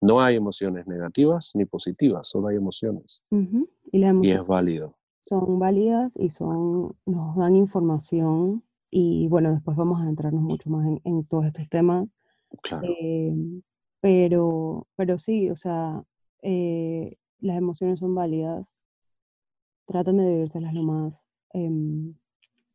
no 0.00 0.20
hay 0.20 0.36
emociones 0.36 0.86
negativas 0.86 1.50
ni 1.54 1.66
positivas, 1.66 2.28
solo 2.28 2.48
hay 2.48 2.56
emociones. 2.56 3.22
y, 3.30 3.98
y, 3.98 4.30
es 4.30 4.46
válido 4.46 4.98
son 5.28 5.58
válidas 5.58 6.16
y 6.16 6.30
son, 6.30 6.96
nos 7.04 7.36
dan 7.36 7.56
información 7.56 8.62
y 8.90 9.28
bueno, 9.28 9.52
después 9.52 9.76
vamos 9.76 10.00
a 10.00 10.08
entrarnos 10.08 10.42
mucho 10.42 10.70
más 10.70 10.86
en, 11.04 11.24
todos 11.24 11.44
estos 11.44 11.68
temas. 11.68 12.16
Claro. 12.62 12.88
Eh, 12.88 13.34
pero, 14.00 14.86
pero 14.96 15.18
sí, 15.18 15.50
o 15.50 15.56
sea, 15.56 16.04
eh, 16.42 17.16
las 17.40 17.56
emociones 17.56 18.00
son 18.00 18.14
válidas. 18.14 18.72
Tratan 19.86 20.18
de 20.18 20.28
vivírselas 20.28 20.74
lo 20.74 20.82
más 20.82 21.24
em, 21.52 22.14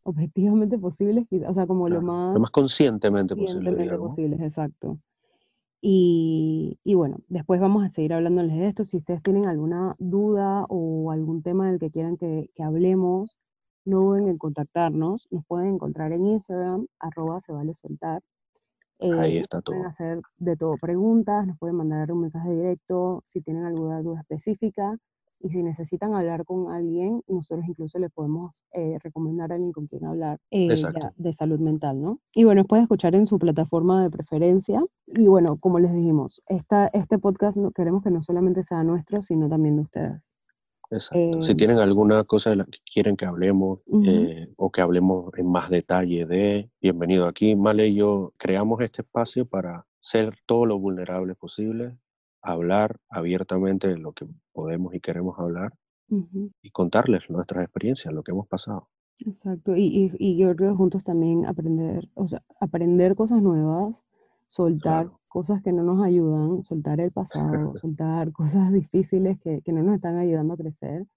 objetivamente 0.04 0.78
posibles, 0.80 1.28
o 1.48 1.54
sea, 1.54 1.68
como 1.68 1.90
lo 1.90 2.02
más... 2.02 2.34
Lo 2.34 2.40
más 2.40 2.52
conscientemente, 2.52 3.36
conscientemente 3.36 3.98
posibles, 3.98 4.42
exacto. 4.42 5.00
Y, 5.86 6.78
bueno, 6.86 7.18
después 7.28 7.60
vamos 7.60 7.84
a 7.84 7.90
seguir 7.90 8.14
hablándoles 8.14 8.56
de 8.56 8.68
esto. 8.68 8.86
Si 8.86 8.96
ustedes 8.96 9.22
tienen 9.22 9.48
alguna 9.48 9.98
duda 10.00 10.66
o 10.70 11.12
algún 11.12 11.44
tema 11.44 11.70
del 11.70 11.78
que 11.78 11.92
quieran 11.92 12.16
que, 12.16 12.50
hablemos, 12.58 13.38
no 13.84 14.00
duden 14.00 14.30
en 14.30 14.38
contactarnos. 14.38 15.28
Nos 15.30 15.46
pueden 15.46 15.74
encontrar 15.74 16.14
en 16.14 16.26
Instagram, 16.26 16.88
arroba 17.00 17.42
se 17.42 17.52
vale 17.52 17.74
soltar. 17.74 18.22
Ahí 19.12 19.38
está 19.38 19.62
todo. 19.62 19.76
Pueden 19.76 19.88
hacer 19.88 20.22
de 20.38 20.56
todo 20.56 20.78
preguntas, 20.78 21.46
nos 21.48 21.58
pueden 21.58 21.76
mandar 21.76 22.12
un 22.12 22.22
mensaje 22.22 22.52
directo 22.52 23.24
si 23.26 23.42
tienen 23.42 23.66
alguna 23.66 24.02
duda 24.02 24.22
específica 24.22 24.98
y 25.44 25.50
si 25.50 25.62
necesitan 25.62 26.14
hablar 26.14 26.46
con 26.46 26.72
alguien, 26.72 27.22
nosotros 27.28 27.68
incluso 27.68 28.00
le 28.00 28.10
podemos 28.10 28.54
eh, 28.72 28.98
recomendar 29.04 29.52
a 29.52 29.56
alguien 29.56 29.74
con 29.74 29.88
quien 29.88 30.06
hablar 30.06 30.40
eh, 30.52 30.70
de 31.18 31.34
salud 31.34 31.60
mental, 31.60 32.02
¿no? 32.02 32.20
Y 32.34 32.46
bueno, 32.46 32.64
puede 32.64 32.84
escuchar 32.84 33.14
en 33.14 33.28
su 33.28 33.38
plataforma 33.40 34.02
de 34.02 34.10
preferencia. 34.10 34.82
Y 35.08 35.28
bueno, 35.28 35.58
como 35.58 35.80
les 35.80 35.94
dijimos, 35.94 36.42
esta, 36.48 36.88
este 36.88 37.20
podcast 37.20 37.58
queremos 37.76 38.04
que 38.04 38.12
no 38.12 38.24
solamente 38.24 38.64
sea 38.64 38.84
nuestro, 38.84 39.22
sino 39.22 39.50
también 39.50 39.76
de 39.76 39.82
ustedes. 39.82 40.38
Exacto. 40.92 41.42
si 41.42 41.52
em, 41.52 41.58
tienen 41.58 41.80
alguna 41.80 42.24
cosa 42.24 42.52
de 42.52 42.58
la 42.58 42.66
que 42.66 42.80
quieren 42.92 43.16
que 43.16 43.26
hablemos 43.26 43.80
eh, 44.06 44.48
o 44.58 44.72
que 44.72 44.82
hablemos 44.82 45.32
en 45.38 45.48
más 45.52 45.70
detalle 45.70 46.26
de, 46.26 46.70
bienvenido 46.82 47.28
aquí. 47.28 47.56
Male 47.56 47.88
y 47.88 47.96
yo 47.96 48.34
creamos 48.38 48.82
este 48.82 49.02
espacio 49.02 49.46
para 49.46 49.86
ser 50.02 50.38
todo 50.46 50.66
lo 50.66 50.78
vulnerable 50.78 51.36
posible 51.36 51.98
hablar 52.42 52.98
abiertamente 53.10 53.88
de 53.88 53.98
lo 53.98 54.12
que 54.12 54.28
podemos 54.52 54.94
y 54.94 55.00
queremos 55.00 55.40
hablar 55.40 55.74
y 56.62 56.70
contarles 56.70 57.28
nuestras 57.30 57.64
experiencias, 57.64 58.14
lo 58.14 58.22
que 58.22 58.32
hemos 58.32 58.48
pasado. 58.48 58.88
Exacto, 59.18 59.76
y, 59.76 60.12
y, 60.20 60.38
yo 60.38 60.56
creo 60.56 60.72
que 60.72 60.78
juntos 60.78 61.04
también 61.04 61.46
aprender, 61.46 62.08
o 62.14 62.28
sea, 62.28 62.44
aprender 62.60 63.16
cosas 63.16 63.42
nuevas, 63.42 64.04
soltar 64.48 65.10
cosas 65.34 65.64
que 65.64 65.72
no 65.72 65.82
nos 65.82 66.06
ayudan, 66.06 66.62
soltar 66.62 67.00
el 67.00 67.12
pasado, 67.12 67.74
soltar 67.82 68.32
cosas 68.32 68.72
difíciles 68.72 69.40
que, 69.40 69.64
que, 69.64 69.74
no 69.74 69.82
nos 69.82 69.96
están 69.96 70.18
ayudando 70.18 70.54
a 70.54 70.58
crecer 70.58 71.08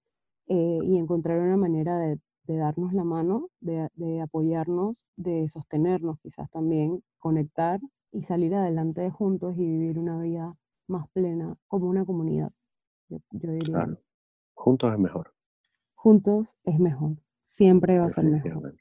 eh, 0.47 0.79
y 0.83 0.97
encontrar 0.97 1.39
una 1.39 1.59
manera 1.59 1.99
de, 1.99 2.19
de 2.45 2.57
darnos 2.57 2.95
la 2.95 3.05
mano, 3.05 3.51
de, 3.61 3.91
de, 3.93 4.23
apoyarnos, 4.23 5.07
de 5.17 5.51
sostenernos 5.51 6.19
quizás 6.21 6.51
también, 6.51 7.03
conectar 7.19 7.79
y 8.11 8.23
salir 8.23 8.55
adelante 8.55 9.11
juntos 9.11 9.55
y 9.59 9.67
vivir 9.67 9.99
una 9.99 10.19
vida 10.19 10.55
más 10.89 11.11
plena 11.11 11.55
como 11.69 11.87
una 11.91 12.07
comunidad. 12.07 12.53
Yo, 13.11 13.19
diría. 13.33 13.99
Juntos 14.55 14.93
es 14.95 14.99
mejor. 14.99 15.35
Juntos 15.95 16.57
es 16.65 16.81
mejor. 16.81 17.19
Siempre 17.43 17.99
va 17.99 18.07
a 18.07 18.09
ser 18.09 18.25
mejor. 18.25 18.75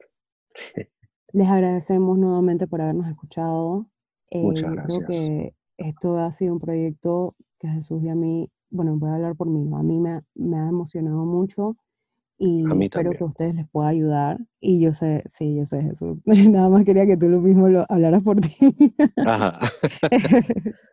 Les 1.34 1.50
agradecemos 1.50 2.18
nuevamente 2.18 2.68
por 2.68 2.80
habernos 2.80 3.10
escuchado. 3.10 3.90
Eh, 4.36 4.42
Muchas 4.42 4.72
gracias. 4.72 5.06
Creo 5.06 5.08
que 5.08 5.54
esto 5.78 6.18
ha 6.18 6.32
sido 6.32 6.54
un 6.54 6.60
proyecto 6.60 7.36
que 7.60 7.68
Jesús 7.68 8.04
y 8.04 8.10
a 8.10 8.16
mí, 8.16 8.50
bueno, 8.70 8.98
voy 8.98 9.10
a 9.10 9.16
hablar 9.16 9.36
por 9.36 9.50
mí, 9.50 9.70
a 9.74 9.84
mí 9.84 10.00
me, 10.00 10.22
me 10.36 10.58
ha 10.58 10.68
emocionado 10.68 11.26
mucho 11.26 11.76
y 12.38 12.64
espero 12.84 13.12
que 13.12 13.24
a 13.24 13.28
ustedes 13.28 13.56
les 13.56 13.70
pueda 13.70 13.88
ayudar. 13.88 14.40
Y 14.60 14.80
yo 14.80 14.94
sé, 14.94 15.24
sí, 15.26 15.56
yo 15.56 15.66
sé, 15.66 15.82
Jesús. 15.82 16.22
Nada 16.26 16.70
más 16.70 16.84
quería 16.84 17.06
que 17.06 17.18
tú 17.18 17.28
lo 17.28 17.40
mismo 17.40 17.70
lo 17.70 17.86
hablaras 17.88 18.24
por 18.24 18.42
ti. 18.42 18.56
Ajá. 19.26 19.60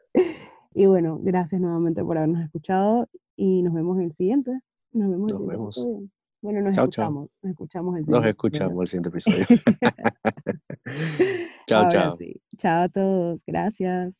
Y 0.74 0.86
bueno, 0.86 1.18
gracias 1.20 1.60
nuevamente 1.60 2.02
por 2.02 2.16
habernos 2.16 2.42
escuchado 2.42 3.06
y 3.36 3.62
nos 3.62 3.74
vemos 3.74 3.98
en 3.98 4.04
el 4.04 4.12
siguiente. 4.12 4.52
Nos 4.92 5.10
vemos 5.10 5.28
en 5.28 5.34
el 5.34 5.38
siguiente 5.38 5.64
episodio. 5.64 6.08
Bueno, 6.42 6.60
nos 6.60 6.76
escuchamos. 6.76 7.38
Nos 7.40 7.50
escuchamos 7.52 7.96
el 7.96 8.04
siguiente 8.04 8.20
Nos 8.20 8.28
escuchamos 8.28 8.80
el 8.82 8.88
siguiente 8.88 9.08
episodio. 9.08 9.46
chao, 11.68 11.88
chao. 11.88 12.18
Chao 12.58 12.82
a 12.82 12.88
todos. 12.88 13.42
Gracias. 13.46 14.12